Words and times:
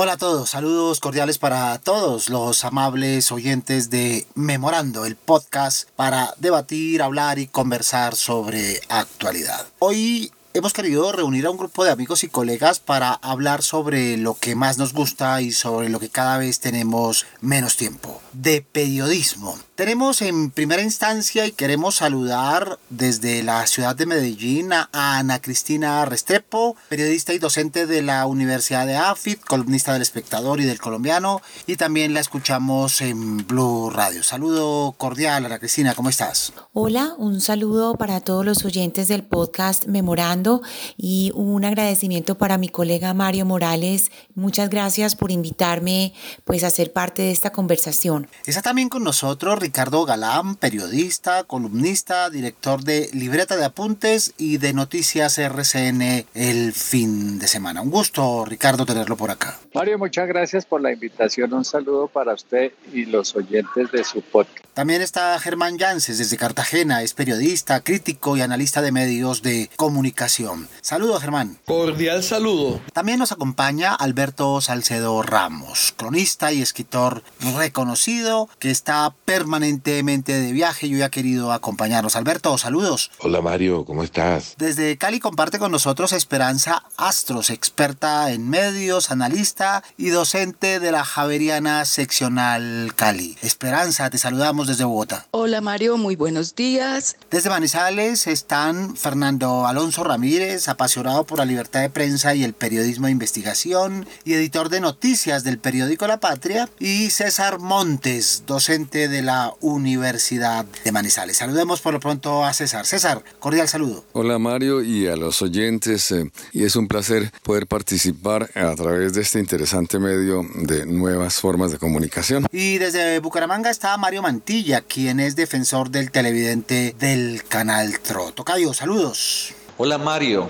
Hola 0.00 0.12
a 0.12 0.16
todos, 0.16 0.50
saludos 0.50 1.00
cordiales 1.00 1.38
para 1.38 1.76
todos 1.80 2.28
los 2.28 2.64
amables 2.64 3.32
oyentes 3.32 3.90
de 3.90 4.28
Memorando, 4.36 5.04
el 5.04 5.16
podcast 5.16 5.90
para 5.96 6.34
debatir, 6.38 7.02
hablar 7.02 7.40
y 7.40 7.48
conversar 7.48 8.14
sobre 8.14 8.80
actualidad. 8.88 9.66
Hoy 9.80 10.30
hemos 10.54 10.72
querido 10.72 11.10
reunir 11.10 11.46
a 11.46 11.50
un 11.50 11.56
grupo 11.56 11.82
de 11.82 11.90
amigos 11.90 12.22
y 12.22 12.28
colegas 12.28 12.78
para 12.78 13.12
hablar 13.12 13.64
sobre 13.64 14.16
lo 14.18 14.34
que 14.34 14.54
más 14.54 14.78
nos 14.78 14.92
gusta 14.92 15.42
y 15.42 15.50
sobre 15.50 15.88
lo 15.88 15.98
que 15.98 16.10
cada 16.10 16.38
vez 16.38 16.60
tenemos 16.60 17.26
menos 17.40 17.76
tiempo, 17.76 18.22
de 18.32 18.62
periodismo. 18.62 19.58
Tenemos 19.78 20.22
en 20.22 20.50
primera 20.50 20.82
instancia 20.82 21.46
y 21.46 21.52
queremos 21.52 21.94
saludar 21.94 22.80
desde 22.90 23.44
la 23.44 23.64
ciudad 23.68 23.94
de 23.94 24.06
Medellín 24.06 24.72
a 24.72 24.88
Ana 24.92 25.40
Cristina 25.40 26.04
Restrepo, 26.04 26.74
periodista 26.88 27.32
y 27.32 27.38
docente 27.38 27.86
de 27.86 28.02
la 28.02 28.26
Universidad 28.26 28.88
de 28.88 28.96
AFIT, 28.96 29.38
columnista 29.38 29.92
del 29.92 30.02
Espectador 30.02 30.60
y 30.60 30.64
del 30.64 30.80
Colombiano, 30.80 31.42
y 31.68 31.76
también 31.76 32.12
la 32.12 32.18
escuchamos 32.18 33.00
en 33.02 33.46
Blue 33.46 33.88
Radio. 33.90 34.24
Saludo 34.24 34.96
cordial, 34.98 35.46
Ana 35.46 35.60
Cristina, 35.60 35.94
¿cómo 35.94 36.08
estás? 36.08 36.52
Hola, 36.72 37.14
un 37.16 37.40
saludo 37.40 37.94
para 37.94 38.18
todos 38.18 38.44
los 38.44 38.64
oyentes 38.64 39.06
del 39.06 39.22
podcast 39.22 39.86
Memorando 39.86 40.60
y 40.96 41.30
un 41.36 41.64
agradecimiento 41.64 42.36
para 42.36 42.58
mi 42.58 42.68
colega 42.68 43.14
Mario 43.14 43.44
Morales. 43.44 44.10
Muchas 44.34 44.70
gracias 44.70 45.14
por 45.14 45.30
invitarme 45.30 46.14
pues 46.44 46.64
a 46.64 46.70
ser 46.70 46.92
parte 46.92 47.22
de 47.22 47.30
esta 47.30 47.52
conversación. 47.52 48.26
Está 48.44 48.60
también 48.60 48.88
con 48.88 49.04
nosotros 49.04 49.67
Ricardo 49.68 50.06
Galán, 50.06 50.56
periodista, 50.56 51.44
columnista, 51.44 52.30
director 52.30 52.82
de 52.84 53.10
Libreta 53.12 53.54
de 53.54 53.66
Apuntes 53.66 54.32
y 54.38 54.56
de 54.56 54.72
Noticias 54.72 55.36
RCN 55.36 56.24
el 56.32 56.72
fin 56.72 57.38
de 57.38 57.46
semana. 57.46 57.82
Un 57.82 57.90
gusto, 57.90 58.46
Ricardo, 58.46 58.86
tenerlo 58.86 59.18
por 59.18 59.30
acá. 59.30 59.58
Mario, 59.74 59.98
muchas 59.98 60.26
gracias 60.26 60.64
por 60.64 60.80
la 60.80 60.90
invitación. 60.90 61.52
Un 61.52 61.66
saludo 61.66 62.08
para 62.08 62.32
usted 62.32 62.72
y 62.94 63.04
los 63.04 63.36
oyentes 63.36 63.92
de 63.92 64.04
su 64.04 64.22
podcast. 64.22 64.64
También 64.72 65.02
está 65.02 65.38
Germán 65.40 65.76
Yances 65.76 66.18
desde 66.18 66.36
Cartagena, 66.36 67.02
es 67.02 67.12
periodista, 67.12 67.80
crítico 67.80 68.36
y 68.36 68.42
analista 68.42 68.80
de 68.80 68.92
medios 68.92 69.42
de 69.42 69.68
comunicación. 69.76 70.68
Saludo, 70.80 71.18
Germán. 71.20 71.58
Cordial 71.66 72.22
saludo. 72.22 72.80
También 72.92 73.18
nos 73.18 73.32
acompaña 73.32 73.92
Alberto 73.92 74.60
Salcedo 74.60 75.20
Ramos, 75.22 75.92
cronista 75.96 76.52
y 76.52 76.62
escritor 76.62 77.24
reconocido 77.56 78.48
que 78.60 78.70
está 78.70 79.12
permanentemente 79.24 79.57
de 79.60 80.52
viaje 80.52 80.86
y 80.86 80.94
hoy 80.94 81.02
ha 81.02 81.10
querido 81.10 81.52
acompañarnos. 81.52 82.16
Alberto, 82.16 82.56
saludos. 82.58 83.10
Hola 83.18 83.40
Mario, 83.40 83.84
¿cómo 83.84 84.04
estás? 84.04 84.54
Desde 84.56 84.96
Cali 84.96 85.20
comparte 85.20 85.58
con 85.58 85.72
nosotros 85.72 86.12
Esperanza 86.12 86.84
Astros, 86.96 87.50
experta 87.50 88.30
en 88.30 88.48
medios, 88.48 89.10
analista 89.10 89.82
y 89.96 90.10
docente 90.10 90.80
de 90.80 90.92
la 90.92 91.04
Javeriana 91.04 91.84
Seccional 91.84 92.92
Cali. 92.94 93.36
Esperanza, 93.42 94.10
te 94.10 94.18
saludamos 94.18 94.68
desde 94.68 94.84
Bogotá. 94.84 95.26
Hola 95.32 95.60
Mario, 95.60 95.96
muy 95.96 96.16
buenos 96.16 96.54
días. 96.54 97.16
Desde 97.30 97.50
Manizales 97.50 98.26
están 98.26 98.96
Fernando 98.96 99.66
Alonso 99.66 100.04
Ramírez, 100.04 100.68
apasionado 100.68 101.24
por 101.24 101.38
la 101.38 101.44
libertad 101.44 101.80
de 101.80 101.90
prensa 101.90 102.34
y 102.34 102.44
el 102.44 102.54
periodismo 102.54 103.06
de 103.06 103.12
investigación 103.12 104.06
y 104.24 104.34
editor 104.34 104.68
de 104.68 104.80
noticias 104.80 105.44
del 105.44 105.58
periódico 105.58 106.06
La 106.06 106.20
Patria, 106.20 106.68
y 106.78 107.10
César 107.10 107.58
Montes, 107.58 108.44
docente 108.46 109.08
de 109.08 109.22
la 109.22 109.47
Universidad 109.60 110.64
de 110.84 110.92
Manizales. 110.92 111.36
Saludemos 111.36 111.80
por 111.80 111.94
lo 111.94 112.00
pronto 112.00 112.44
a 112.44 112.52
César. 112.52 112.86
César, 112.86 113.22
cordial 113.38 113.68
saludo. 113.68 114.04
Hola 114.12 114.38
Mario 114.38 114.82
y 114.82 115.06
a 115.06 115.16
los 115.16 115.42
oyentes, 115.42 116.10
eh, 116.12 116.30
y 116.52 116.64
es 116.64 116.76
un 116.76 116.88
placer 116.88 117.32
poder 117.42 117.66
participar 117.66 118.50
a 118.54 118.74
través 118.74 119.14
de 119.14 119.22
este 119.22 119.38
interesante 119.38 119.98
medio 119.98 120.42
de 120.54 120.86
nuevas 120.86 121.40
formas 121.40 121.72
de 121.72 121.78
comunicación. 121.78 122.46
Y 122.52 122.78
desde 122.78 123.18
Bucaramanga 123.20 123.70
está 123.70 123.96
Mario 123.96 124.22
Mantilla, 124.22 124.80
quien 124.82 125.20
es 125.20 125.36
defensor 125.36 125.90
del 125.90 126.10
televidente 126.10 126.94
del 126.98 127.42
canal 127.48 127.98
TRO. 128.00 128.32
Tocayo, 128.32 128.74
saludos. 128.74 129.54
Hola 129.76 129.98
Mario. 129.98 130.48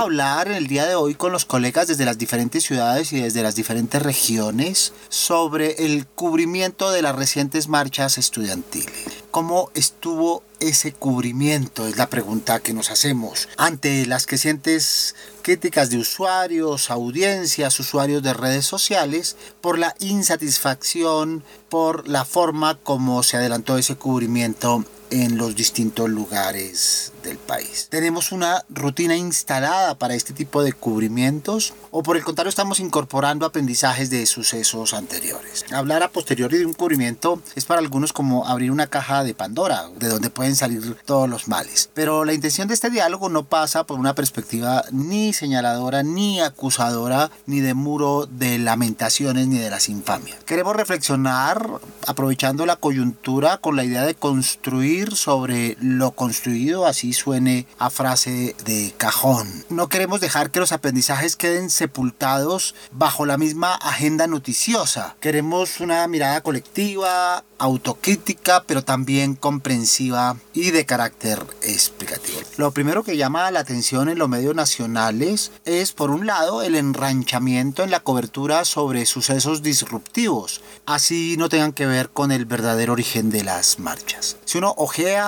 Hablar 0.00 0.50
el 0.50 0.66
día 0.66 0.86
de 0.86 0.94
hoy 0.94 1.14
con 1.14 1.30
los 1.30 1.44
colegas 1.44 1.86
desde 1.86 2.06
las 2.06 2.16
diferentes 2.16 2.64
ciudades 2.64 3.12
y 3.12 3.20
desde 3.20 3.42
las 3.42 3.54
diferentes 3.54 4.00
regiones 4.00 4.94
sobre 5.10 5.84
el 5.84 6.06
cubrimiento 6.06 6.90
de 6.90 7.02
las 7.02 7.14
recientes 7.14 7.68
marchas 7.68 8.16
estudiantiles. 8.16 8.94
¿Cómo 9.30 9.70
estuvo 9.74 10.42
ese 10.58 10.94
cubrimiento? 10.94 11.86
Es 11.86 11.98
la 11.98 12.08
pregunta 12.08 12.60
que 12.60 12.72
nos 12.72 12.90
hacemos 12.90 13.50
ante 13.58 14.06
las 14.06 14.26
crecientes 14.26 15.16
críticas 15.42 15.90
de 15.90 15.98
usuarios, 15.98 16.90
audiencias, 16.90 17.78
usuarios 17.78 18.22
de 18.22 18.32
redes 18.32 18.64
sociales 18.64 19.36
por 19.60 19.78
la 19.78 19.94
insatisfacción 20.00 21.44
por 21.68 22.08
la 22.08 22.24
forma 22.24 22.76
como 22.76 23.22
se 23.22 23.36
adelantó 23.36 23.76
ese 23.76 23.96
cubrimiento 23.96 24.82
en 25.10 25.36
los 25.36 25.56
distintos 25.56 26.08
lugares 26.08 27.12
del 27.22 27.36
país. 27.36 27.88
¿Tenemos 27.90 28.32
una 28.32 28.64
rutina 28.70 29.16
instalada 29.16 29.96
para 29.96 30.14
este 30.14 30.32
tipo 30.32 30.62
de 30.62 30.72
cubrimientos 30.72 31.74
o 31.90 32.02
por 32.02 32.16
el 32.16 32.24
contrario 32.24 32.48
estamos 32.48 32.80
incorporando 32.80 33.44
aprendizajes 33.44 34.10
de 34.10 34.24
sucesos 34.26 34.94
anteriores? 34.94 35.64
Hablar 35.72 36.02
a 36.02 36.08
posteriori 36.08 36.58
de 36.58 36.66
un 36.66 36.74
cubrimiento 36.74 37.42
es 37.54 37.64
para 37.64 37.80
algunos 37.80 38.12
como 38.12 38.46
abrir 38.46 38.70
una 38.70 38.86
caja 38.86 39.24
de 39.24 39.34
Pandora, 39.34 39.88
de 39.98 40.08
donde 40.08 40.30
pueden 40.30 40.56
salir 40.56 40.96
todos 41.04 41.28
los 41.28 41.48
males. 41.48 41.90
Pero 41.94 42.24
la 42.24 42.32
intención 42.32 42.68
de 42.68 42.74
este 42.74 42.90
diálogo 42.90 43.28
no 43.28 43.44
pasa 43.44 43.84
por 43.84 43.98
una 43.98 44.14
perspectiva 44.14 44.84
ni 44.90 45.32
señaladora, 45.32 46.02
ni 46.02 46.40
acusadora, 46.40 47.30
ni 47.46 47.60
de 47.60 47.74
muro 47.74 48.26
de 48.26 48.58
lamentaciones, 48.58 49.46
ni 49.46 49.58
de 49.58 49.70
las 49.70 49.88
infamias. 49.88 50.38
Queremos 50.44 50.76
reflexionar 50.76 51.80
aprovechando 52.06 52.66
la 52.66 52.76
coyuntura 52.76 53.58
con 53.58 53.76
la 53.76 53.84
idea 53.84 54.04
de 54.04 54.14
construir 54.14 54.99
sobre 55.08 55.76
lo 55.80 56.12
construido, 56.12 56.86
así 56.86 57.12
suene 57.12 57.66
a 57.78 57.90
frase 57.90 58.54
de 58.64 58.94
cajón. 58.96 59.64
No 59.68 59.88
queremos 59.88 60.20
dejar 60.20 60.50
que 60.50 60.60
los 60.60 60.72
aprendizajes 60.72 61.36
queden 61.36 61.70
sepultados 61.70 62.74
bajo 62.92 63.26
la 63.26 63.38
misma 63.38 63.74
agenda 63.74 64.26
noticiosa. 64.26 65.16
Queremos 65.20 65.80
una 65.80 66.06
mirada 66.06 66.42
colectiva, 66.42 67.44
autocrítica, 67.58 68.64
pero 68.66 68.82
también 68.82 69.34
comprensiva 69.34 70.36
y 70.54 70.70
de 70.70 70.86
carácter 70.86 71.38
explicativo. 71.62 72.40
Lo 72.56 72.72
primero 72.72 73.04
que 73.04 73.16
llama 73.16 73.50
la 73.50 73.60
atención 73.60 74.08
en 74.08 74.18
los 74.18 74.28
medios 74.28 74.54
nacionales 74.54 75.52
es, 75.64 75.92
por 75.92 76.10
un 76.10 76.26
lado, 76.26 76.62
el 76.62 76.74
enranchamiento 76.74 77.82
en 77.82 77.90
la 77.90 78.00
cobertura 78.00 78.64
sobre 78.64 79.06
sucesos 79.06 79.62
disruptivos, 79.62 80.62
así 80.86 81.36
no 81.38 81.48
tengan 81.48 81.72
que 81.72 81.86
ver 81.86 82.10
con 82.10 82.32
el 82.32 82.46
verdadero 82.46 82.94
origen 82.94 83.30
de 83.30 83.44
las 83.44 83.78
marchas. 83.78 84.36
Si 84.44 84.58
uno 84.58 84.74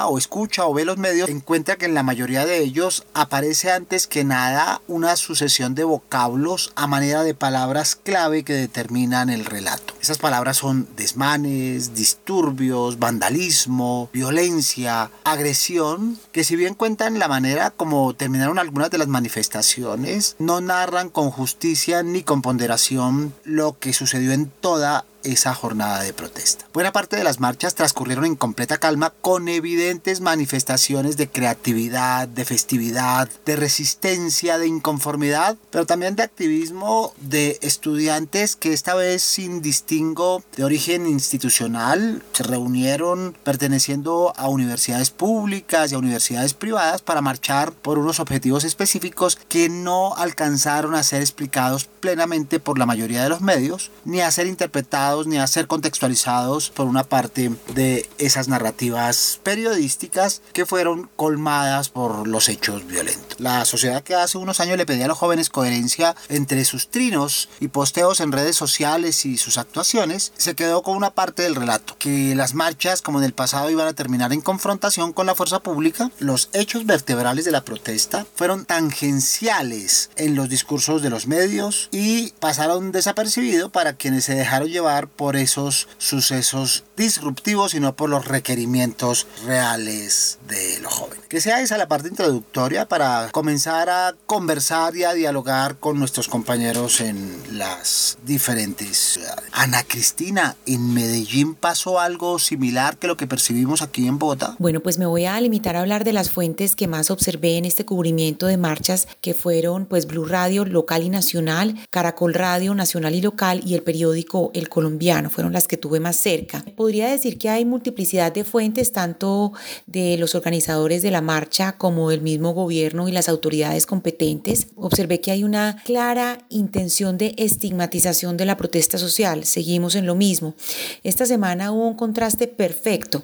o 0.07 0.19
escucha 0.19 0.67
o 0.67 0.75
ve 0.75 0.85
los 0.85 0.99
medios, 0.99 1.29
encuentra 1.29 1.77
que 1.77 1.87
en 1.87 1.95
la 1.95 2.03
mayoría 2.03 2.45
de 2.45 2.59
ellos 2.59 3.05
aparece 3.15 3.71
antes 3.71 4.09
que 4.09 4.25
nada 4.25 4.83
una 4.89 5.15
sucesión 5.15 5.75
de 5.77 5.85
vocablos 5.85 6.73
a 6.75 6.89
manera 6.89 7.23
de 7.23 7.35
palabras 7.35 7.95
clave 7.95 8.43
que 8.43 8.55
determinan 8.55 9.31
el 9.31 9.45
relato. 9.45 9.95
Esas 10.01 10.19
palabras 10.19 10.57
son 10.57 10.89
desmanes, 10.97 11.95
disturbios, 11.95 12.99
vandalismo, 12.99 14.11
violencia, 14.13 15.11
agresión, 15.23 16.19
que 16.33 16.43
si 16.43 16.57
bien 16.57 16.75
cuentan 16.75 17.21
la 17.21 17.29
manera 17.29 17.71
como 17.71 18.15
terminaron 18.15 18.59
algunas 18.59 18.91
de 18.91 18.99
las 18.99 19.09
manifestaciones, 19.09 20.35
no 20.41 20.61
narran 20.61 21.09
con 21.09 21.31
justicia 21.31 22.03
ni 22.03 22.23
con 22.23 22.43
ponderación 22.43 23.33
lo 23.45 23.79
que 23.79 23.93
sucedió 23.93 24.33
en 24.33 24.51
toda 24.61 25.05
esa 25.25 25.55
jornada 25.55 26.03
de 26.03 26.13
protesta. 26.13 26.67
Buena 26.73 26.93
parte 26.93 27.17
de 27.17 27.25
las 27.25 27.41
marchas 27.41 27.75
transcurrieron 27.75 28.25
en 28.25 28.37
completa 28.37 28.79
calma 28.79 29.13
con 29.21 29.49
evidentes 29.49 30.21
manifestaciones 30.21 31.17
de 31.17 31.29
creatividad, 31.29 32.29
de 32.29 32.45
festividad, 32.45 33.29
de 33.45 33.57
resistencia, 33.57 34.59
de 34.59 34.67
inconformidad, 34.67 35.57
pero 35.71 35.87
también 35.87 36.17
de 36.17 36.23
activismo 36.23 37.13
de 37.21 37.59
estudiantes 37.63 38.57
que 38.57 38.73
esta 38.73 38.95
vez 38.95 39.23
sin 39.23 39.63
distingo 39.63 40.43
de 40.57 40.65
origen 40.65 41.07
institucional 41.07 42.23
se 42.33 42.43
reunieron 42.43 43.37
perteneciendo 43.45 44.33
a 44.37 44.49
universidades 44.49 45.11
públicas 45.11 45.93
y 45.93 45.95
a 45.95 45.99
universidades 45.99 46.55
privadas 46.55 47.03
para 47.03 47.21
marchar 47.21 47.73
por 47.73 47.99
unos 47.99 48.21
objetivos 48.21 48.65
específicos 48.65 49.39
que 49.49 49.69
no 49.69 50.15
alcanzaron 50.17 50.95
a 50.95 51.03
ser 51.03 51.21
explicados 51.21 51.85
plenamente 51.85 52.61
por 52.61 52.79
la 52.79 52.87
mayoría 52.87 53.23
de 53.23 53.29
los 53.29 53.41
medios 53.41 53.91
ni 54.05 54.21
a 54.21 54.31
ser 54.31 54.47
interpretados 54.47 55.12
ni 55.27 55.39
a 55.39 55.47
ser 55.47 55.67
contextualizados 55.67 56.71
por 56.71 56.87
una 56.87 57.05
parte 57.05 57.51
de 57.75 58.09
esas 58.19 58.49
narrativas 58.49 59.41
periodísticas 59.43 60.43
que 60.53 60.67
fueron 60.67 61.11
colmadas 61.17 61.89
por 61.89 62.27
los 62.27 62.49
hechos 62.49 62.87
violentos. 62.87 63.39
La 63.39 63.65
sociedad 63.65 64.03
que 64.03 64.15
hace 64.15 64.39
unos 64.39 64.61
años 64.61 64.77
le 64.77 64.87
pedía 64.87 65.05
a 65.05 65.09
los 65.09 65.19
jóvenes 65.19 65.51
coherencia 65.51 66.17
entre 66.29 66.65
sus 66.65 66.91
trinos 66.91 67.49
y 67.61 67.69
posteos 67.69 68.21
en 68.21 68.33
redes 68.33 68.57
sociales 68.57 69.25
y 69.27 69.37
sus 69.37 69.59
actuaciones, 69.59 70.33
se 70.37 70.55
quedó 70.55 70.83
con 70.83 70.97
una 70.97 71.11
parte 71.11 71.43
del 71.43 71.55
relato, 71.55 71.97
que 71.99 72.35
las 72.35 72.55
marchas 72.55 73.03
como 73.03 73.19
en 73.19 73.25
el 73.25 73.35
pasado 73.35 73.71
iban 73.71 73.89
a 73.89 73.93
terminar 73.93 74.33
en 74.33 74.41
confrontación 74.41 75.13
con 75.13 75.27
la 75.27 75.35
fuerza 75.35 75.61
pública, 75.61 76.11
los 76.19 76.49
hechos 76.53 76.87
vertebrales 76.87 77.45
de 77.45 77.53
la 77.53 77.65
protesta 77.65 78.27
fueron 78.35 78.65
tangenciales 78.65 80.11
en 80.17 80.35
los 80.35 80.49
discursos 80.49 81.03
de 81.03 81.11
los 81.11 81.27
medios 81.27 81.89
y 81.93 82.31
pasaron 82.41 82.93
desapercibidos 82.93 83.71
para 83.71 83.95
quienes 83.95 84.25
se 84.25 84.35
dejaron 84.35 84.69
llevar 84.69 85.02
por 85.09 85.37
esos 85.37 85.89
sucesos 85.99 86.85
disruptivos, 86.97 87.73
sino 87.73 87.95
por 87.97 88.11
los 88.11 88.27
requerimientos 88.27 89.27
reales 89.45 90.39
de 90.49 90.79
los 90.81 90.93
jóvenes. 90.93 91.25
Que 91.29 91.41
sea 91.41 91.61
esa 91.61 91.79
la 91.79 91.89
parte 91.89 92.09
introductoria 92.09 92.87
para 92.87 93.29
comenzar 93.33 93.89
a 93.89 94.15
conversar 94.27 94.95
y 94.97 95.05
a 95.05 95.15
dialogar 95.15 95.77
con 95.77 95.99
nuestros 95.99 96.29
compañeros 96.29 97.01
en 97.01 97.59
las 97.59 98.19
diferentes 98.25 98.97
ciudades. 98.97 99.45
Ana 99.53 99.83
Cristina, 99.83 100.57
¿en 100.67 100.95
Medellín 100.95 101.55
pasó 101.55 102.01
algo 102.01 102.39
similar 102.39 102.97
que 102.97 103.07
lo 103.07 103.17
que 103.17 103.27
percibimos 103.27 103.83
aquí 103.83 104.07
en 104.07 104.19
Bogotá? 104.19 104.57
Bueno, 104.59 104.81
pues 104.81 104.99
me 104.99 105.07
voy 105.07 105.25
a 105.25 105.41
limitar 105.41 105.77
a 105.77 105.81
hablar 105.81 106.05
de 106.05 106.13
las 106.13 106.31
fuentes 106.31 106.77
que 106.77 106.89
más 106.89 107.11
observé 107.11 107.57
en 107.57 107.65
este 107.65 107.85
cubrimiento 107.85 108.47
de 108.47 108.57
marchas 108.57 109.09
que 109.21 109.35
fueron 109.35 109.87
pues 109.87 110.07
Blue 110.07 110.25
Radio 110.25 110.65
local 110.65 111.03
y 111.03 111.09
nacional, 111.09 111.79
Caracol 111.91 112.35
Radio 112.35 112.75
nacional 112.75 113.15
y 113.15 113.21
local 113.21 113.63
y 113.65 113.75
el 113.75 113.83
periódico 113.83 114.51
El 114.55 114.69
Colombiano 114.69 114.92
fueron 115.31 115.53
las 115.53 115.69
que 115.69 115.77
tuve 115.77 116.01
más 116.01 116.17
cerca. 116.17 116.65
Podría 116.77 117.09
decir 117.09 117.39
que 117.39 117.49
hay 117.49 117.65
multiplicidad 117.65 118.33
de 118.33 118.45
fuentes, 118.45 118.93
tanto 118.93 119.53
de 119.87 120.17
los 120.17 120.35
organizadores 120.35 121.03
de 121.03 121.11
la 121.11 121.21
marcha 121.21 121.73
como 121.73 122.11
del 122.11 122.21
mismo 122.21 122.53
gobierno 122.53 123.09
y 123.09 123.13
las 123.13 123.29
autoridades 123.29 123.87
competentes. 123.87 124.69
Observé 124.77 125.21
que 125.21 125.31
hay 125.31 125.45
una 125.45 125.83
clara 125.85 126.39
intención 126.49 127.19
de 127.19 127.35
estigmatización 127.37 128.37
de 128.37 128.47
la 128.47 128.57
protesta 128.57 128.99
social. 128.99 129.45
Seguimos 129.45 129.95
en 129.95 130.07
lo 130.07 130.15
mismo. 130.15 130.55
Esta 131.03 131.27
semana 131.27 131.73
hubo 131.73 131.89
un 131.89 131.97
contraste 131.97 132.47
perfecto. 132.47 133.23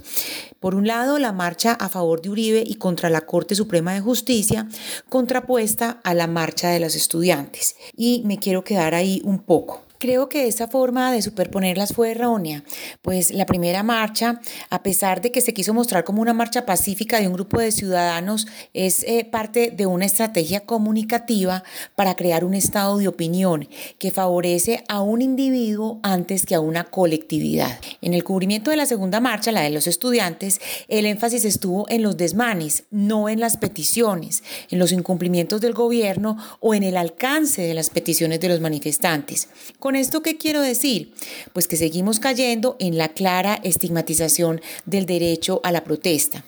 Por 0.60 0.74
un 0.74 0.86
lado, 0.86 1.18
la 1.18 1.32
marcha 1.32 1.72
a 1.72 1.88
favor 1.88 2.20
de 2.20 2.30
Uribe 2.30 2.64
y 2.66 2.74
contra 2.74 3.10
la 3.10 3.22
Corte 3.22 3.54
Suprema 3.54 3.94
de 3.94 4.00
Justicia, 4.00 4.68
contrapuesta 5.08 6.00
a 6.02 6.14
la 6.14 6.26
marcha 6.26 6.70
de 6.70 6.80
los 6.80 6.94
estudiantes. 6.96 7.76
Y 7.96 8.22
me 8.24 8.38
quiero 8.38 8.64
quedar 8.64 8.94
ahí 8.94 9.22
un 9.24 9.38
poco. 9.38 9.87
Creo 9.98 10.28
que 10.28 10.46
esa 10.46 10.68
forma 10.68 11.10
de 11.10 11.22
superponerlas 11.22 11.92
fue 11.92 12.12
errónea, 12.12 12.62
pues 13.02 13.32
la 13.32 13.46
primera 13.46 13.82
marcha, 13.82 14.40
a 14.70 14.84
pesar 14.84 15.20
de 15.20 15.32
que 15.32 15.40
se 15.40 15.52
quiso 15.52 15.74
mostrar 15.74 16.04
como 16.04 16.22
una 16.22 16.32
marcha 16.32 16.64
pacífica 16.64 17.18
de 17.18 17.26
un 17.26 17.32
grupo 17.32 17.58
de 17.58 17.72
ciudadanos, 17.72 18.46
es 18.74 19.02
eh, 19.02 19.26
parte 19.28 19.72
de 19.72 19.86
una 19.86 20.06
estrategia 20.06 20.60
comunicativa 20.60 21.64
para 21.96 22.14
crear 22.14 22.44
un 22.44 22.54
estado 22.54 22.98
de 22.98 23.08
opinión 23.08 23.68
que 23.98 24.12
favorece 24.12 24.84
a 24.88 25.00
un 25.00 25.20
individuo 25.20 25.98
antes 26.04 26.46
que 26.46 26.54
a 26.54 26.60
una 26.60 26.84
colectividad. 26.84 27.80
En 28.00 28.14
el 28.14 28.22
cubrimiento 28.22 28.70
de 28.70 28.76
la 28.76 28.86
segunda 28.86 29.18
marcha, 29.18 29.50
la 29.50 29.62
de 29.62 29.70
los 29.70 29.88
estudiantes, 29.88 30.60
el 30.86 31.06
énfasis 31.06 31.44
estuvo 31.44 31.86
en 31.88 32.02
los 32.02 32.16
desmanes, 32.16 32.84
no 32.92 33.28
en 33.28 33.40
las 33.40 33.56
peticiones, 33.56 34.44
en 34.70 34.78
los 34.78 34.92
incumplimientos 34.92 35.60
del 35.60 35.74
gobierno 35.74 36.36
o 36.60 36.76
en 36.76 36.84
el 36.84 36.96
alcance 36.96 37.62
de 37.62 37.74
las 37.74 37.90
peticiones 37.90 38.38
de 38.38 38.48
los 38.48 38.60
manifestantes. 38.60 39.48
¿Con 39.80 39.87
esto 39.96 40.22
qué 40.22 40.36
quiero 40.36 40.60
decir? 40.60 41.12
Pues 41.52 41.68
que 41.68 41.76
seguimos 41.76 42.20
cayendo 42.20 42.76
en 42.78 42.98
la 42.98 43.08
clara 43.08 43.58
estigmatización 43.62 44.60
del 44.86 45.06
derecho 45.06 45.60
a 45.64 45.72
la 45.72 45.84
protesta. 45.84 46.44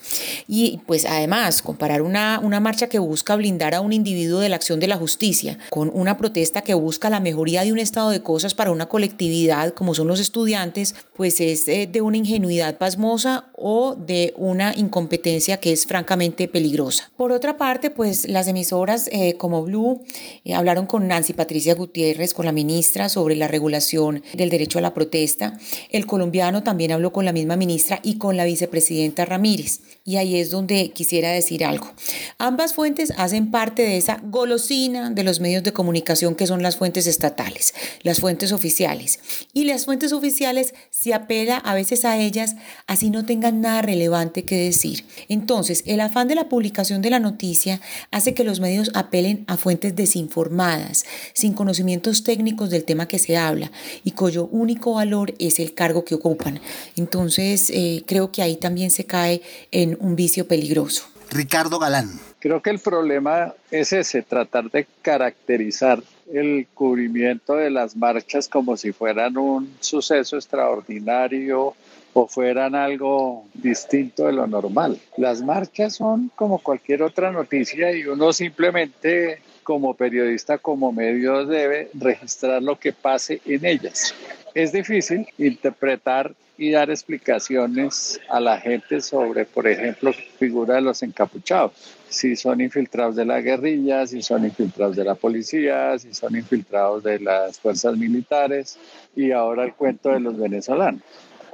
Y 0.49 0.81
pues 0.87 1.05
además, 1.05 1.63
comparar 1.63 2.03
una, 2.03 2.41
una 2.43 2.61
marcha 2.61 2.89
que 2.89 2.99
busca 2.99 3.37
blindar 3.37 3.75
a 3.75 3.81
un 3.81 3.93
individuo 3.93 4.41
de 4.41 4.49
la 4.49 4.57
acción 4.57 4.81
de 4.81 4.87
la 4.87 4.97
justicia 4.97 5.59
con 5.71 5.91
una 5.93 6.17
protesta 6.17 6.63
que 6.63 6.75
busca 6.75 7.11
la 7.11 7.21
mejoría 7.21 7.65
de 7.65 7.73
un 7.73 7.79
estado 7.79 8.11
de 8.11 8.23
cosas 8.23 8.55
para 8.55 8.71
una 8.71 8.87
colectividad 8.87 9.75
como 9.75 9.95
son 9.95 10.09
los 10.09 10.21
estudiantes, 10.21 10.95
pues 11.17 11.41
es 11.41 11.69
eh, 11.69 11.89
de 11.91 12.01
una 12.01 12.17
ingenuidad 12.17 12.79
pasmosa 12.79 13.51
o 13.55 13.95
de 13.95 14.33
una 14.37 14.75
incompetencia 14.77 15.59
que 15.59 15.73
es 15.73 15.87
francamente 15.87 16.49
peligrosa. 16.49 17.11
Por 17.17 17.33
otra 17.33 17.57
parte, 17.57 17.91
pues 17.91 18.29
las 18.29 18.49
emisoras 18.49 19.09
eh, 19.13 19.35
como 19.37 19.63
Blue 19.63 20.03
eh, 20.45 20.55
hablaron 20.55 20.87
con 20.87 21.09
Nancy 21.09 21.33
Patricia 21.33 21.75
Gutiérrez, 21.75 22.35
con 22.35 22.47
la 22.47 22.53
ministra, 22.53 23.09
sobre 23.09 23.30
la 23.37 23.49
regulación 23.49 24.23
del 24.35 24.51
derecho 24.51 24.79
a 24.79 24.83
la 24.83 24.95
protesta. 24.95 25.59
El 25.91 26.07
colombiano 26.07 26.63
también 26.63 26.93
habló 26.93 27.13
con 27.13 27.25
la 27.25 27.33
misma 27.33 27.57
ministra 27.57 28.01
y 28.03 28.19
con 28.19 28.37
la 28.37 28.45
vicepresidenta 28.45 29.25
Ramírez. 29.25 29.81
Y 30.05 30.17
ahí 30.17 30.37
es 30.37 30.51
donde 30.51 30.91
quisiera 30.91 31.31
decir 31.31 31.65
algo. 31.65 31.93
Ambas 32.39 32.75
fuentes 32.75 33.13
hacen 33.17 33.51
parte 33.51 33.83
de 33.83 33.97
esa 33.97 34.21
golosina 34.25 35.11
de 35.11 35.23
los 35.23 35.41
medios 35.41 35.63
de 35.63 35.73
comunicación 35.73 36.35
que 36.35 36.47
son 36.47 36.63
las 36.63 36.77
fuentes 36.77 37.07
estatales, 37.07 37.75
las 38.03 38.21
fuentes 38.21 38.53
oficiales. 38.53 39.21
Y 39.53 39.65
las 39.65 39.85
fuentes 39.85 40.13
oficiales 40.13 40.75
se 40.91 41.15
apela 41.15 41.59
a 41.59 41.75
veces 41.75 42.05
a 42.05 42.19
ellas 42.19 42.57
así 42.87 43.11
no 43.11 43.25
tengan 43.25 43.61
nada 43.61 43.83
relevante 43.83 44.45
que 44.45 44.57
decir. 44.57 45.05
Entonces, 45.29 45.83
el 45.87 46.01
afán 46.01 46.29
de 46.29 46.35
la 46.35 46.49
publicación 46.49 47.03
de 47.03 47.11
la 47.11 47.21
noticia 47.21 47.81
hace 48.11 48.35
que 48.35 48.45
los 48.45 48.61
medios 48.61 48.91
apelen 48.95 49.45
a 49.47 49.57
fuentes 49.57 49.95
desinformadas, 49.95 51.05
sin 51.33 51.53
conocimientos 51.53 52.25
técnicos 52.25 52.71
del 52.71 52.85
tema 52.85 53.07
que 53.07 53.19
se 53.21 53.37
habla 53.37 53.71
y 54.03 54.11
cuyo 54.11 54.47
único 54.47 54.95
valor 54.95 55.35
es 55.39 55.61
el 55.61 55.75
cargo 55.75 56.05
que 56.05 56.17
ocupan. 56.17 56.61
Entonces, 56.97 57.71
eh, 57.71 58.03
creo 58.07 58.33
que 58.33 58.43
ahí 58.43 58.57
también 58.57 58.91
se 58.91 59.05
cae 59.05 59.43
en 59.71 59.97
un 60.01 60.17
vicio 60.17 60.49
peligroso. 60.49 61.05
Ricardo 61.31 61.79
Galán. 61.79 62.11
Creo 62.41 62.61
que 62.61 62.71
el 62.71 62.81
problema 62.81 63.55
es 63.71 63.93
ese, 63.93 64.23
tratar 64.23 64.71
de 64.71 64.87
caracterizar 65.03 66.03
el 66.33 66.67
cubrimiento 66.75 67.55
de 67.55 67.71
las 67.71 67.97
marchas 67.97 68.49
como 68.49 68.77
si 68.77 68.93
fueran 68.93 69.37
un 69.37 69.77
suceso 69.81 70.37
extraordinario 70.37 71.75
o 72.13 72.27
fueran 72.27 72.75
algo 72.75 73.45
distinto 73.55 74.27
de 74.27 74.33
lo 74.33 74.47
normal. 74.47 74.99
Las 75.17 75.43
marchas 75.43 75.97
son 75.97 76.31
como 76.35 76.59
cualquier 76.59 77.03
otra 77.03 77.31
noticia 77.31 77.93
y 77.93 78.05
uno 78.07 78.33
simplemente 78.33 79.41
como 79.71 79.95
periodista, 79.95 80.59
como 80.59 80.91
medio, 80.91 81.47
debe 81.47 81.91
registrar 81.95 82.61
lo 82.61 82.77
que 82.77 82.93
pase 82.93 83.41
en 83.47 83.65
ellas. 83.65 84.13
Es 84.53 84.73
difícil 84.73 85.29
interpretar 85.39 86.35
y 86.59 86.73
dar 86.73 86.91
explicaciones 86.91 88.21
a 88.29 88.41
la 88.41 88.59
gente 88.59 89.01
sobre, 89.01 89.45
por 89.45 89.69
ejemplo, 89.69 90.13
figura 90.41 90.75
de 90.75 90.81
los 90.81 91.05
encapuchados. 91.05 91.71
Si 92.09 92.35
son 92.35 92.61
infiltrados 92.61 93.15
de 93.15 93.25
la 93.25 93.41
guerrilla, 93.41 94.09
si 94.09 94.23
son 94.23 94.45
infiltrados 94.45 94.97
de 94.97 95.05
la 95.05 95.15
policía, 95.15 95.97
si 96.01 96.13
son 96.15 96.35
infiltrados 96.35 97.05
de 97.05 97.21
las 97.21 97.61
fuerzas 97.61 97.97
militares 97.97 98.77
y 99.15 99.31
ahora 99.31 99.63
el 99.63 99.75
cuento 99.75 100.09
de 100.09 100.19
los 100.19 100.37
venezolanos. 100.37 101.03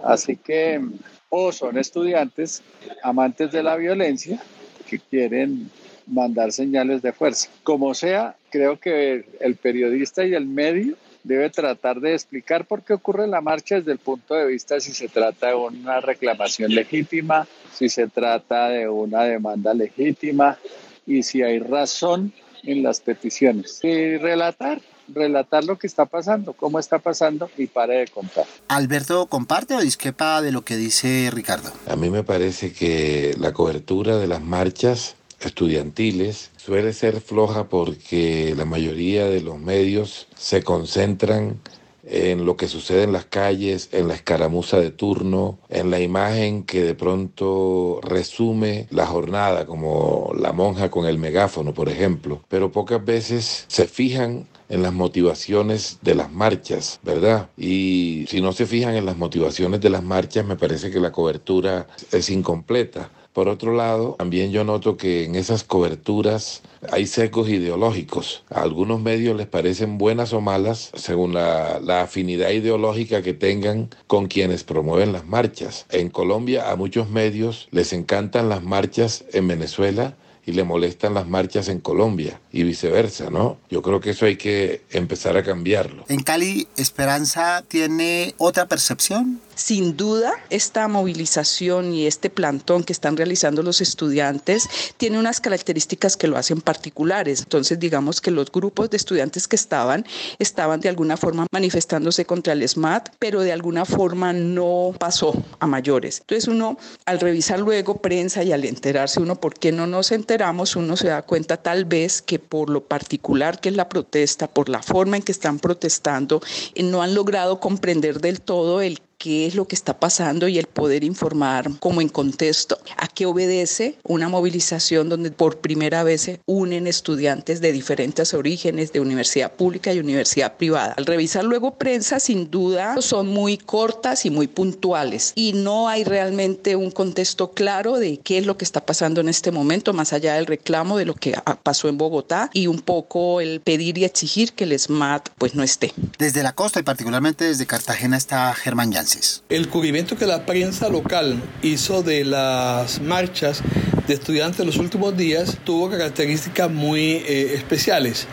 Así 0.03 0.37
que 0.37 0.81
o 1.29 1.53
son 1.53 1.77
estudiantes 1.77 2.63
amantes 3.03 3.53
de 3.53 3.63
la 3.63 3.77
violencia 3.77 4.41
que 4.89 4.99
quieren 5.01 5.71
mandar 6.07 6.53
señales 6.53 7.03
de 7.03 7.13
fuerza. 7.13 7.49
Como 7.63 7.95
sea, 7.95 8.37
creo 8.51 8.79
que 8.79 9.25
el 9.41 9.57
periodista 9.57 10.25
y 10.25 10.35
el 10.35 10.47
medio 10.47 10.97
debe 11.27 11.51
tratar 11.51 12.01
de 12.01 12.15
explicar 12.15 12.67
por 12.67 12.83
qué 12.83 12.95
ocurre 12.95 13.27
la 13.27 13.41
marcha 13.41 13.77
desde 13.77 13.93
el 13.93 13.99
punto 13.99 14.35
de 14.35 14.47
vista 14.47 14.79
si 14.79 14.93
se 14.93 15.09
trata 15.09 15.49
de 15.49 15.55
una 15.55 16.01
reclamación 16.01 16.73
legítima, 16.75 17.49
si 17.73 17.89
se 17.89 18.07
trata 18.07 18.69
de 18.69 18.89
una 18.89 19.25
demanda 19.25 19.75
legítima 19.75 20.57
y 21.05 21.25
si 21.25 21.43
hay 21.43 21.59
razón 21.59 22.33
en 22.63 22.83
las 22.83 23.01
peticiones. 23.01 23.81
Y 23.83 24.17
relatar, 24.19 24.81
relatar 25.09 25.65
lo 25.65 25.79
que 25.79 25.89
está 25.89 26.07
pasando, 26.07 26.53
cómo 26.53 26.79
está 26.79 27.01
pasando 27.01 27.51
y 27.57 27.67
pare 27.67 27.99
de 27.99 28.07
contar. 28.07 28.45
Alberto, 28.69 29.27
¿comparte 29.27 29.75
o 29.75 29.81
disquepa 29.81 30.43
de 30.43 30.53
lo 30.53 30.63
que 30.63 30.77
dice 30.77 31.31
Ricardo? 31.33 31.73
A 31.89 31.97
mí 31.97 32.09
me 32.09 32.23
parece 32.23 32.73
que 32.73 33.35
la 33.39 33.53
cobertura 33.53 34.17
de 34.17 34.29
las 34.29 34.43
marchas 34.43 35.17
estudiantiles 35.41 36.51
suele 36.57 36.93
ser 36.93 37.21
floja 37.21 37.69
porque 37.69 38.55
la 38.57 38.65
mayoría 38.65 39.27
de 39.27 39.41
los 39.41 39.59
medios 39.59 40.29
se 40.37 40.63
concentran 40.63 41.61
en 42.07 42.47
lo 42.47 42.57
que 42.57 42.69
sucede 42.69 43.03
en 43.03 43.13
las 43.13 43.25
calles, 43.25 43.89
en 43.93 44.09
la 44.09 44.15
escaramuza 44.15 44.79
de 44.79 44.91
turno, 44.91 45.59
en 45.69 45.91
la 45.91 46.01
imagen 46.01 46.63
que 46.63 46.83
de 46.83 46.95
pronto 46.95 48.01
resume 48.03 48.87
la 48.91 49.07
jornada, 49.07 49.67
como 49.67 50.33
la 50.39 50.53
monja 50.53 50.91
con 50.91 51.07
el 51.07 51.19
megáfono, 51.19 51.75
por 51.75 51.89
ejemplo. 51.89 52.43
Pero 52.49 52.71
pocas 52.71 53.05
veces 53.05 53.65
se 53.69 53.87
fijan 53.87 54.47
en 54.69 54.83
las 54.83 54.93
motivaciones 54.93 55.99
de 56.03 56.15
las 56.15 56.33
marchas, 56.33 57.01
¿verdad? 57.03 57.51
Y 57.57 58.27
si 58.29 58.41
no 58.41 58.53
se 58.53 58.67
fijan 58.67 58.95
en 58.95 59.07
las 59.07 59.17
motivaciones 59.17 59.81
de 59.81 59.91
las 59.91 60.03
marchas, 60.03 60.45
me 60.45 60.57
parece 60.57 60.91
que 60.91 61.01
la 61.01 61.13
cobertura 61.13 61.87
es 62.13 62.31
incompleta. 62.31 63.11
Por 63.37 63.51
otro 63.51 63.75
lado, 63.75 64.15
también 64.19 64.51
yo 64.51 64.65
noto 64.65 64.97
que 64.97 65.25
en 65.25 65.35
esas 65.35 65.63
coberturas 65.63 66.63
hay 66.91 67.07
secos 67.07 67.51
ideológicos. 67.51 68.45
A 68.49 68.63
algunos 68.63 68.99
medios 69.03 69.37
les 69.37 69.47
parecen 69.47 69.99
buenas 69.99 70.33
o 70.33 70.41
malas 70.41 70.91
según 70.95 71.35
la, 71.35 71.79
la, 71.81 72.01
afinidad 72.01 72.49
ideológica 72.49 73.21
que 73.21 73.35
tengan 73.35 73.91
con 74.07 74.29
quienes 74.29 74.65
promueven 74.65 75.13
las 75.13 75.27
marchas. 75.27 75.85
En 75.91 76.09
Colombia 76.09 76.71
a 76.71 76.77
muchos 76.77 77.11
medios 77.11 77.69
les 77.73 77.93
encantan 77.93 78.49
las 78.49 78.63
marchas 78.63 79.27
en 79.35 79.49
Venezuela 79.49 80.17
y 80.47 80.53
le 80.53 80.65
molestan 80.65 81.13
las 81.13 81.29
marchas 81.29 81.69
en 81.69 81.81
Colombia 81.81 82.41
y 82.53 82.63
viceversa, 82.63 83.29
¿no? 83.29 83.59
Yo 83.69 83.83
creo 83.83 84.01
que 84.01 84.11
eso 84.11 84.25
hay 84.25 84.37
que 84.37 84.81
empezar 84.91 85.37
a 85.37 85.43
cambiarlo. 85.43 86.07
En 86.09 86.23
Cali, 86.23 86.69
Esperanza 86.77 87.63
tiene 87.69 88.35
otra 88.39 88.67
percepción. 88.67 89.43
Sin 89.57 89.97
duda, 89.97 90.35
esta 90.51 90.87
movilización 90.87 91.95
y 91.95 92.07
este 92.07 92.29
plantón 92.29 92.85
que 92.85 92.93
están 92.93 93.17
realizando 93.17 93.63
los 93.63 93.81
estudiantes 93.81 94.69
tiene 94.99 95.19
unas 95.19 95.41
características 95.41 96.19
que 96.19 96.29
lo 96.29 96.37
hacen 96.37 96.61
particulares. 96.61 97.41
Entonces, 97.41 97.79
digamos 97.79 98.21
que 98.21 98.31
los 98.31 98.53
grupos 98.53 98.91
de 98.91 98.99
estudiantes 98.99 99.49
que 99.49 99.57
estaban, 99.57 100.05
estaban 100.39 100.81
de 100.81 100.91
alguna 100.91 101.17
forma 101.17 101.47
manifestándose 101.51 102.27
contra 102.27 102.53
el 102.53 102.69
SMAT, 102.69 103.09
pero 103.19 103.41
de 103.41 103.53
alguna 103.53 103.87
forma 103.87 104.35
no 104.35 104.95
pasó 104.99 105.33
a 105.59 105.67
mayores. 105.67 106.21
Entonces, 106.21 106.49
uno, 106.49 106.77
al 107.07 107.19
revisar 107.19 107.59
luego 107.59 108.03
prensa 108.03 108.45
y 108.45 108.53
al 108.53 108.63
enterarse 108.67 109.21
uno 109.21 109.41
por 109.41 109.55
qué 109.55 109.73
no 109.73 109.87
nos 109.87 110.13
enteramos, 110.13 110.77
uno 110.77 110.99
se 110.99 111.09
da 111.09 111.23
cuenta 111.23 111.57
tal 111.57 111.87
vez 111.87 112.21
que 112.21 112.39
por 112.39 112.69
lo 112.69 112.85
particular 112.85 113.59
que 113.59 113.71
es 113.71 113.75
la 113.75 113.89
protesta, 113.89 114.49
por 114.49 114.69
la 114.69 114.83
forma 114.83 115.17
en 115.17 115.23
que 115.23 115.33
están 115.33 115.59
protestando, 115.61 116.43
no 116.77 117.01
han 117.01 117.15
logrado 117.15 117.59
comprender 117.59 118.21
del 118.21 118.43
todo 118.43 118.83
el 118.83 119.01
qué 119.19 119.47
es 119.47 119.55
lo 119.55 119.67
que 119.67 119.75
está 119.75 119.99
pasando 119.99 120.49
y 120.49 120.59
el 120.59 120.67
poder 120.67 121.05
informar 121.05 121.71
como 121.81 122.01
en 122.01 122.09
contexto 122.09 122.79
a 122.97 123.09
qué 123.09 123.27
obedece 123.27 123.97
una 124.05 124.29
movilización 124.29 125.09
donde 125.09 125.31
por 125.31 125.59
primera 125.59 126.03
vez 126.05 126.23
se 126.23 126.41
unen 126.47 126.87
estudiantes 126.87 127.61
de 127.61 127.73
diferentes 127.73 128.35
orígenes 128.35 128.93
de 128.93 129.01
universidad 129.01 129.53
pública 129.53 129.93
y 129.93 129.99
universidad 129.99 130.57
privada. 130.57 130.95
Al 130.97 131.07
revisar 131.07 131.45
luego 131.45 131.77
prensa, 131.77 132.21
sin 132.21 132.51
duda 132.51 133.01
son 133.01 133.29
muy 133.29 133.57
cortas 133.59 134.27
y 134.27 134.31
muy 134.31 134.47
puntuales 134.47 135.33
y 135.35 135.53
no 135.53 135.89
hay 135.89 136.05
realmente 136.05 136.77
un 136.77 136.91
contexto 136.91 137.53
claro 137.53 137.97
de 137.99 138.19
qué 138.19 138.39
es 138.39 138.47
lo 138.47 138.57
que 138.57 138.65
está 138.65 138.85
pasando 138.85 139.21
en 139.21 139.29
este 139.29 139.51
momento, 139.51 139.93
más 139.93 140.13
allá 140.13 140.35
del 140.35 140.47
reclamo 140.47 140.99
de 140.99 141.05
lo 141.05 141.15
que 141.15 141.35
pasó 141.63 141.89
en 141.89 141.99
Bogotá 141.99 142.51
y 142.53 142.67
un 142.67 142.81
poco 142.81 143.41
el 143.41 143.61
pedir 143.61 143.99
y 143.99 144.05
exigir 144.05 144.53
que 144.53 144.65
el 144.65 144.79
SMAT 144.79 145.31
pues 145.39 145.55
no 145.55 145.63
esté. 145.63 145.93
Desde 146.19 146.43
la 146.43 146.55
costa 146.55 146.81
y 146.81 146.83
particularmente 146.83 147.45
desde 147.45 147.67
Cartagena 147.67 148.17
está 148.17 148.55
Germán 148.55 148.93
Jan 148.93 149.06
el 149.49 149.69
cubrimiento 149.69 150.17
que 150.17 150.27
la 150.27 150.45
prensa 150.47 150.89
local 150.89 151.41
hizo 151.63 152.03
de 152.03 152.25
las 152.25 153.01
marchas 153.01 153.63
de 154.09 154.15
estudiantes 154.15 154.61
en 154.61 154.67
los 154.67 154.79
últimos 154.79 155.17
días 155.17 155.59
tuvo 155.65 155.89
características 155.89 156.71
muy 156.71 157.23
eh, 157.27 157.53
especiales. 157.55 158.27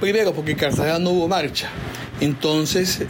Primero, 0.00 0.32
porque 0.32 0.52
en 0.52 0.58
Cartagena 0.58 0.98
no 0.98 1.10
hubo 1.10 1.26
marcha. 1.26 1.68
Entonces 2.20 3.00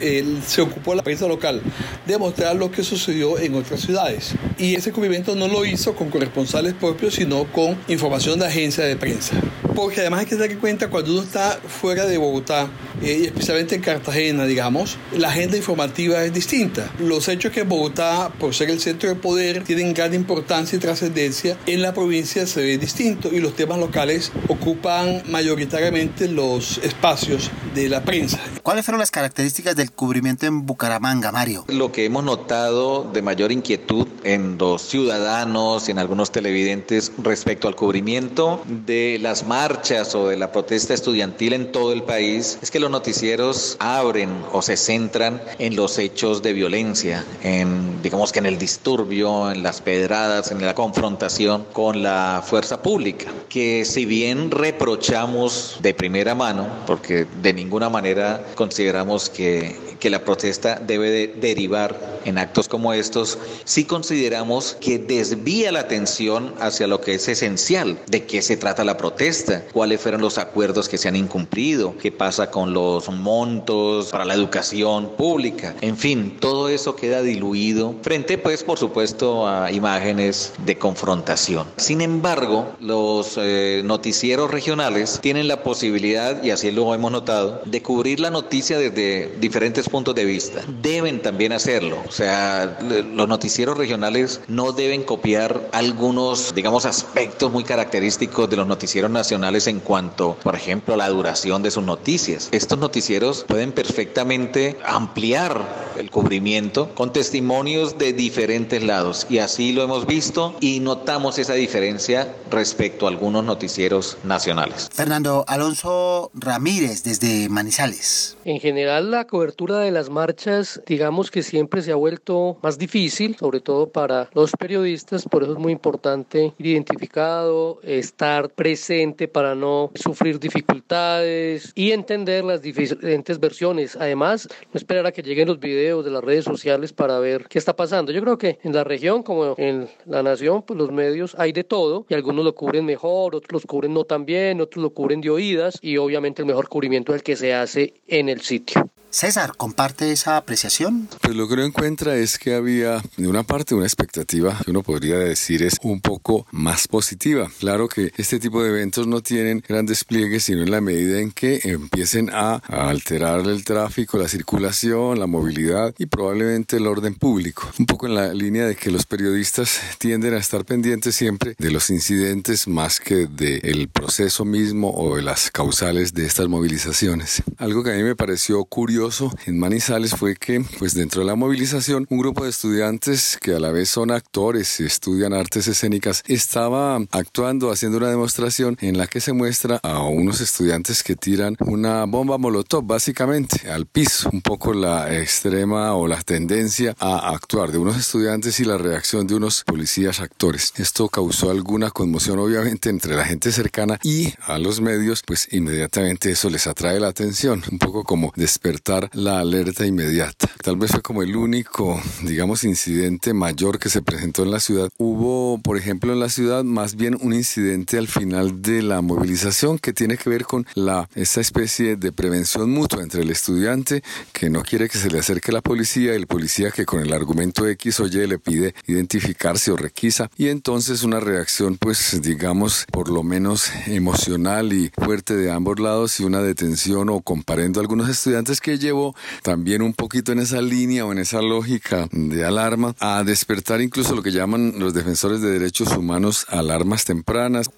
se 0.46 0.60
ocupó 0.60 0.94
la 0.94 1.02
prensa 1.02 1.26
local 1.26 1.60
de 2.06 2.16
mostrar 2.16 2.54
lo 2.54 2.70
que 2.70 2.84
sucedió 2.84 3.38
en 3.38 3.54
otras 3.54 3.80
ciudades. 3.80 4.34
Y 4.56 4.76
ese 4.76 4.92
cubrimiento 4.92 5.34
no 5.34 5.48
lo 5.48 5.64
hizo 5.64 5.94
con 5.94 6.10
corresponsales 6.10 6.74
propios, 6.74 7.14
sino 7.14 7.44
con 7.52 7.76
información 7.88 8.38
de 8.38 8.46
agencia 8.46 8.84
de 8.84 8.96
prensa. 8.96 9.34
Porque 9.74 10.00
además 10.00 10.20
hay 10.20 10.26
que 10.26 10.36
tener 10.36 10.52
en 10.52 10.58
cuenta 10.58 10.88
cuando 10.88 11.12
uno 11.12 11.22
está 11.22 11.58
fuera 11.66 12.06
de 12.06 12.18
Bogotá, 12.18 12.68
eh, 13.02 13.20
y 13.22 13.26
especialmente 13.26 13.74
en 13.74 13.82
Cartagena, 13.82 14.46
digamos, 14.46 14.98
la 15.12 15.28
agenda 15.28 15.56
informativa 15.56 16.22
es 16.24 16.32
distinta. 16.32 16.90
Los 16.98 17.28
hechos 17.28 17.52
que 17.52 17.60
en 17.60 17.68
Bogotá, 17.68 18.30
por 18.38 18.54
ser 18.54 18.70
el 18.70 18.80
centro 18.80 19.08
de 19.08 19.14
poder, 19.14 19.64
tienen 19.64 19.94
gran 19.94 20.14
importancia 20.14 20.76
y 20.76 20.80
trascendencia, 20.80 21.56
en 21.66 21.82
la 21.82 21.94
provincia 21.94 22.46
se 22.46 22.62
ve 22.62 22.78
distinto 22.78 23.28
y 23.32 23.40
los 23.40 23.54
temas 23.54 23.78
locales 23.78 24.32
ocupan 24.48 25.22
mayoritariamente 25.28 26.28
los 26.28 26.78
espacios 26.78 27.50
de 27.74 27.88
la 27.88 28.04
prensa. 28.04 28.40
¿Cuáles 28.62 28.84
fueron 28.84 29.00
las 29.00 29.10
características 29.10 29.76
del 29.76 29.90
cubrimiento 29.92 30.46
en 30.46 30.66
Bucaramanga, 30.66 31.32
Mario? 31.32 31.64
Lo 31.68 31.92
que 31.92 32.04
hemos 32.04 32.24
notado 32.24 33.08
de 33.12 33.22
mayor 33.22 33.52
inquietud 33.52 34.06
en 34.24 34.58
los 34.58 34.82
ciudadanos 34.82 35.88
y 35.88 35.92
en 35.92 35.98
algunos 35.98 36.30
televidentes 36.30 37.12
respecto 37.22 37.68
al 37.68 37.76
cubrimiento 37.76 38.62
de 38.66 39.18
las 39.20 39.46
marchas 39.46 40.14
o 40.14 40.28
de 40.28 40.36
la 40.36 40.52
protesta 40.52 40.94
estudiantil 40.94 41.52
en 41.52 41.72
todo 41.72 41.92
el 41.92 42.02
país 42.02 42.58
es 42.62 42.70
que 42.70 42.80
los 42.80 42.89
noticieros 42.90 43.76
abren 43.78 44.30
o 44.52 44.62
se 44.62 44.76
centran 44.76 45.42
en 45.58 45.76
los 45.76 45.98
hechos 45.98 46.42
de 46.42 46.52
violencia, 46.52 47.24
en 47.42 48.02
digamos 48.02 48.32
que 48.32 48.38
en 48.38 48.46
el 48.46 48.58
disturbio, 48.58 49.50
en 49.50 49.62
las 49.62 49.80
pedradas, 49.80 50.50
en 50.50 50.64
la 50.64 50.74
confrontación 50.74 51.66
con 51.72 52.02
la 52.02 52.42
fuerza 52.44 52.82
pública, 52.82 53.26
que 53.48 53.84
si 53.84 54.04
bien 54.04 54.50
reprochamos 54.50 55.78
de 55.80 55.94
primera 55.94 56.34
mano, 56.34 56.68
porque 56.86 57.26
de 57.42 57.52
ninguna 57.52 57.88
manera 57.88 58.44
consideramos 58.54 59.30
que, 59.30 59.76
que 60.00 60.10
la 60.10 60.24
protesta 60.24 60.80
debe 60.84 61.10
de 61.10 61.28
derivar 61.28 62.20
en 62.24 62.38
actos 62.38 62.68
como 62.68 62.92
estos, 62.92 63.38
sí 63.64 63.84
consideramos 63.84 64.76
que 64.80 64.98
desvía 64.98 65.72
la 65.72 65.80
atención 65.80 66.54
hacia 66.60 66.86
lo 66.86 67.00
que 67.00 67.14
es 67.14 67.28
esencial, 67.28 67.98
de 68.06 68.24
qué 68.26 68.42
se 68.42 68.56
trata 68.56 68.84
la 68.84 68.96
protesta, 68.96 69.64
cuáles 69.72 70.00
fueron 70.00 70.20
los 70.20 70.38
acuerdos 70.38 70.88
que 70.88 70.98
se 70.98 71.08
han 71.08 71.16
incumplido, 71.16 71.96
qué 71.98 72.12
pasa 72.12 72.50
con 72.50 72.72
los 72.72 72.79
montos 73.12 74.10
para 74.10 74.24
la 74.24 74.34
educación 74.34 75.10
pública, 75.16 75.74
en 75.80 75.96
fin, 75.96 76.36
todo 76.40 76.68
eso 76.68 76.96
queda 76.96 77.22
diluido 77.22 77.94
frente 78.02 78.38
pues 78.38 78.62
por 78.62 78.78
supuesto 78.78 79.46
a 79.46 79.70
imágenes 79.72 80.52
de 80.64 80.78
confrontación. 80.78 81.66
Sin 81.76 82.00
embargo, 82.00 82.72
los 82.80 83.34
eh, 83.36 83.82
noticieros 83.84 84.50
regionales 84.50 85.18
tienen 85.20 85.48
la 85.48 85.62
posibilidad, 85.62 86.42
y 86.42 86.50
así 86.50 86.70
lo 86.70 86.94
hemos 86.94 87.12
notado, 87.12 87.62
de 87.64 87.82
cubrir 87.82 88.20
la 88.20 88.30
noticia 88.30 88.78
desde 88.78 89.36
diferentes 89.40 89.88
puntos 89.88 90.14
de 90.14 90.24
vista. 90.24 90.62
Deben 90.82 91.22
también 91.22 91.52
hacerlo. 91.52 91.98
O 92.08 92.12
sea, 92.12 92.78
los 92.80 93.28
noticieros 93.28 93.76
regionales 93.76 94.40
no 94.48 94.72
deben 94.72 95.02
copiar 95.02 95.68
algunos, 95.72 96.54
digamos, 96.54 96.84
aspectos 96.86 97.52
muy 97.52 97.64
característicos 97.64 98.48
de 98.48 98.56
los 98.56 98.66
noticieros 98.66 99.10
nacionales 99.10 99.66
en 99.66 99.80
cuanto, 99.80 100.36
por 100.42 100.54
ejemplo, 100.54 100.94
a 100.94 100.96
la 100.96 101.08
duración 101.08 101.62
de 101.62 101.70
sus 101.70 101.84
noticias. 101.84 102.48
Estos 102.70 102.82
noticieros 102.82 103.44
pueden 103.48 103.72
perfectamente 103.72 104.76
ampliar 104.84 105.90
el 105.98 106.08
cubrimiento 106.08 106.94
con 106.94 107.12
testimonios 107.12 107.98
de 107.98 108.12
diferentes 108.12 108.80
lados 108.84 109.26
y 109.28 109.38
así 109.38 109.72
lo 109.72 109.82
hemos 109.82 110.06
visto 110.06 110.54
y 110.60 110.78
notamos 110.78 111.40
esa 111.40 111.54
diferencia 111.54 112.32
respecto 112.48 113.06
a 113.06 113.10
algunos 113.10 113.44
noticieros 113.44 114.18
nacionales. 114.22 114.88
Fernando 114.92 115.44
Alonso 115.48 116.30
Ramírez 116.32 117.02
desde 117.02 117.48
Manizales. 117.48 118.36
En 118.44 118.60
general 118.60 119.10
la 119.10 119.26
cobertura 119.26 119.80
de 119.80 119.90
las 119.90 120.08
marchas 120.08 120.80
digamos 120.86 121.32
que 121.32 121.42
siempre 121.42 121.82
se 121.82 121.90
ha 121.90 121.96
vuelto 121.96 122.56
más 122.62 122.78
difícil, 122.78 123.36
sobre 123.36 123.58
todo 123.58 123.88
para 123.88 124.30
los 124.32 124.52
periodistas, 124.52 125.24
por 125.24 125.42
eso 125.42 125.54
es 125.54 125.58
muy 125.58 125.72
importante 125.72 126.54
ir 126.56 126.66
identificado, 126.66 127.80
estar 127.82 128.48
presente 128.50 129.26
para 129.26 129.56
no 129.56 129.90
sufrir 129.96 130.38
dificultades 130.38 131.72
y 131.74 131.90
entender 131.90 132.44
las 132.44 132.59
diferentes 132.62 133.40
versiones. 133.40 133.96
Además, 133.96 134.48
no 134.72 134.78
esperar 134.78 135.06
a 135.06 135.12
que 135.12 135.22
lleguen 135.22 135.48
los 135.48 135.60
videos 135.60 136.04
de 136.04 136.10
las 136.10 136.22
redes 136.22 136.44
sociales 136.44 136.92
para 136.92 137.18
ver 137.18 137.46
qué 137.48 137.58
está 137.58 137.76
pasando. 137.76 138.12
Yo 138.12 138.20
creo 138.22 138.38
que 138.38 138.58
en 138.62 138.72
la 138.72 138.84
región 138.84 139.22
como 139.22 139.54
en 139.58 139.88
la 140.06 140.22
nación, 140.22 140.62
pues 140.62 140.78
los 140.78 140.90
medios 140.90 141.34
hay 141.38 141.52
de 141.52 141.64
todo 141.64 142.06
y 142.08 142.14
algunos 142.14 142.44
lo 142.44 142.54
cubren 142.54 142.84
mejor, 142.84 143.34
otros 143.34 143.62
lo 143.62 143.68
cubren 143.68 143.94
no 143.94 144.04
tan 144.04 144.24
bien, 144.24 144.60
otros 144.60 144.82
lo 144.82 144.90
cubren 144.90 145.20
de 145.20 145.30
oídas 145.30 145.78
y 145.82 145.96
obviamente 145.96 146.42
el 146.42 146.46
mejor 146.46 146.68
cubrimiento 146.68 147.12
es 147.12 147.20
el 147.20 147.22
que 147.22 147.36
se 147.36 147.54
hace 147.54 147.94
en 148.06 148.28
el 148.28 148.40
sitio. 148.40 148.90
César, 149.10 149.54
¿comparte 149.56 150.12
esa 150.12 150.36
apreciación? 150.36 151.08
Pues 151.20 151.34
lo 151.34 151.48
que 151.48 151.54
uno 151.54 151.64
encuentra 151.64 152.14
es 152.14 152.38
que 152.38 152.54
había, 152.54 153.02
de 153.16 153.26
una 153.26 153.42
parte, 153.42 153.74
una 153.74 153.84
expectativa 153.84 154.56
que 154.64 154.70
uno 154.70 154.84
podría 154.84 155.18
decir 155.18 155.64
es 155.64 155.78
un 155.82 156.00
poco 156.00 156.46
más 156.52 156.86
positiva. 156.86 157.50
Claro 157.58 157.88
que 157.88 158.12
este 158.16 158.38
tipo 158.38 158.62
de 158.62 158.68
eventos 158.68 159.08
no 159.08 159.20
tienen 159.20 159.64
gran 159.66 159.84
despliegue, 159.84 160.38
sino 160.38 160.62
en 160.62 160.70
la 160.70 160.80
medida 160.80 161.18
en 161.18 161.32
que 161.32 161.60
empiecen 161.64 162.30
a, 162.32 162.62
alterar 162.68 163.40
el 163.40 163.64
tráfico, 163.64 164.16
la 164.16 164.28
circulación, 164.28 165.18
la 165.18 165.26
movilidad 165.26 165.92
y 165.98 166.06
probablemente 166.06 166.76
el 166.76 166.86
orden 166.86 167.16
público. 167.16 167.68
Un 167.80 167.86
poco 167.86 168.06
en 168.06 168.14
la 168.14 168.32
línea 168.32 168.64
de 168.64 168.76
que 168.76 168.92
los 168.92 169.06
periodistas 169.06 169.80
tienden 169.98 170.34
a 170.34 170.38
estar 170.38 170.64
pendientes 170.64 171.16
siempre 171.16 171.56
de 171.58 171.70
los 171.72 171.90
incidentes 171.90 172.68
más 172.68 173.00
que 173.00 173.26
del 173.26 173.88
proceso 173.88 174.44
mismo 174.44 174.92
o 174.94 175.16
de 175.16 175.22
las 175.22 175.50
causales 175.50 176.14
de 176.14 176.26
estas 176.26 176.46
movilizaciones. 176.46 177.42
Algo 177.58 177.82
que 177.82 177.90
a 177.90 177.96
mí 177.96 178.04
me 178.04 178.14
pareció 178.14 178.64
curioso 178.64 178.99
en 179.46 179.58
Manizales 179.58 180.14
fue 180.14 180.36
que, 180.36 180.62
pues 180.78 180.92
dentro 180.92 181.22
de 181.22 181.26
la 181.26 181.34
movilización, 181.34 182.06
un 182.10 182.18
grupo 182.18 182.44
de 182.44 182.50
estudiantes 182.50 183.38
que 183.40 183.54
a 183.54 183.58
la 183.58 183.70
vez 183.70 183.88
son 183.88 184.10
actores 184.10 184.78
y 184.78 184.84
estudian 184.84 185.32
artes 185.32 185.68
escénicas 185.68 186.22
estaba 186.26 186.96
actuando, 187.10 187.70
haciendo 187.70 187.96
una 187.96 188.10
demostración 188.10 188.76
en 188.82 188.98
la 188.98 189.06
que 189.06 189.22
se 189.22 189.32
muestra 189.32 189.80
a 189.82 190.02
unos 190.02 190.42
estudiantes 190.42 191.02
que 191.02 191.16
tiran 191.16 191.56
una 191.60 192.04
bomba 192.04 192.36
molotov, 192.36 192.84
básicamente, 192.84 193.70
al 193.70 193.86
piso. 193.86 194.28
Un 194.34 194.42
poco 194.42 194.74
la 194.74 195.18
extrema 195.18 195.94
o 195.94 196.06
la 196.06 196.20
tendencia 196.20 196.94
a 196.98 197.30
actuar 197.30 197.72
de 197.72 197.78
unos 197.78 197.96
estudiantes 197.96 198.60
y 198.60 198.66
la 198.66 198.76
reacción 198.76 199.26
de 199.26 199.34
unos 199.34 199.64
policías 199.64 200.20
actores. 200.20 200.74
Esto 200.76 201.08
causó 201.08 201.50
alguna 201.50 201.90
conmoción, 201.90 202.38
obviamente, 202.38 202.90
entre 202.90 203.16
la 203.16 203.24
gente 203.24 203.50
cercana 203.50 203.98
y 204.02 204.34
a 204.42 204.58
los 204.58 204.82
medios, 204.82 205.22
pues 205.26 205.48
inmediatamente 205.52 206.30
eso 206.32 206.50
les 206.50 206.66
atrae 206.66 207.00
la 207.00 207.08
atención. 207.08 207.62
Un 207.72 207.78
poco 207.78 208.04
como 208.04 208.32
despertar 208.36 208.89
la 209.12 209.38
alerta 209.38 209.86
inmediata. 209.86 210.48
Tal 210.62 210.76
vez 210.76 210.90
fue 210.90 211.02
como 211.02 211.22
el 211.22 211.36
único, 211.36 212.00
digamos, 212.24 212.64
incidente 212.64 213.32
mayor 213.32 213.78
que 213.78 213.88
se 213.88 214.02
presentó 214.02 214.42
en 214.42 214.50
la 214.50 214.58
ciudad. 214.58 214.90
Hubo, 214.98 215.60
por 215.62 215.76
ejemplo, 215.76 216.12
en 216.12 216.20
la 216.20 216.28
ciudad 216.28 216.64
más 216.64 216.96
bien 216.96 217.16
un 217.20 217.32
incidente 217.32 217.98
al 217.98 218.08
final 218.08 218.62
de 218.62 218.82
la 218.82 219.00
movilización 219.00 219.78
que 219.78 219.92
tiene 219.92 220.16
que 220.16 220.28
ver 220.28 220.44
con 220.44 220.66
la 220.74 221.08
esa 221.14 221.40
especie 221.40 221.96
de 221.96 222.12
prevención 222.12 222.70
mutua 222.70 223.02
entre 223.02 223.22
el 223.22 223.30
estudiante 223.30 224.02
que 224.32 224.50
no 224.50 224.62
quiere 224.62 224.88
que 224.88 224.98
se 224.98 225.10
le 225.10 225.20
acerque 225.20 225.52
la 225.52 225.60
policía 225.60 226.12
y 226.12 226.16
el 226.16 226.26
policía 226.26 226.70
que 226.70 226.84
con 226.84 227.00
el 227.00 227.12
argumento 227.12 227.68
X 227.68 228.00
o 228.00 228.06
Y 228.06 228.26
le 228.26 228.38
pide 228.38 228.74
identificarse 228.86 229.70
o 229.70 229.76
requisa 229.76 230.30
y 230.36 230.48
entonces 230.48 231.02
una 231.02 231.20
reacción 231.20 231.76
pues 231.76 232.20
digamos 232.22 232.86
por 232.90 233.08
lo 233.08 233.22
menos 233.22 233.70
emocional 233.86 234.72
y 234.72 234.90
fuerte 234.96 235.36
de 235.36 235.50
ambos 235.50 235.78
lados 235.78 236.18
y 236.20 236.24
una 236.24 236.42
detención 236.42 237.08
o 237.08 237.20
comparendo 237.20 237.80
a 237.80 237.82
algunos 237.82 238.08
estudiantes 238.08 238.60
que 238.60 238.79
llevó 238.80 239.14
también 239.42 239.82
un 239.82 239.92
poquito 239.92 240.32
en 240.32 240.40
esa 240.40 240.60
línea 240.60 241.06
o 241.06 241.12
en 241.12 241.18
esa 241.18 241.40
lógica 241.40 242.08
de 242.10 242.44
alarma 242.44 242.94
a 242.98 243.22
despertar 243.22 243.80
incluso 243.80 244.16
lo 244.16 244.22
que 244.22 244.32
llaman 244.32 244.74
los 244.78 244.94
defensores 244.94 245.40
de 245.40 245.50
derechos 245.50 245.96
humanos 245.96 246.46
alarmas 246.48 247.04
tempranas. 247.04 247.70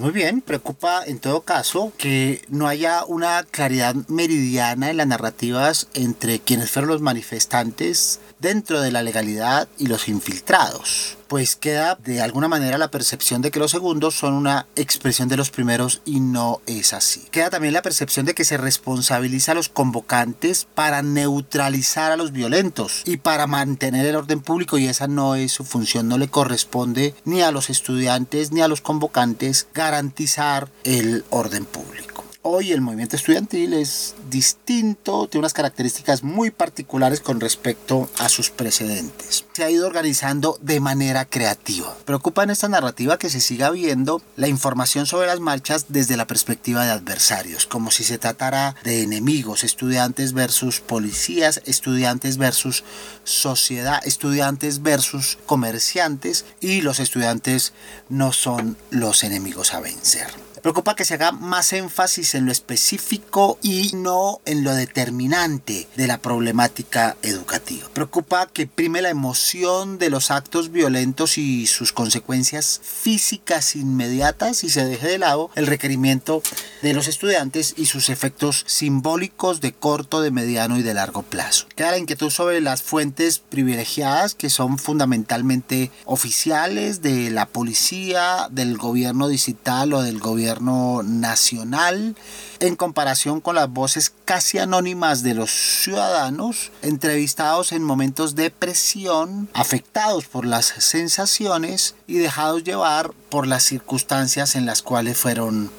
muy 0.00 0.12
bien, 0.12 0.40
preocupa 0.40 1.02
en 1.04 1.18
todo 1.18 1.42
caso 1.42 1.92
que 1.98 2.42
no 2.48 2.68
haya 2.68 3.04
una 3.04 3.42
claridad 3.42 3.94
meridiana 4.08 4.88
en 4.88 4.96
las 4.96 5.06
narrativas 5.06 5.88
entre 5.92 6.38
quienes 6.38 6.70
fueron 6.70 6.90
los 6.90 7.02
manifestantes 7.02 8.20
dentro 8.40 8.80
de 8.80 8.92
la 8.92 9.02
legalidad 9.02 9.68
y 9.78 9.86
los 9.86 10.08
infiltrados 10.08 11.16
pues 11.30 11.54
queda 11.54 11.94
de 11.94 12.20
alguna 12.20 12.48
manera 12.48 12.76
la 12.76 12.90
percepción 12.90 13.40
de 13.40 13.52
que 13.52 13.60
los 13.60 13.70
segundos 13.70 14.16
son 14.16 14.34
una 14.34 14.66
expresión 14.74 15.28
de 15.28 15.36
los 15.36 15.50
primeros 15.50 16.02
y 16.04 16.18
no 16.18 16.60
es 16.66 16.92
así. 16.92 17.20
Queda 17.30 17.50
también 17.50 17.72
la 17.72 17.82
percepción 17.82 18.26
de 18.26 18.34
que 18.34 18.44
se 18.44 18.56
responsabiliza 18.56 19.52
a 19.52 19.54
los 19.54 19.68
convocantes 19.68 20.66
para 20.74 21.02
neutralizar 21.02 22.10
a 22.10 22.16
los 22.16 22.32
violentos 22.32 23.04
y 23.06 23.18
para 23.18 23.46
mantener 23.46 24.06
el 24.06 24.16
orden 24.16 24.40
público 24.40 24.76
y 24.76 24.88
esa 24.88 25.06
no 25.06 25.36
es 25.36 25.52
su 25.52 25.64
función, 25.64 26.08
no 26.08 26.18
le 26.18 26.26
corresponde 26.26 27.14
ni 27.24 27.42
a 27.42 27.52
los 27.52 27.70
estudiantes 27.70 28.50
ni 28.50 28.60
a 28.60 28.66
los 28.66 28.80
convocantes 28.80 29.68
garantizar 29.72 30.68
el 30.82 31.24
orden 31.30 31.64
público. 31.64 32.09
Hoy 32.42 32.72
el 32.72 32.80
movimiento 32.80 33.16
estudiantil 33.16 33.74
es 33.74 34.14
distinto, 34.30 35.28
tiene 35.28 35.40
unas 35.40 35.52
características 35.52 36.22
muy 36.22 36.50
particulares 36.50 37.20
con 37.20 37.38
respecto 37.38 38.08
a 38.18 38.30
sus 38.30 38.48
precedentes. 38.48 39.44
Se 39.52 39.62
ha 39.62 39.70
ido 39.70 39.86
organizando 39.86 40.58
de 40.62 40.80
manera 40.80 41.26
creativa. 41.26 41.94
Preocupa 42.06 42.42
en 42.42 42.48
esta 42.48 42.66
narrativa 42.66 43.18
que 43.18 43.28
se 43.28 43.42
siga 43.42 43.68
viendo 43.70 44.22
la 44.36 44.48
información 44.48 45.04
sobre 45.04 45.26
las 45.26 45.38
marchas 45.38 45.86
desde 45.90 46.16
la 46.16 46.26
perspectiva 46.26 46.86
de 46.86 46.92
adversarios, 46.92 47.66
como 47.66 47.90
si 47.90 48.04
se 48.04 48.16
tratara 48.16 48.74
de 48.84 49.02
enemigos, 49.02 49.62
estudiantes 49.62 50.32
versus 50.32 50.80
policías, 50.80 51.60
estudiantes 51.66 52.38
versus 52.38 52.84
sociedad, 53.22 54.00
estudiantes 54.06 54.80
versus 54.80 55.36
comerciantes 55.44 56.46
y 56.62 56.80
los 56.80 57.00
estudiantes 57.00 57.74
no 58.08 58.32
son 58.32 58.78
los 58.88 59.24
enemigos 59.24 59.74
a 59.74 59.80
vencer. 59.80 60.49
Preocupa 60.62 60.94
que 60.94 61.06
se 61.06 61.14
haga 61.14 61.32
más 61.32 61.72
énfasis 61.72 62.34
en 62.34 62.44
lo 62.44 62.52
específico 62.52 63.58
y 63.62 63.92
no 63.94 64.40
en 64.44 64.62
lo 64.62 64.74
determinante 64.74 65.88
de 65.96 66.06
la 66.06 66.18
problemática 66.18 67.16
educativa. 67.22 67.88
Preocupa 67.94 68.46
que 68.46 68.66
prime 68.66 69.00
la 69.00 69.08
emoción 69.08 69.98
de 69.98 70.10
los 70.10 70.30
actos 70.30 70.70
violentos 70.70 71.38
y 71.38 71.66
sus 71.66 71.92
consecuencias 71.94 72.80
físicas 72.84 73.74
inmediatas 73.74 74.62
y 74.62 74.68
se 74.68 74.84
deje 74.84 75.08
de 75.08 75.18
lado 75.18 75.50
el 75.54 75.66
requerimiento 75.66 76.42
de 76.82 76.92
los 76.92 77.08
estudiantes 77.08 77.74
y 77.78 77.86
sus 77.86 78.10
efectos 78.10 78.64
simbólicos 78.66 79.62
de 79.62 79.72
corto, 79.72 80.20
de 80.20 80.30
mediano 80.30 80.76
y 80.76 80.82
de 80.82 80.92
largo 80.92 81.22
plazo. 81.22 81.66
Queda 81.74 81.92
la 81.92 81.98
inquietud 81.98 82.30
sobre 82.30 82.60
las 82.60 82.82
fuentes 82.82 83.38
privilegiadas 83.38 84.34
que 84.34 84.50
son 84.50 84.78
fundamentalmente 84.78 85.90
oficiales 86.04 87.00
de 87.00 87.30
la 87.30 87.46
policía, 87.46 88.48
del 88.50 88.76
gobierno 88.76 89.28
digital 89.28 89.94
o 89.94 90.02
del 90.02 90.18
gobierno 90.18 90.49
nacional 90.60 92.16
en 92.58 92.76
comparación 92.76 93.40
con 93.40 93.54
las 93.54 93.70
voces 93.70 94.12
casi 94.24 94.58
anónimas 94.58 95.22
de 95.22 95.34
los 95.34 95.50
ciudadanos 95.50 96.72
entrevistados 96.82 97.72
en 97.72 97.82
momentos 97.82 98.34
de 98.34 98.50
presión, 98.50 99.48
afectados 99.54 100.26
por 100.26 100.44
las 100.44 100.66
sensaciones 100.66 101.94
y 102.06 102.18
dejados 102.18 102.64
llevar 102.64 103.12
por 103.28 103.46
las 103.46 103.62
circunstancias 103.62 104.56
en 104.56 104.66
las 104.66 104.82
cuales 104.82 105.16
fueron 105.16 105.70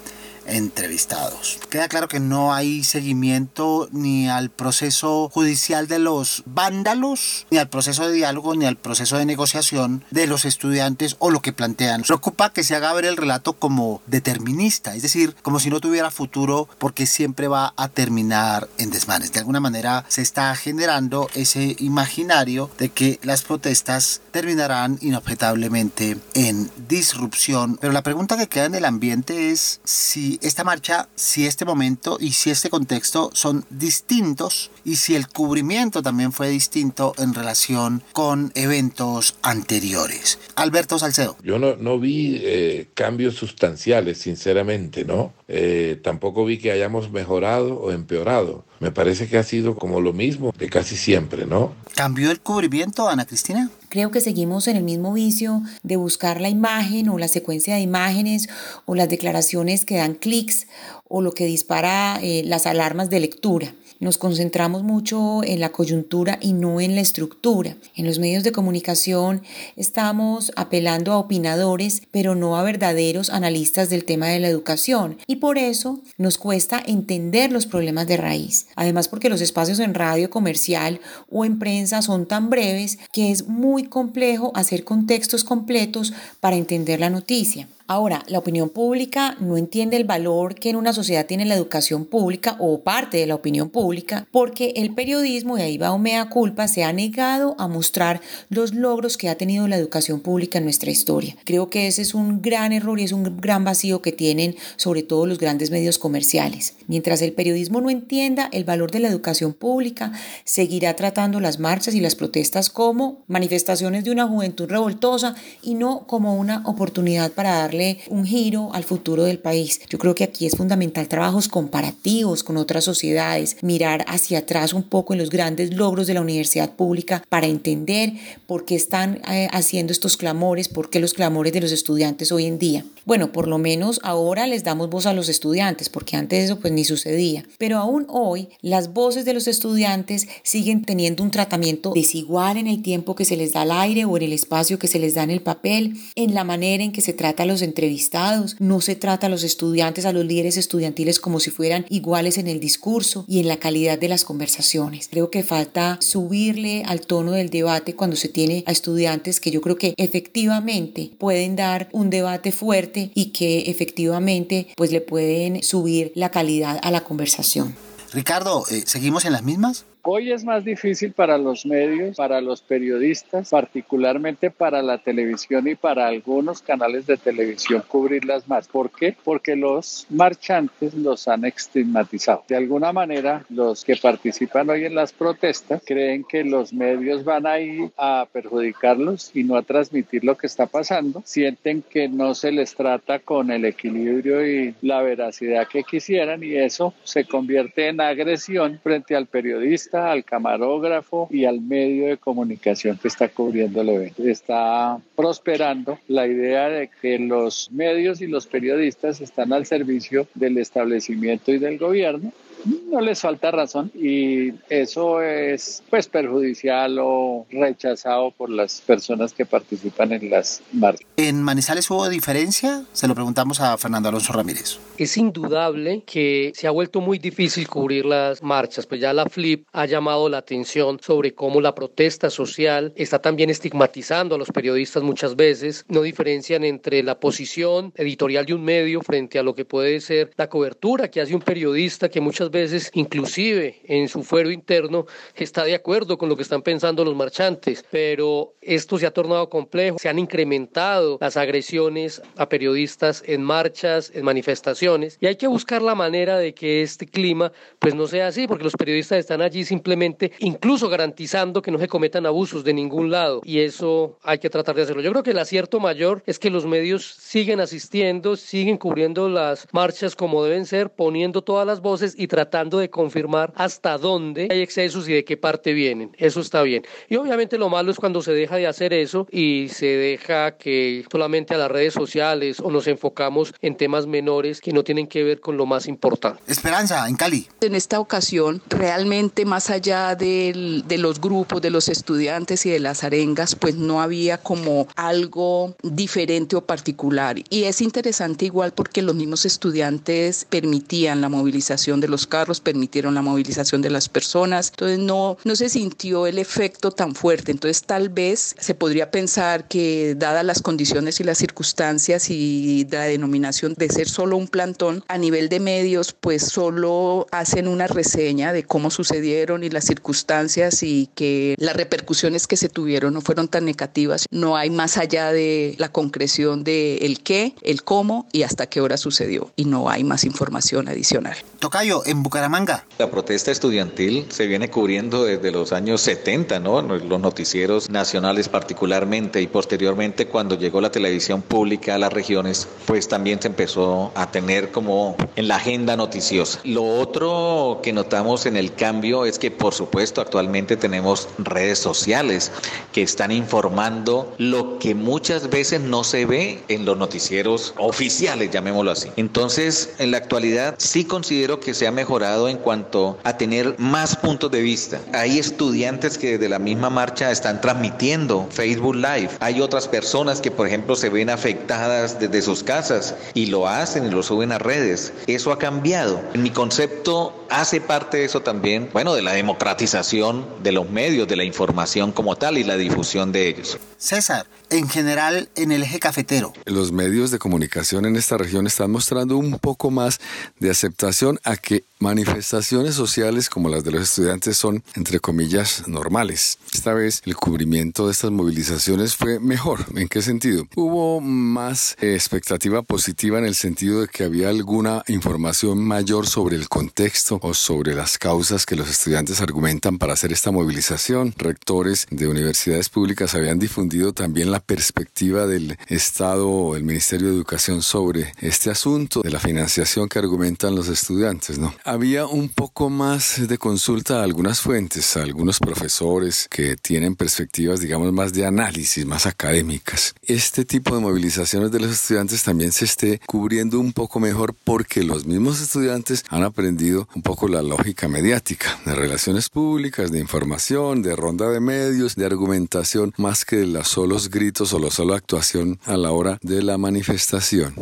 entrevistados. 0.46 1.58
Queda 1.70 1.88
claro 1.88 2.08
que 2.08 2.20
no 2.20 2.52
hay 2.52 2.84
seguimiento 2.84 3.88
ni 3.92 4.28
al 4.28 4.50
proceso 4.50 5.28
judicial 5.32 5.88
de 5.88 5.98
los 5.98 6.42
vándalos, 6.46 7.46
ni 7.50 7.58
al 7.58 7.68
proceso 7.68 8.06
de 8.06 8.14
diálogo, 8.14 8.54
ni 8.54 8.66
al 8.66 8.76
proceso 8.76 9.18
de 9.18 9.26
negociación 9.26 10.04
de 10.10 10.26
los 10.26 10.44
estudiantes 10.44 11.16
o 11.18 11.30
lo 11.30 11.40
que 11.40 11.52
plantean. 11.52 12.02
Preocupa 12.02 12.52
que 12.52 12.64
se 12.64 12.74
haga 12.74 12.92
ver 12.92 13.04
el 13.04 13.16
relato 13.16 13.54
como 13.54 14.02
determinista, 14.06 14.94
es 14.94 15.02
decir, 15.02 15.34
como 15.42 15.60
si 15.60 15.70
no 15.70 15.80
tuviera 15.80 16.10
futuro 16.10 16.68
porque 16.78 17.06
siempre 17.06 17.48
va 17.48 17.74
a 17.76 17.88
terminar 17.88 18.68
en 18.78 18.90
desmanes. 18.90 19.32
De 19.32 19.40
alguna 19.40 19.60
manera 19.60 20.04
se 20.08 20.22
está 20.22 20.54
generando 20.56 21.28
ese 21.34 21.76
imaginario 21.78 22.70
de 22.78 22.88
que 22.88 23.18
las 23.22 23.42
protestas 23.42 24.20
terminarán 24.30 24.98
inobjetablemente 25.00 26.18
en 26.34 26.70
disrupción. 26.88 27.78
Pero 27.80 27.92
la 27.92 28.02
pregunta 28.02 28.36
que 28.36 28.48
queda 28.48 28.66
en 28.66 28.74
el 28.74 28.84
ambiente 28.84 29.50
es 29.50 29.80
si 29.84 30.31
esta 30.42 30.64
marcha, 30.64 31.08
si 31.14 31.46
este 31.46 31.64
momento 31.64 32.16
y 32.20 32.32
si 32.32 32.50
este 32.50 32.70
contexto 32.70 33.30
son 33.34 33.64
distintos 33.70 34.70
y 34.84 34.96
si 34.96 35.14
el 35.14 35.28
cubrimiento 35.28 36.02
también 36.02 36.32
fue 36.32 36.48
distinto 36.48 37.12
en 37.18 37.34
relación 37.34 38.02
con 38.12 38.52
eventos 38.54 39.36
anteriores. 39.42 40.38
Alberto 40.54 40.98
Salcedo. 40.98 41.36
Yo 41.42 41.58
no, 41.58 41.98
vi 41.98 42.40
eh, 42.42 42.88
cambios 42.94 43.34
sustanciales, 43.34 44.18
sinceramente, 44.18 45.04
¿no? 45.04 45.32
Eh, 45.54 46.00
tampoco 46.02 46.46
vi 46.46 46.56
que 46.56 46.72
hayamos 46.72 47.10
mejorado 47.12 47.74
o 47.78 47.92
empeorado. 47.92 48.64
Me 48.80 48.90
parece 48.90 49.28
que 49.28 49.36
ha 49.36 49.42
sido 49.42 49.76
como 49.76 50.00
lo 50.00 50.14
mismo 50.14 50.54
de 50.58 50.70
casi 50.70 50.96
siempre, 50.96 51.44
¿no? 51.44 51.74
¿Cambió 51.94 52.30
el 52.30 52.40
cubrimiento, 52.40 53.06
Ana 53.06 53.26
Cristina? 53.26 53.70
Creo 53.90 54.10
que 54.10 54.22
seguimos 54.22 54.66
en 54.66 54.76
el 54.78 54.82
mismo 54.82 55.12
vicio 55.12 55.60
de 55.82 55.96
buscar 55.96 56.40
la 56.40 56.48
imagen 56.48 57.10
o 57.10 57.18
la 57.18 57.28
secuencia 57.28 57.74
de 57.74 57.82
imágenes 57.82 58.48
o 58.86 58.94
las 58.94 59.10
declaraciones 59.10 59.84
que 59.84 59.98
dan 59.98 60.14
clics 60.14 60.68
o 61.06 61.20
lo 61.20 61.32
que 61.32 61.44
dispara 61.44 62.18
eh, 62.22 62.42
las 62.46 62.66
alarmas 62.66 63.10
de 63.10 63.20
lectura. 63.20 63.74
Nos 64.02 64.18
concentramos 64.18 64.82
mucho 64.82 65.44
en 65.44 65.60
la 65.60 65.70
coyuntura 65.70 66.36
y 66.42 66.54
no 66.54 66.80
en 66.80 66.96
la 66.96 67.00
estructura. 67.00 67.76
En 67.94 68.04
los 68.04 68.18
medios 68.18 68.42
de 68.42 68.50
comunicación 68.50 69.42
estamos 69.76 70.50
apelando 70.56 71.12
a 71.12 71.18
opinadores, 71.18 72.02
pero 72.10 72.34
no 72.34 72.56
a 72.56 72.64
verdaderos 72.64 73.30
analistas 73.30 73.90
del 73.90 74.04
tema 74.04 74.26
de 74.26 74.40
la 74.40 74.48
educación. 74.48 75.18
Y 75.28 75.36
por 75.36 75.56
eso 75.56 76.00
nos 76.18 76.36
cuesta 76.36 76.82
entender 76.84 77.52
los 77.52 77.66
problemas 77.66 78.08
de 78.08 78.16
raíz. 78.16 78.66
Además 78.74 79.06
porque 79.06 79.28
los 79.28 79.40
espacios 79.40 79.78
en 79.78 79.94
radio 79.94 80.30
comercial 80.30 80.98
o 81.30 81.44
en 81.44 81.60
prensa 81.60 82.02
son 82.02 82.26
tan 82.26 82.50
breves 82.50 82.98
que 83.12 83.30
es 83.30 83.46
muy 83.46 83.84
complejo 83.84 84.50
hacer 84.56 84.82
contextos 84.82 85.44
completos 85.44 86.12
para 86.40 86.56
entender 86.56 86.98
la 86.98 87.08
noticia. 87.08 87.68
Ahora, 87.92 88.22
la 88.26 88.38
opinión 88.38 88.70
pública 88.70 89.36
no 89.38 89.58
entiende 89.58 89.98
el 89.98 90.04
valor 90.04 90.54
que 90.54 90.70
en 90.70 90.76
una 90.76 90.94
sociedad 90.94 91.26
tiene 91.26 91.44
la 91.44 91.54
educación 91.54 92.06
pública 92.06 92.56
o 92.58 92.80
parte 92.80 93.18
de 93.18 93.26
la 93.26 93.34
opinión 93.34 93.68
pública 93.68 94.26
porque 94.30 94.72
el 94.76 94.94
periodismo, 94.94 95.58
y 95.58 95.60
ahí 95.60 95.76
va 95.76 95.92
Omea 95.92 96.30
Culpa, 96.30 96.68
se 96.68 96.84
ha 96.84 96.92
negado 96.94 97.54
a 97.58 97.68
mostrar 97.68 98.22
los 98.48 98.72
logros 98.72 99.18
que 99.18 99.28
ha 99.28 99.34
tenido 99.34 99.68
la 99.68 99.76
educación 99.76 100.20
pública 100.20 100.56
en 100.56 100.64
nuestra 100.64 100.90
historia. 100.90 101.36
Creo 101.44 101.68
que 101.68 101.86
ese 101.86 102.00
es 102.00 102.14
un 102.14 102.40
gran 102.40 102.72
error 102.72 102.98
y 102.98 103.04
es 103.04 103.12
un 103.12 103.36
gran 103.42 103.62
vacío 103.62 104.00
que 104.00 104.12
tienen 104.12 104.56
sobre 104.76 105.02
todo 105.02 105.26
los 105.26 105.38
grandes 105.38 105.70
medios 105.70 105.98
comerciales. 105.98 106.76
Mientras 106.86 107.20
el 107.20 107.34
periodismo 107.34 107.82
no 107.82 107.90
entienda 107.90 108.48
el 108.52 108.64
valor 108.64 108.90
de 108.90 109.00
la 109.00 109.08
educación 109.08 109.52
pública, 109.52 110.12
seguirá 110.44 110.96
tratando 110.96 111.40
las 111.40 111.58
marchas 111.58 111.94
y 111.94 112.00
las 112.00 112.14
protestas 112.14 112.70
como 112.70 113.22
manifestaciones 113.26 114.02
de 114.04 114.12
una 114.12 114.26
juventud 114.26 114.70
revoltosa 114.70 115.34
y 115.62 115.74
no 115.74 116.06
como 116.06 116.36
una 116.36 116.62
oportunidad 116.64 117.32
para 117.32 117.58
darle 117.58 117.81
un 118.08 118.24
giro 118.24 118.70
al 118.72 118.84
futuro 118.84 119.24
del 119.24 119.38
país. 119.38 119.80
Yo 119.88 119.98
creo 119.98 120.14
que 120.14 120.24
aquí 120.24 120.46
es 120.46 120.56
fundamental 120.56 121.08
trabajos 121.08 121.48
comparativos 121.48 122.42
con 122.42 122.56
otras 122.56 122.84
sociedades, 122.84 123.56
mirar 123.62 124.04
hacia 124.08 124.38
atrás 124.38 124.72
un 124.72 124.82
poco 124.82 125.12
en 125.12 125.18
los 125.18 125.30
grandes 125.30 125.74
logros 125.74 126.06
de 126.06 126.14
la 126.14 126.20
universidad 126.20 126.74
pública 126.74 127.22
para 127.28 127.46
entender 127.46 128.12
por 128.46 128.64
qué 128.64 128.74
están 128.74 129.20
eh, 129.30 129.48
haciendo 129.52 129.92
estos 129.92 130.16
clamores, 130.16 130.68
por 130.68 130.90
qué 130.90 131.00
los 131.00 131.14
clamores 131.14 131.52
de 131.52 131.60
los 131.60 131.72
estudiantes 131.72 132.32
hoy 132.32 132.46
en 132.46 132.58
día. 132.58 132.84
Bueno, 133.04 133.32
por 133.32 133.48
lo 133.48 133.58
menos 133.58 134.00
ahora 134.02 134.46
les 134.46 134.62
damos 134.62 134.88
voz 134.88 135.06
a 135.06 135.12
los 135.12 135.28
estudiantes, 135.28 135.88
porque 135.88 136.16
antes 136.16 136.44
eso 136.44 136.60
pues 136.60 136.72
ni 136.72 136.84
sucedía. 136.84 137.44
Pero 137.58 137.78
aún 137.78 138.06
hoy 138.08 138.48
las 138.60 138.92
voces 138.92 139.24
de 139.24 139.34
los 139.34 139.48
estudiantes 139.48 140.28
siguen 140.42 140.84
teniendo 140.84 141.22
un 141.22 141.30
tratamiento 141.30 141.92
desigual 141.94 142.56
en 142.56 142.66
el 142.66 142.82
tiempo 142.82 143.14
que 143.14 143.24
se 143.24 143.36
les 143.36 143.52
da 143.52 143.62
al 143.62 143.72
aire 143.72 144.04
o 144.04 144.16
en 144.16 144.22
el 144.22 144.32
espacio 144.32 144.78
que 144.78 144.88
se 144.88 144.98
les 144.98 145.14
da 145.14 145.22
en 145.22 145.30
el 145.30 145.42
papel, 145.42 145.96
en 146.14 146.34
la 146.34 146.44
manera 146.44 146.84
en 146.84 146.92
que 146.92 147.00
se 147.00 147.12
trata 147.12 147.42
a 147.42 147.46
los 147.46 147.62
entrevistados, 147.72 148.56
no 148.58 148.82
se 148.82 148.96
trata 148.96 149.28
a 149.28 149.30
los 149.30 149.44
estudiantes, 149.44 150.04
a 150.04 150.12
los 150.12 150.26
líderes 150.26 150.58
estudiantiles 150.58 151.18
como 151.18 151.40
si 151.40 151.50
fueran 151.50 151.86
iguales 151.88 152.36
en 152.36 152.48
el 152.48 152.60
discurso 152.60 153.24
y 153.26 153.40
en 153.40 153.48
la 153.48 153.56
calidad 153.56 153.98
de 153.98 154.08
las 154.08 154.24
conversaciones. 154.24 155.08
Creo 155.10 155.30
que 155.30 155.42
falta 155.42 155.96
subirle 156.02 156.82
al 156.86 157.00
tono 157.00 157.32
del 157.32 157.48
debate 157.48 157.96
cuando 157.96 158.16
se 158.16 158.28
tiene 158.28 158.62
a 158.66 158.72
estudiantes 158.72 159.40
que 159.40 159.50
yo 159.50 159.62
creo 159.62 159.76
que 159.76 159.94
efectivamente 159.96 161.12
pueden 161.18 161.56
dar 161.56 161.88
un 161.92 162.10
debate 162.10 162.52
fuerte 162.52 163.10
y 163.14 163.30
que 163.30 163.70
efectivamente 163.70 164.68
pues 164.76 164.92
le 164.92 165.00
pueden 165.00 165.62
subir 165.62 166.12
la 166.14 166.30
calidad 166.30 166.78
a 166.82 166.90
la 166.90 167.04
conversación. 167.04 167.74
Ricardo, 168.12 168.64
eh, 168.70 168.84
¿seguimos 168.86 169.24
en 169.24 169.32
las 169.32 169.42
mismas? 169.42 169.86
Hoy 170.04 170.32
es 170.32 170.44
más 170.44 170.64
difícil 170.64 171.12
para 171.12 171.38
los 171.38 171.64
medios, 171.64 172.16
para 172.16 172.40
los 172.40 172.60
periodistas, 172.60 173.50
particularmente 173.50 174.50
para 174.50 174.82
la 174.82 174.98
televisión 174.98 175.68
y 175.68 175.76
para 175.76 176.08
algunos 176.08 176.60
canales 176.60 177.06
de 177.06 177.16
televisión 177.16 177.84
cubrirlas 177.86 178.48
más. 178.48 178.66
¿Por 178.66 178.90
qué? 178.90 179.14
Porque 179.22 179.54
los 179.54 180.08
marchantes 180.10 180.94
los 180.94 181.28
han 181.28 181.44
estigmatizado. 181.44 182.42
De 182.48 182.56
alguna 182.56 182.92
manera, 182.92 183.46
los 183.48 183.84
que 183.84 183.94
participan 183.94 184.70
hoy 184.70 184.86
en 184.86 184.96
las 184.96 185.12
protestas 185.12 185.80
creen 185.86 186.24
que 186.28 186.42
los 186.42 186.72
medios 186.72 187.22
van 187.22 187.46
a 187.46 187.60
ir 187.60 187.92
a 187.96 188.26
perjudicarlos 188.32 189.30
y 189.34 189.44
no 189.44 189.54
a 189.54 189.62
transmitir 189.62 190.24
lo 190.24 190.36
que 190.36 190.48
está 190.48 190.66
pasando. 190.66 191.22
Sienten 191.24 191.80
que 191.88 192.08
no 192.08 192.34
se 192.34 192.50
les 192.50 192.74
trata 192.74 193.20
con 193.20 193.52
el 193.52 193.64
equilibrio 193.64 194.44
y 194.44 194.74
la 194.82 195.00
veracidad 195.00 195.68
que 195.68 195.84
quisieran 195.84 196.42
y 196.42 196.56
eso 196.56 196.92
se 197.04 197.24
convierte 197.24 197.86
en 197.86 198.00
agresión 198.00 198.80
frente 198.82 199.14
al 199.14 199.26
periodista 199.26 199.91
al 199.94 200.24
camarógrafo 200.24 201.28
y 201.30 201.44
al 201.44 201.60
medio 201.60 202.06
de 202.06 202.16
comunicación 202.16 202.98
que 202.98 203.08
está 203.08 203.28
cubriendo 203.28 203.80
el 203.80 203.88
evento. 203.90 204.22
Está 204.22 204.98
prosperando 205.14 205.98
la 206.08 206.26
idea 206.26 206.68
de 206.68 206.88
que 207.00 207.18
los 207.18 207.70
medios 207.70 208.20
y 208.20 208.26
los 208.26 208.46
periodistas 208.46 209.20
están 209.20 209.52
al 209.52 209.66
servicio 209.66 210.26
del 210.34 210.58
establecimiento 210.58 211.52
y 211.52 211.58
del 211.58 211.78
gobierno 211.78 212.32
no 212.64 213.00
les 213.00 213.20
falta 213.20 213.50
razón 213.50 213.90
y 213.94 214.52
eso 214.68 215.22
es 215.22 215.82
pues 215.90 216.08
perjudicial 216.08 216.98
o 217.00 217.46
rechazado 217.50 218.30
por 218.30 218.50
las 218.50 218.80
personas 218.80 219.32
que 219.32 219.46
participan 219.46 220.12
en 220.12 220.30
las 220.30 220.62
marchas. 220.72 221.06
¿En 221.16 221.42
Manizales 221.42 221.90
hubo 221.90 222.08
diferencia? 222.08 222.84
Se 222.92 223.08
lo 223.08 223.14
preguntamos 223.14 223.60
a 223.60 223.76
Fernando 223.78 224.08
Alonso 224.08 224.32
Ramírez. 224.32 224.78
Es 224.98 225.16
indudable 225.16 226.02
que 226.06 226.52
se 226.54 226.66
ha 226.66 226.70
vuelto 226.70 227.00
muy 227.00 227.18
difícil 227.18 227.68
cubrir 227.68 228.06
las 228.06 228.42
marchas, 228.42 228.86
pues 228.86 229.00
ya 229.00 229.12
la 229.12 229.26
FLIP 229.26 229.66
ha 229.72 229.86
llamado 229.86 230.28
la 230.28 230.38
atención 230.38 230.98
sobre 231.02 231.34
cómo 231.34 231.60
la 231.60 231.74
protesta 231.74 232.30
social 232.30 232.92
está 232.96 233.20
también 233.20 233.50
estigmatizando 233.50 234.34
a 234.34 234.38
los 234.38 234.50
periodistas 234.50 235.02
muchas 235.02 235.36
veces, 235.36 235.84
no 235.88 236.02
diferencian 236.02 236.64
entre 236.64 237.02
la 237.02 237.18
posición 237.18 237.92
editorial 237.96 238.46
de 238.46 238.54
un 238.54 238.64
medio 238.64 239.00
frente 239.02 239.38
a 239.38 239.42
lo 239.42 239.54
que 239.54 239.64
puede 239.64 240.00
ser 240.00 240.32
la 240.36 240.48
cobertura 240.48 241.10
que 241.10 241.20
hace 241.20 241.34
un 241.34 241.42
periodista 241.42 242.08
que 242.08 242.20
muchas 242.20 242.50
veces, 242.52 242.90
inclusive 242.94 243.80
en 243.84 244.08
su 244.08 244.22
fuero 244.22 244.50
interno, 244.50 245.06
está 245.34 245.64
de 245.64 245.74
acuerdo 245.74 246.16
con 246.16 246.28
lo 246.28 246.36
que 246.36 246.42
están 246.42 246.62
pensando 246.62 247.04
los 247.04 247.16
marchantes, 247.16 247.84
pero 247.90 248.54
esto 248.60 248.98
se 248.98 249.06
ha 249.06 249.10
tornado 249.10 249.48
complejo, 249.48 249.98
se 249.98 250.08
han 250.08 250.18
incrementado 250.18 251.18
las 251.20 251.36
agresiones 251.36 252.22
a 252.36 252.48
periodistas 252.48 253.24
en 253.26 253.42
marchas, 253.42 254.12
en 254.14 254.24
manifestaciones, 254.24 255.18
y 255.20 255.26
hay 255.26 255.36
que 255.36 255.46
buscar 255.46 255.82
la 255.82 255.94
manera 255.94 256.38
de 256.38 256.54
que 256.54 256.82
este 256.82 257.06
clima 257.06 257.50
pues 257.78 257.94
no 257.94 258.06
sea 258.06 258.28
así, 258.28 258.46
porque 258.46 258.64
los 258.64 258.74
periodistas 258.74 259.18
están 259.18 259.40
allí 259.40 259.64
simplemente 259.64 260.32
incluso 260.38 260.88
garantizando 260.88 261.62
que 261.62 261.70
no 261.70 261.78
se 261.78 261.88
cometan 261.88 262.26
abusos 262.26 262.62
de 262.62 262.74
ningún 262.74 263.10
lado, 263.10 263.40
y 263.44 263.60
eso 263.60 264.18
hay 264.22 264.38
que 264.38 264.50
tratar 264.50 264.76
de 264.76 264.82
hacerlo. 264.82 265.02
Yo 265.02 265.10
creo 265.10 265.22
que 265.22 265.30
el 265.30 265.38
acierto 265.38 265.80
mayor 265.80 266.22
es 266.26 266.38
que 266.38 266.50
los 266.50 266.66
medios 266.66 267.04
siguen 267.04 267.60
asistiendo, 267.60 268.36
siguen 268.36 268.76
cubriendo 268.76 269.28
las 269.28 269.66
marchas 269.72 270.14
como 270.14 270.44
deben 270.44 270.66
ser, 270.66 270.90
poniendo 270.90 271.42
todas 271.42 271.66
las 271.66 271.80
voces 271.80 272.14
y 272.16 272.26
tratando 272.26 272.41
tratando 272.42 272.78
de 272.78 272.90
confirmar 272.90 273.52
hasta 273.54 273.98
dónde 273.98 274.48
hay 274.50 274.62
excesos 274.62 275.08
y 275.08 275.12
de 275.12 275.24
qué 275.24 275.36
parte 275.36 275.72
vienen. 275.72 276.10
Eso 276.18 276.40
está 276.40 276.62
bien. 276.62 276.82
Y 277.08 277.14
obviamente 277.14 277.56
lo 277.56 277.68
malo 277.68 277.92
es 277.92 277.98
cuando 277.98 278.20
se 278.20 278.32
deja 278.32 278.56
de 278.56 278.66
hacer 278.66 278.92
eso 278.92 279.28
y 279.30 279.68
se 279.68 279.86
deja 279.86 280.56
que 280.56 281.04
solamente 281.10 281.54
a 281.54 281.58
las 281.58 281.70
redes 281.70 281.94
sociales 281.94 282.58
o 282.58 282.72
nos 282.72 282.88
enfocamos 282.88 283.54
en 283.62 283.76
temas 283.76 284.06
menores 284.06 284.60
que 284.60 284.72
no 284.72 284.82
tienen 284.82 285.06
que 285.06 285.22
ver 285.22 285.40
con 285.40 285.56
lo 285.56 285.66
más 285.66 285.86
importante. 285.86 286.42
Esperanza, 286.48 287.08
en 287.08 287.14
Cali. 287.14 287.46
En 287.60 287.76
esta 287.76 288.00
ocasión, 288.00 288.60
realmente 288.68 289.44
más 289.44 289.70
allá 289.70 290.16
de 290.16 290.82
los 290.98 291.20
grupos, 291.20 291.62
de 291.62 291.70
los 291.70 291.88
estudiantes 291.88 292.66
y 292.66 292.70
de 292.70 292.80
las 292.80 293.04
arengas, 293.04 293.54
pues 293.54 293.76
no 293.76 294.02
había 294.02 294.38
como 294.38 294.88
algo 294.96 295.76
diferente 295.82 296.56
o 296.56 296.62
particular. 296.62 297.36
Y 297.50 297.64
es 297.64 297.80
interesante 297.80 298.46
igual 298.46 298.72
porque 298.72 299.00
los 299.00 299.14
mismos 299.14 299.46
estudiantes 299.46 300.44
permitían 300.50 301.20
la 301.20 301.28
movilización 301.28 302.00
de 302.00 302.08
los 302.08 302.26
carros 302.32 302.62
permitieron 302.62 303.14
la 303.14 303.20
movilización 303.20 303.82
de 303.82 303.90
las 303.90 304.08
personas, 304.08 304.70
entonces 304.70 304.98
no, 304.98 305.36
no 305.44 305.54
se 305.54 305.68
sintió 305.68 306.26
el 306.26 306.38
efecto 306.38 306.90
tan 306.90 307.14
fuerte, 307.14 307.52
entonces 307.52 307.82
tal 307.82 308.08
vez 308.08 308.56
se 308.58 308.74
podría 308.74 309.10
pensar 309.10 309.68
que 309.68 310.14
dadas 310.16 310.42
las 310.42 310.62
condiciones 310.62 311.20
y 311.20 311.24
las 311.24 311.36
circunstancias 311.36 312.30
y 312.30 312.86
la 312.90 313.02
denominación 313.02 313.74
de 313.76 313.90
ser 313.90 314.08
solo 314.08 314.38
un 314.38 314.48
plantón, 314.48 315.04
a 315.08 315.18
nivel 315.18 315.50
de 315.50 315.60
medios 315.60 316.14
pues 316.14 316.42
solo 316.42 317.26
hacen 317.32 317.68
una 317.68 317.86
reseña 317.86 318.54
de 318.54 318.62
cómo 318.62 318.90
sucedieron 318.90 319.62
y 319.62 319.68
las 319.68 319.84
circunstancias 319.84 320.82
y 320.82 321.10
que 321.14 321.54
las 321.58 321.76
repercusiones 321.76 322.46
que 322.46 322.56
se 322.56 322.70
tuvieron 322.70 323.12
no 323.12 323.20
fueron 323.20 323.48
tan 323.48 323.66
negativas, 323.66 324.24
no 324.30 324.56
hay 324.56 324.70
más 324.70 324.96
allá 324.96 325.32
de 325.32 325.74
la 325.76 325.92
concreción 325.92 326.64
de 326.64 326.96
el 327.02 327.22
qué, 327.22 327.54
el 327.60 327.82
cómo 327.82 328.26
y 328.32 328.44
hasta 328.44 328.68
qué 328.68 328.80
hora 328.80 328.96
sucedió. 328.96 329.52
Y 329.54 329.66
no 329.66 329.90
hay 329.90 330.02
más 330.02 330.24
información 330.24 330.88
adicional. 330.88 331.36
Tocayo, 331.58 332.06
en 332.06 332.21
Bucaramanga. 332.22 332.84
La 332.98 333.10
protesta 333.10 333.50
estudiantil 333.50 334.26
se 334.30 334.46
viene 334.46 334.70
cubriendo 334.70 335.24
desde 335.24 335.50
los 335.50 335.72
años 335.72 336.00
70, 336.02 336.60
¿no? 336.60 336.80
Los 336.80 337.20
noticieros 337.20 337.90
nacionales 337.90 338.48
particularmente 338.48 339.42
y 339.42 339.46
posteriormente 339.46 340.28
cuando 340.28 340.56
llegó 340.56 340.80
la 340.80 340.90
televisión 340.90 341.42
pública 341.42 341.96
a 341.96 341.98
las 341.98 342.12
regiones, 342.12 342.68
pues 342.86 343.08
también 343.08 343.42
se 343.42 343.48
empezó 343.48 344.12
a 344.14 344.30
tener 344.30 344.70
como 344.70 345.16
en 345.36 345.48
la 345.48 345.56
agenda 345.56 345.96
noticiosa. 345.96 346.60
Lo 346.64 346.84
otro 346.84 347.80
que 347.82 347.92
notamos 347.92 348.46
en 348.46 348.56
el 348.56 348.74
cambio 348.74 349.24
es 349.24 349.38
que 349.38 349.50
por 349.50 349.74
supuesto 349.74 350.20
actualmente 350.20 350.76
tenemos 350.76 351.28
redes 351.38 351.78
sociales 351.78 352.52
que 352.92 353.02
están 353.02 353.32
informando 353.32 354.32
lo 354.38 354.78
que 354.78 354.94
muchas 354.94 355.50
veces 355.50 355.80
no 355.80 356.04
se 356.04 356.24
ve 356.24 356.62
en 356.68 356.84
los 356.84 356.96
noticieros 356.96 357.74
oficiales, 357.78 358.50
llamémoslo 358.50 358.92
así. 358.92 359.08
Entonces, 359.16 359.94
en 359.98 360.12
la 360.12 360.18
actualidad 360.18 360.76
sí 360.78 361.04
considero 361.04 361.58
que 361.58 361.74
se 361.74 361.86
ha 361.86 361.90
mejorado 361.90 362.11
en 362.12 362.58
cuanto 362.58 363.18
a 363.24 363.38
tener 363.38 363.74
más 363.78 364.16
puntos 364.16 364.50
de 364.50 364.60
vista. 364.60 365.00
Hay 365.14 365.38
estudiantes 365.38 366.18
que 366.18 366.32
desde 366.32 366.50
la 366.50 366.58
misma 366.58 366.90
marcha 366.90 367.30
están 367.30 367.62
transmitiendo 367.62 368.46
Facebook 368.50 368.96
Live. 368.96 369.30
Hay 369.40 369.62
otras 369.62 369.88
personas 369.88 370.42
que, 370.42 370.50
por 370.50 370.66
ejemplo, 370.66 370.94
se 370.94 371.08
ven 371.08 371.30
afectadas 371.30 372.20
desde 372.20 372.42
sus 372.42 372.62
casas 372.62 373.14
y 373.32 373.46
lo 373.46 373.66
hacen 373.66 374.06
y 374.06 374.10
lo 374.10 374.22
suben 374.22 374.52
a 374.52 374.58
redes. 374.58 375.14
Eso 375.26 375.52
ha 375.52 375.58
cambiado. 375.58 376.20
Mi 376.34 376.50
concepto 376.50 377.46
hace 377.48 377.80
parte 377.80 378.18
de 378.18 378.24
eso 378.24 378.40
también, 378.40 378.90
bueno, 378.92 379.14
de 379.14 379.22
la 379.22 379.32
democratización 379.32 380.44
de 380.62 380.72
los 380.72 380.90
medios, 380.90 381.26
de 381.26 381.36
la 381.36 381.44
información 381.44 382.12
como 382.12 382.36
tal 382.36 382.58
y 382.58 382.64
la 382.64 382.76
difusión 382.76 383.32
de 383.32 383.48
ellos. 383.48 383.78
César, 384.02 384.48
en 384.68 384.88
general 384.88 385.48
en 385.54 385.70
el 385.70 385.84
eje 385.84 386.00
cafetero. 386.00 386.52
Los 386.66 386.90
medios 386.90 387.30
de 387.30 387.38
comunicación 387.38 388.04
en 388.04 388.16
esta 388.16 388.36
región 388.36 388.66
están 388.66 388.90
mostrando 388.90 389.36
un 389.36 389.60
poco 389.60 389.92
más 389.92 390.18
de 390.58 390.70
aceptación 390.70 391.38
a 391.44 391.56
que 391.56 391.84
manifestaciones 392.00 392.96
sociales 392.96 393.48
como 393.48 393.68
las 393.68 393.84
de 393.84 393.92
los 393.92 394.02
estudiantes 394.02 394.56
son, 394.56 394.82
entre 394.96 395.20
comillas, 395.20 395.86
normales. 395.86 396.58
Esta 396.74 396.94
vez 396.94 397.22
el 397.24 397.36
cubrimiento 397.36 398.06
de 398.06 398.12
estas 398.12 398.32
movilizaciones 398.32 399.14
fue 399.14 399.38
mejor. 399.38 399.86
¿En 399.94 400.08
qué 400.08 400.20
sentido? 400.20 400.66
Hubo 400.74 401.20
más 401.20 401.96
expectativa 402.00 402.82
positiva 402.82 403.38
en 403.38 403.44
el 403.44 403.54
sentido 403.54 404.00
de 404.00 404.08
que 404.08 404.24
había 404.24 404.48
alguna 404.48 405.04
información 405.06 405.78
mayor 405.84 406.26
sobre 406.26 406.56
el 406.56 406.68
contexto 406.68 407.38
o 407.40 407.54
sobre 407.54 407.94
las 407.94 408.18
causas 408.18 408.66
que 408.66 408.74
los 408.74 408.90
estudiantes 408.90 409.40
argumentan 409.40 409.98
para 409.98 410.14
hacer 410.14 410.32
esta 410.32 410.50
movilización. 410.50 411.32
Rectores 411.38 412.08
de 412.10 412.26
universidades 412.26 412.88
públicas 412.88 413.36
habían 413.36 413.60
difundido 413.60 413.91
también 414.14 414.50
la 414.50 414.60
perspectiva 414.60 415.46
del 415.46 415.76
Estado 415.88 416.48
o 416.48 416.76
el 416.76 416.82
Ministerio 416.82 417.28
de 417.28 417.34
Educación 417.34 417.82
sobre 417.82 418.32
este 418.40 418.70
asunto 418.70 419.20
de 419.20 419.30
la 419.30 419.38
financiación 419.38 420.08
que 420.08 420.18
argumentan 420.18 420.74
los 420.74 420.88
estudiantes, 420.88 421.58
¿no? 421.58 421.74
Había 421.84 422.26
un 422.26 422.48
poco 422.48 422.88
más 422.88 423.46
de 423.46 423.58
consulta 423.58 424.20
a 424.20 424.24
algunas 424.24 424.60
fuentes, 424.60 425.16
a 425.16 425.22
algunos 425.22 425.58
profesores 425.58 426.48
que 426.50 426.76
tienen 426.76 427.16
perspectivas, 427.16 427.80
digamos, 427.80 428.12
más 428.12 428.32
de 428.32 428.46
análisis, 428.46 429.04
más 429.04 429.26
académicas. 429.26 430.14
Este 430.22 430.64
tipo 430.64 430.94
de 430.94 431.02
movilizaciones 431.02 431.70
de 431.70 431.80
los 431.80 431.90
estudiantes 431.90 432.42
también 432.42 432.72
se 432.72 432.86
esté 432.86 433.20
cubriendo 433.26 433.78
un 433.78 433.92
poco 433.92 434.20
mejor 434.20 434.54
porque 434.64 435.02
los 435.02 435.26
mismos 435.26 435.60
estudiantes 435.60 436.24
han 436.30 436.44
aprendido 436.44 437.08
un 437.14 437.22
poco 437.22 437.46
la 437.46 437.60
lógica 437.60 438.08
mediática, 438.08 438.80
de 438.86 438.94
relaciones 438.94 439.50
públicas, 439.50 440.10
de 440.10 440.18
información, 440.18 441.02
de 441.02 441.14
ronda 441.14 441.50
de 441.50 441.60
medios, 441.60 442.16
de 442.16 442.24
argumentación, 442.24 443.12
más 443.18 443.44
que 443.44 443.56
de 443.56 443.81
los 443.82 443.88
solos 443.88 444.30
gritos 444.30 444.72
o 444.74 444.78
la 444.78 444.92
sola 444.92 445.16
actuación 445.16 445.80
a 445.86 445.96
la 445.96 446.12
hora 446.12 446.38
de 446.40 446.62
la 446.62 446.78
manifestación. 446.78 447.74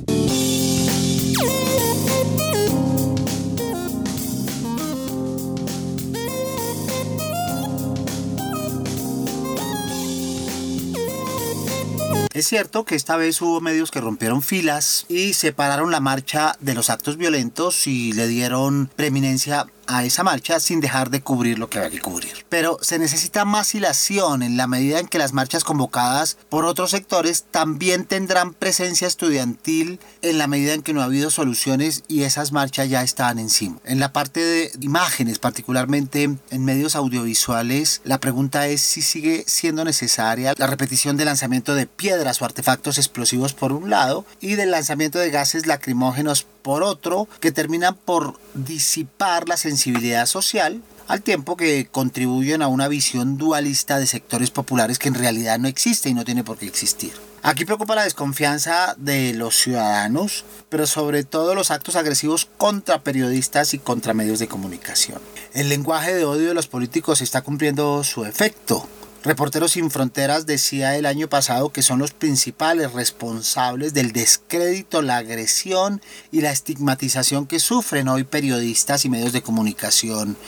Es 12.33 12.49
cierto 12.49 12.87
que 12.87 12.95
esta 12.95 13.19
vez 13.19 13.43
hubo 13.43 13.61
medios 13.61 13.91
que 13.91 14.01
rompieron 14.01 14.41
filas 14.41 15.05
y 15.11 15.35
separaron 15.35 15.91
la 15.91 16.01
marcha 16.01 16.57
de 16.61 16.73
los 16.73 16.89
actos 16.89 17.19
violentos 17.19 17.87
y 17.87 18.15
le 18.15 18.27
dieron 18.27 18.89
preeminencia 18.97 19.67
a 19.91 20.05
esa 20.05 20.23
marcha 20.23 20.61
sin 20.61 20.81
dejar 20.81 21.11
de 21.11 21.21
cubrir 21.21 21.59
lo 21.59 21.69
que 21.69 21.79
había 21.79 21.91
que 21.91 22.01
cubrir. 22.01 22.47
Pero 22.49 22.79
se 22.81 23.01
necesita 23.01 23.45
más 23.45 23.75
hilación 23.75 24.45
en 24.45 24.57
la 24.57 24.69
medida 24.69 25.01
en 25.01 25.09
que 25.09 25.19
las 25.19 25.33
marchas 25.33 25.65
convocadas 25.65 26.39
por 26.49 26.65
otros 26.65 26.93
sectores 26.93 27.45
también 27.51 28.05
tendrán 28.05 28.55
presencia 28.55 29.09
estudiantil 29.09 29.99
en 30.23 30.39
la 30.39 30.47
medida 30.47 30.75
en 30.75 30.83
que 30.83 30.93
no 30.93 31.03
ha 31.03 31.07
habido 31.07 31.31
soluciones 31.31 32.05
y 32.07 32.23
esas 32.23 32.53
marchas 32.53 32.89
ya 32.89 33.03
están 33.03 33.41
encima. 33.41 33.79
En 33.85 33.99
la 33.99 34.13
parte 34.13 34.41
de 34.41 34.71
imágenes, 34.81 35.41
particularmente 35.41 36.23
en 36.51 36.65
medios 36.65 36.95
audiovisuales, 36.95 38.01
la 38.05 38.21
pregunta 38.21 38.69
es 38.69 38.83
si 38.83 39.03
sigue 39.03 39.43
siendo 39.49 39.85
necesaria 39.85 40.55
la 40.57 40.69
repetición 40.69 41.17
del 41.17 41.27
lanzamiento 41.27 41.75
de 41.75 41.87
piedras 41.87 42.41
o 42.41 42.45
artefactos 42.45 42.97
explosivos 42.99 43.55
por 43.55 43.73
un 43.73 43.91
lado 43.91 44.25
y 44.41 44.55
del 44.55 44.71
lanzamiento 44.71 45.19
de 45.19 45.31
gases 45.31 45.67
lacrimógenos 45.67 46.47
por 46.63 46.83
otro 46.83 47.27
que 47.41 47.53
terminan 47.53 47.95
por 47.95 48.39
disipar 48.55 49.49
la 49.49 49.57
sensibilidad 49.57 49.80
social 50.27 50.83
al 51.09 51.23
tiempo 51.23 51.57
que 51.57 51.89
contribuyen 51.91 52.63
a 52.63 52.69
una 52.69 52.87
visión 52.87 53.37
dualista 53.37 53.99
de 53.99 54.07
sectores 54.07 54.51
populares 54.51 55.01
que 55.01 55.09
en 55.09 55.15
realidad 55.15 55.59
no 55.59 55.67
existe 55.67 56.09
y 56.09 56.15
no 56.15 56.25
tiene 56.25 56.45
por 56.45 56.57
qué 56.57 56.67
existir. 56.67 57.13
Aquí 57.43 57.65
preocupa 57.65 57.95
la 57.95 58.05
desconfianza 58.05 58.95
de 58.97 59.33
los 59.33 59.57
ciudadanos, 59.57 60.45
pero 60.69 60.87
sobre 60.87 61.25
todo 61.25 61.55
los 61.55 61.71
actos 61.71 61.97
agresivos 61.97 62.49
contra 62.59 63.03
periodistas 63.03 63.75
y 63.75 63.79
contra 63.79 64.15
medios 64.15 64.39
de 64.39 64.47
comunicación. 64.47 65.21
El 65.55 65.69
lenguaje 65.69 66.15
de 66.15 66.25
odio 66.25 66.49
de 66.49 66.55
los 66.55 66.69
políticos 66.69 67.23
está 67.23 67.41
cumpliendo 67.43 68.05
su 68.05 68.25
efecto. 68.25 68.87
Reporteros 69.23 69.73
Sin 69.73 69.91
Fronteras 69.91 70.47
decía 70.47 70.97
el 70.97 71.05
año 71.05 71.29
pasado 71.29 71.71
que 71.71 71.83
son 71.83 71.99
los 71.99 72.13
principales 72.13 72.93
responsables 72.93 73.93
del 73.93 74.13
descrédito, 74.13 75.03
la 75.03 75.19
agresión 75.19 76.01
y 76.33 76.41
la 76.41 76.51
estigmatización 76.51 77.47
que 77.47 77.61
sufren 77.61 78.09
hoy 78.09 78.25
periodistas 78.25 79.05
y 79.05 79.11
medios 79.11 79.35
de 79.35 79.43
comunicación 79.43 80.39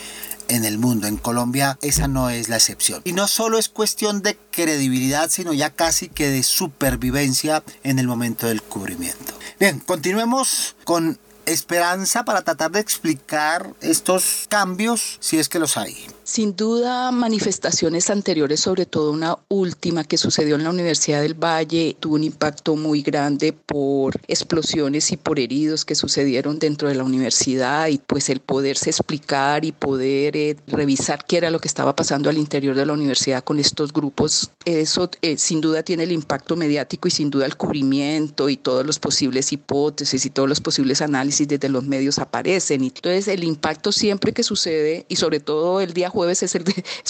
en 0.48 0.64
el 0.64 0.78
mundo. 0.78 1.06
En 1.06 1.18
Colombia 1.18 1.78
esa 1.82 2.08
no 2.08 2.30
es 2.30 2.48
la 2.48 2.56
excepción. 2.56 3.02
Y 3.04 3.12
no 3.12 3.28
solo 3.28 3.58
es 3.58 3.68
cuestión 3.68 4.22
de 4.22 4.38
credibilidad, 4.50 5.28
sino 5.28 5.52
ya 5.52 5.68
casi 5.68 6.08
que 6.08 6.30
de 6.30 6.42
supervivencia 6.42 7.62
en 7.82 7.98
el 7.98 8.06
momento 8.06 8.46
del 8.46 8.62
cubrimiento. 8.62 9.34
Bien, 9.60 9.80
continuemos 9.80 10.76
con 10.84 11.18
esperanza 11.44 12.24
para 12.24 12.40
tratar 12.40 12.70
de 12.70 12.80
explicar 12.80 13.74
estos 13.82 14.46
cambios 14.48 15.18
si 15.20 15.38
es 15.38 15.50
que 15.50 15.58
los 15.58 15.76
hay. 15.76 16.06
Sin 16.24 16.54
duda, 16.54 17.10
manifestaciones 17.10 18.08
anteriores, 18.08 18.60
sobre 18.60 18.86
todo 18.86 19.10
una 19.10 19.38
última 19.48 20.04
que 20.04 20.16
sucedió 20.16 20.54
en 20.54 20.62
la 20.62 20.70
Universidad 20.70 21.20
del 21.20 21.34
Valle, 21.34 21.96
tuvo 21.98 22.14
un 22.14 22.22
impacto 22.22 22.76
muy 22.76 23.02
grande 23.02 23.52
por 23.52 24.20
explosiones 24.28 25.10
y 25.10 25.16
por 25.16 25.40
heridos 25.40 25.84
que 25.84 25.96
sucedieron 25.96 26.60
dentro 26.60 26.88
de 26.88 26.94
la 26.94 27.02
universidad 27.02 27.88
y 27.88 27.98
pues 27.98 28.28
el 28.28 28.38
poderse 28.38 28.90
explicar 28.90 29.64
y 29.64 29.72
poder 29.72 30.36
eh, 30.36 30.56
revisar 30.68 31.24
qué 31.26 31.38
era 31.38 31.50
lo 31.50 31.58
que 31.58 31.66
estaba 31.66 31.96
pasando 31.96 32.30
al 32.30 32.38
interior 32.38 32.76
de 32.76 32.86
la 32.86 32.92
universidad 32.92 33.42
con 33.42 33.58
estos 33.58 33.92
grupos, 33.92 34.52
eso 34.64 35.10
eh, 35.22 35.36
sin 35.36 35.60
duda 35.60 35.82
tiene 35.82 36.04
el 36.04 36.12
impacto 36.12 36.54
mediático 36.54 37.08
y 37.08 37.10
sin 37.10 37.30
duda 37.30 37.46
el 37.46 37.56
cubrimiento 37.56 38.48
y 38.48 38.56
todos 38.56 38.86
los 38.86 39.00
posibles 39.00 39.52
hipótesis 39.52 40.24
y 40.24 40.30
todos 40.30 40.48
los 40.48 40.60
posibles 40.60 41.02
análisis 41.02 41.48
desde 41.48 41.68
los 41.68 41.84
medios 41.84 42.20
aparecen. 42.20 42.84
Entonces 42.84 43.26
el 43.26 43.42
impacto 43.42 43.90
siempre 43.90 44.32
que 44.32 44.44
sucede 44.44 45.04
y 45.08 45.16
sobre 45.16 45.40
todo 45.40 45.80
el 45.80 45.92
día 45.92 46.11
jueves 46.12 46.42
es, 46.42 46.56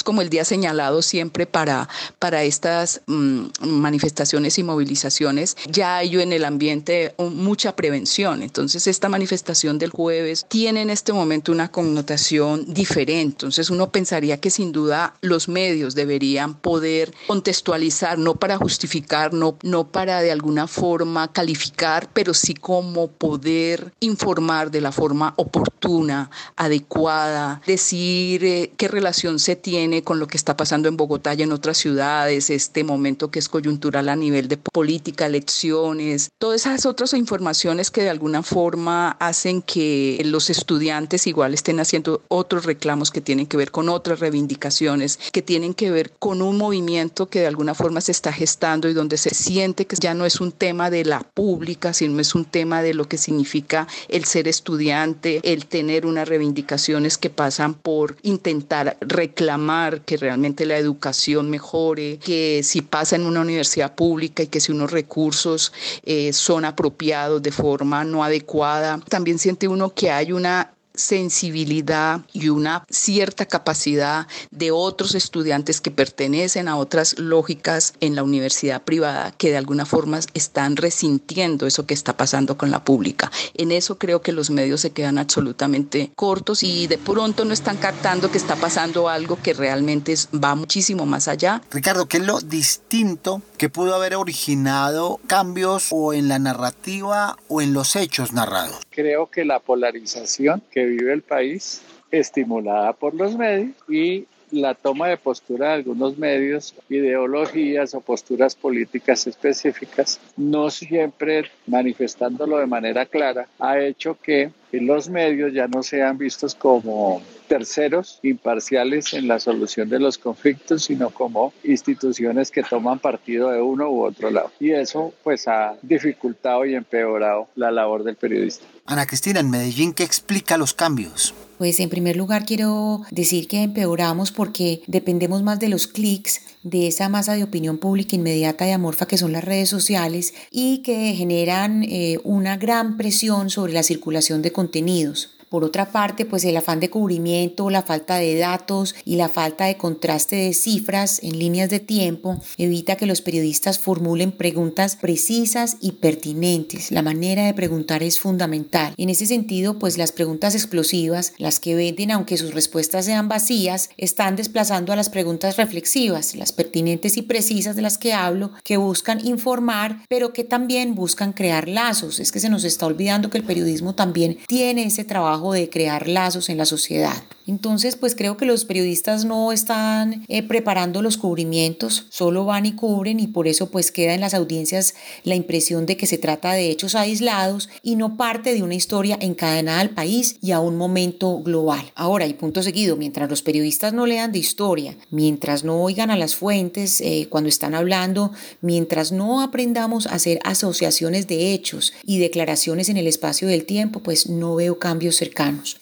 como 0.02 0.22
el 0.22 0.30
día 0.30 0.44
señalado 0.44 1.02
siempre 1.02 1.46
para, 1.46 1.88
para 2.18 2.42
estas 2.44 3.02
mm, 3.06 3.46
manifestaciones 3.60 4.58
y 4.58 4.62
movilizaciones. 4.62 5.56
Ya 5.70 5.96
hay 5.96 6.20
en 6.20 6.32
el 6.32 6.44
ambiente 6.44 7.14
mucha 7.18 7.74
prevención. 7.76 8.42
Entonces, 8.42 8.86
esta 8.86 9.08
manifestación 9.08 9.78
del 9.78 9.90
jueves 9.90 10.46
tiene 10.48 10.82
en 10.82 10.90
este 10.90 11.12
momento 11.12 11.52
una 11.52 11.70
connotación 11.70 12.72
diferente. 12.72 13.22
Entonces, 13.22 13.70
uno 13.70 13.90
pensaría 13.90 14.38
que 14.38 14.50
sin 14.50 14.72
duda 14.72 15.14
los 15.20 15.48
medios 15.48 15.94
deberían 15.94 16.54
poder 16.54 17.12
contextualizar, 17.26 18.18
no 18.18 18.34
para 18.36 18.56
justificar, 18.56 19.32
no, 19.32 19.56
no 19.62 19.88
para 19.88 20.20
de 20.20 20.30
alguna 20.30 20.66
forma 20.66 21.32
calificar, 21.32 22.08
pero 22.12 22.34
sí 22.34 22.54
como 22.54 23.08
poder 23.08 23.92
informar 24.00 24.70
de 24.70 24.80
la 24.80 24.92
forma 24.92 25.34
oportuna, 25.36 26.30
adecuada, 26.56 27.60
decir 27.66 28.44
eh, 28.44 28.72
qué 28.76 28.88
relación 28.92 29.40
se 29.40 29.56
tiene 29.56 30.02
con 30.02 30.20
lo 30.20 30.28
que 30.28 30.36
está 30.36 30.56
pasando 30.56 30.88
en 30.88 30.96
Bogotá 30.96 31.34
y 31.34 31.42
en 31.42 31.52
otras 31.52 31.78
ciudades, 31.78 32.50
este 32.50 32.84
momento 32.84 33.30
que 33.30 33.38
es 33.38 33.48
coyuntural 33.48 34.08
a 34.08 34.16
nivel 34.16 34.46
de 34.46 34.56
política, 34.56 35.26
elecciones, 35.26 36.30
todas 36.38 36.60
esas 36.60 36.86
otras 36.86 37.12
informaciones 37.14 37.90
que 37.90 38.02
de 38.02 38.10
alguna 38.10 38.42
forma 38.42 39.16
hacen 39.18 39.62
que 39.62 40.20
los 40.24 40.50
estudiantes 40.50 41.26
igual 41.26 41.54
estén 41.54 41.80
haciendo 41.80 42.22
otros 42.28 42.64
reclamos 42.64 43.10
que 43.10 43.20
tienen 43.20 43.46
que 43.46 43.56
ver 43.56 43.70
con 43.70 43.88
otras 43.88 44.20
reivindicaciones, 44.20 45.18
que 45.32 45.42
tienen 45.42 45.74
que 45.74 45.90
ver 45.90 46.12
con 46.18 46.42
un 46.42 46.56
movimiento 46.56 47.26
que 47.26 47.40
de 47.40 47.46
alguna 47.46 47.74
forma 47.74 48.00
se 48.00 48.12
está 48.12 48.32
gestando 48.32 48.88
y 48.88 48.94
donde 48.94 49.16
se 49.16 49.30
siente 49.30 49.86
que 49.86 49.96
ya 49.96 50.14
no 50.14 50.26
es 50.26 50.40
un 50.40 50.52
tema 50.52 50.90
de 50.90 51.04
la 51.04 51.20
pública, 51.20 51.92
sino 51.92 52.20
es 52.20 52.34
un 52.34 52.44
tema 52.44 52.82
de 52.82 52.94
lo 52.94 53.08
que 53.08 53.18
significa 53.18 53.88
el 54.08 54.24
ser 54.24 54.48
estudiante, 54.48 55.40
el 55.42 55.66
tener 55.66 56.06
unas 56.06 56.28
reivindicaciones 56.28 57.18
que 57.18 57.30
pasan 57.30 57.74
por 57.74 58.16
intentar 58.22 58.81
reclamar 59.00 60.02
que 60.02 60.16
realmente 60.16 60.66
la 60.66 60.76
educación 60.76 61.50
mejore, 61.50 62.18
que 62.18 62.62
si 62.62 62.82
pasa 62.82 63.16
en 63.16 63.26
una 63.26 63.40
universidad 63.40 63.94
pública 63.94 64.42
y 64.42 64.46
que 64.48 64.60
si 64.60 64.72
unos 64.72 64.90
recursos 64.90 65.72
eh, 66.04 66.32
son 66.32 66.64
apropiados 66.64 67.42
de 67.42 67.52
forma 67.52 68.04
no 68.04 68.24
adecuada, 68.24 69.00
también 69.08 69.38
siente 69.38 69.68
uno 69.68 69.90
que 69.90 70.10
hay 70.10 70.32
una 70.32 70.72
sensibilidad 70.94 72.20
y 72.32 72.48
una 72.48 72.84
cierta 72.90 73.46
capacidad 73.46 74.26
de 74.50 74.70
otros 74.70 75.14
estudiantes 75.14 75.80
que 75.80 75.90
pertenecen 75.90 76.68
a 76.68 76.76
otras 76.76 77.18
lógicas 77.18 77.94
en 78.00 78.14
la 78.14 78.22
universidad 78.22 78.82
privada 78.82 79.32
que 79.32 79.50
de 79.50 79.56
alguna 79.56 79.86
forma 79.86 80.20
están 80.34 80.76
resintiendo 80.76 81.66
eso 81.66 81.86
que 81.86 81.94
está 81.94 82.16
pasando 82.16 82.56
con 82.56 82.70
la 82.70 82.84
pública. 82.84 83.30
En 83.54 83.72
eso 83.72 83.98
creo 83.98 84.22
que 84.22 84.32
los 84.32 84.50
medios 84.50 84.80
se 84.80 84.90
quedan 84.90 85.18
absolutamente 85.18 86.10
cortos 86.14 86.62
y 86.62 86.86
de 86.86 86.98
pronto 86.98 87.44
no 87.44 87.52
están 87.52 87.76
captando 87.76 88.30
que 88.30 88.38
está 88.38 88.56
pasando 88.56 89.08
algo 89.08 89.38
que 89.42 89.54
realmente 89.54 90.14
va 90.32 90.54
muchísimo 90.54 91.06
más 91.06 91.28
allá. 91.28 91.62
Ricardo, 91.70 92.06
¿qué 92.06 92.18
es 92.18 92.26
lo 92.26 92.40
distinto 92.40 93.42
que 93.56 93.68
pudo 93.68 93.94
haber 93.94 94.16
originado 94.16 95.20
cambios 95.26 95.88
o 95.90 96.12
en 96.12 96.28
la 96.28 96.38
narrativa 96.38 97.36
o 97.48 97.60
en 97.60 97.72
los 97.72 97.96
hechos 97.96 98.32
narrados? 98.32 98.80
Creo 98.90 99.30
que 99.30 99.44
la 99.44 99.60
polarización 99.60 100.62
que 100.70 100.81
vive 100.84 101.12
el 101.12 101.22
país, 101.22 101.82
estimulada 102.10 102.92
por 102.92 103.14
los 103.14 103.36
medios 103.36 103.74
y 103.88 104.26
la 104.52 104.74
toma 104.74 105.08
de 105.08 105.16
postura 105.16 105.68
de 105.68 105.74
algunos 105.74 106.18
medios, 106.18 106.74
ideologías 106.90 107.94
o 107.94 108.00
posturas 108.00 108.54
políticas 108.54 109.26
específicas, 109.26 110.20
no 110.36 110.70
siempre 110.70 111.50
manifestándolo 111.66 112.58
de 112.58 112.66
manera 112.66 113.06
clara, 113.06 113.48
ha 113.58 113.80
hecho 113.80 114.18
que 114.22 114.50
los 114.72 115.08
medios 115.08 115.52
ya 115.54 115.68
no 115.68 115.82
sean 115.82 116.18
vistos 116.18 116.54
como 116.54 117.22
terceros 117.52 118.18
imparciales 118.22 119.12
en 119.12 119.28
la 119.28 119.38
solución 119.38 119.90
de 119.90 120.00
los 120.00 120.16
conflictos, 120.16 120.84
sino 120.84 121.10
como 121.10 121.52
instituciones 121.64 122.50
que 122.50 122.62
toman 122.62 122.98
partido 122.98 123.50
de 123.50 123.60
uno 123.60 123.90
u 123.90 124.04
otro 124.06 124.30
lado. 124.30 124.50
Y 124.58 124.70
eso 124.70 125.12
pues 125.22 125.46
ha 125.48 125.74
dificultado 125.82 126.64
y 126.64 126.74
empeorado 126.74 127.48
la 127.54 127.70
labor 127.70 128.04
del 128.04 128.16
periodista. 128.16 128.64
Ana 128.86 129.06
Cristina, 129.06 129.40
en 129.40 129.50
Medellín, 129.50 129.92
¿qué 129.92 130.02
explica 130.02 130.56
los 130.56 130.72
cambios? 130.72 131.34
Pues 131.58 131.78
en 131.78 131.90
primer 131.90 132.16
lugar 132.16 132.46
quiero 132.46 133.02
decir 133.10 133.48
que 133.48 133.62
empeoramos 133.62 134.32
porque 134.32 134.80
dependemos 134.86 135.42
más 135.42 135.60
de 135.60 135.68
los 135.68 135.86
clics, 135.86 136.40
de 136.62 136.86
esa 136.86 137.10
masa 137.10 137.34
de 137.34 137.44
opinión 137.44 137.76
pública 137.76 138.16
inmediata 138.16 138.66
y 138.66 138.70
amorfa 138.70 139.06
que 139.06 139.18
son 139.18 139.32
las 139.32 139.44
redes 139.44 139.68
sociales 139.68 140.32
y 140.50 140.78
que 140.78 141.12
generan 141.12 141.82
eh, 141.82 142.18
una 142.24 142.56
gran 142.56 142.96
presión 142.96 143.50
sobre 143.50 143.74
la 143.74 143.82
circulación 143.82 144.40
de 144.40 144.52
contenidos. 144.52 145.34
Por 145.52 145.64
otra 145.64 145.92
parte, 145.92 146.24
pues 146.24 146.46
el 146.46 146.56
afán 146.56 146.80
de 146.80 146.88
cubrimiento, 146.88 147.68
la 147.68 147.82
falta 147.82 148.16
de 148.16 148.38
datos 148.38 148.94
y 149.04 149.16
la 149.16 149.28
falta 149.28 149.66
de 149.66 149.76
contraste 149.76 150.34
de 150.34 150.54
cifras 150.54 151.22
en 151.22 151.38
líneas 151.38 151.68
de 151.68 151.78
tiempo 151.78 152.40
evita 152.56 152.96
que 152.96 153.04
los 153.04 153.20
periodistas 153.20 153.78
formulen 153.78 154.32
preguntas 154.32 154.96
precisas 154.96 155.76
y 155.82 155.92
pertinentes. 155.92 156.90
La 156.90 157.02
manera 157.02 157.44
de 157.44 157.52
preguntar 157.52 158.02
es 158.02 158.18
fundamental. 158.18 158.94
En 158.96 159.10
ese 159.10 159.26
sentido, 159.26 159.78
pues 159.78 159.98
las 159.98 160.10
preguntas 160.10 160.54
explosivas, 160.54 161.34
las 161.36 161.60
que 161.60 161.74
venden 161.74 162.12
aunque 162.12 162.38
sus 162.38 162.54
respuestas 162.54 163.04
sean 163.04 163.28
vacías, 163.28 163.90
están 163.98 164.36
desplazando 164.36 164.94
a 164.94 164.96
las 164.96 165.10
preguntas 165.10 165.58
reflexivas, 165.58 166.34
las 166.34 166.52
pertinentes 166.52 167.18
y 167.18 167.22
precisas 167.22 167.76
de 167.76 167.82
las 167.82 167.98
que 167.98 168.14
hablo, 168.14 168.52
que 168.64 168.78
buscan 168.78 169.22
informar, 169.26 170.06
pero 170.08 170.32
que 170.32 170.44
también 170.44 170.94
buscan 170.94 171.34
crear 171.34 171.68
lazos. 171.68 172.20
Es 172.20 172.32
que 172.32 172.40
se 172.40 172.48
nos 172.48 172.64
está 172.64 172.86
olvidando 172.86 173.28
que 173.28 173.36
el 173.36 173.44
periodismo 173.44 173.94
también 173.94 174.38
tiene 174.48 174.86
ese 174.86 175.04
trabajo 175.04 175.41
de 175.50 175.68
crear 175.68 176.06
lazos 176.06 176.48
en 176.48 176.58
la 176.58 176.64
sociedad. 176.64 177.24
Entonces, 177.44 177.96
pues 177.96 178.14
creo 178.14 178.36
que 178.36 178.46
los 178.46 178.64
periodistas 178.64 179.24
no 179.24 179.50
están 179.50 180.24
eh, 180.28 180.44
preparando 180.44 181.02
los 181.02 181.16
cubrimientos, 181.16 182.06
solo 182.10 182.44
van 182.44 182.66
y 182.66 182.72
cubren 182.74 183.18
y 183.18 183.26
por 183.26 183.48
eso 183.48 183.68
pues 183.68 183.90
queda 183.90 184.14
en 184.14 184.20
las 184.20 184.34
audiencias 184.34 184.94
la 185.24 185.34
impresión 185.34 185.84
de 185.84 185.96
que 185.96 186.06
se 186.06 186.18
trata 186.18 186.52
de 186.52 186.70
hechos 186.70 186.94
aislados 186.94 187.68
y 187.82 187.96
no 187.96 188.16
parte 188.16 188.54
de 188.54 188.62
una 188.62 188.76
historia 188.76 189.18
encadenada 189.20 189.80
al 189.80 189.90
país 189.90 190.36
y 190.40 190.52
a 190.52 190.60
un 190.60 190.76
momento 190.76 191.40
global. 191.40 191.90
Ahora, 191.96 192.28
y 192.28 192.34
punto 192.34 192.62
seguido, 192.62 192.96
mientras 192.96 193.28
los 193.28 193.42
periodistas 193.42 193.92
no 193.92 194.06
lean 194.06 194.30
de 194.30 194.38
historia, 194.38 194.96
mientras 195.10 195.64
no 195.64 195.82
oigan 195.82 196.12
a 196.12 196.16
las 196.16 196.36
fuentes 196.36 197.00
eh, 197.00 197.26
cuando 197.28 197.48
están 197.48 197.74
hablando, 197.74 198.30
mientras 198.60 199.10
no 199.10 199.40
aprendamos 199.40 200.06
a 200.06 200.14
hacer 200.14 200.38
asociaciones 200.44 201.26
de 201.26 201.52
hechos 201.52 201.92
y 202.04 202.20
declaraciones 202.20 202.88
en 202.88 202.98
el 202.98 203.08
espacio 203.08 203.48
del 203.48 203.64
tiempo, 203.64 203.98
pues 203.98 204.28
no 204.28 204.54
veo 204.54 204.78
cambios 204.78 205.16
cercanos 205.16 205.31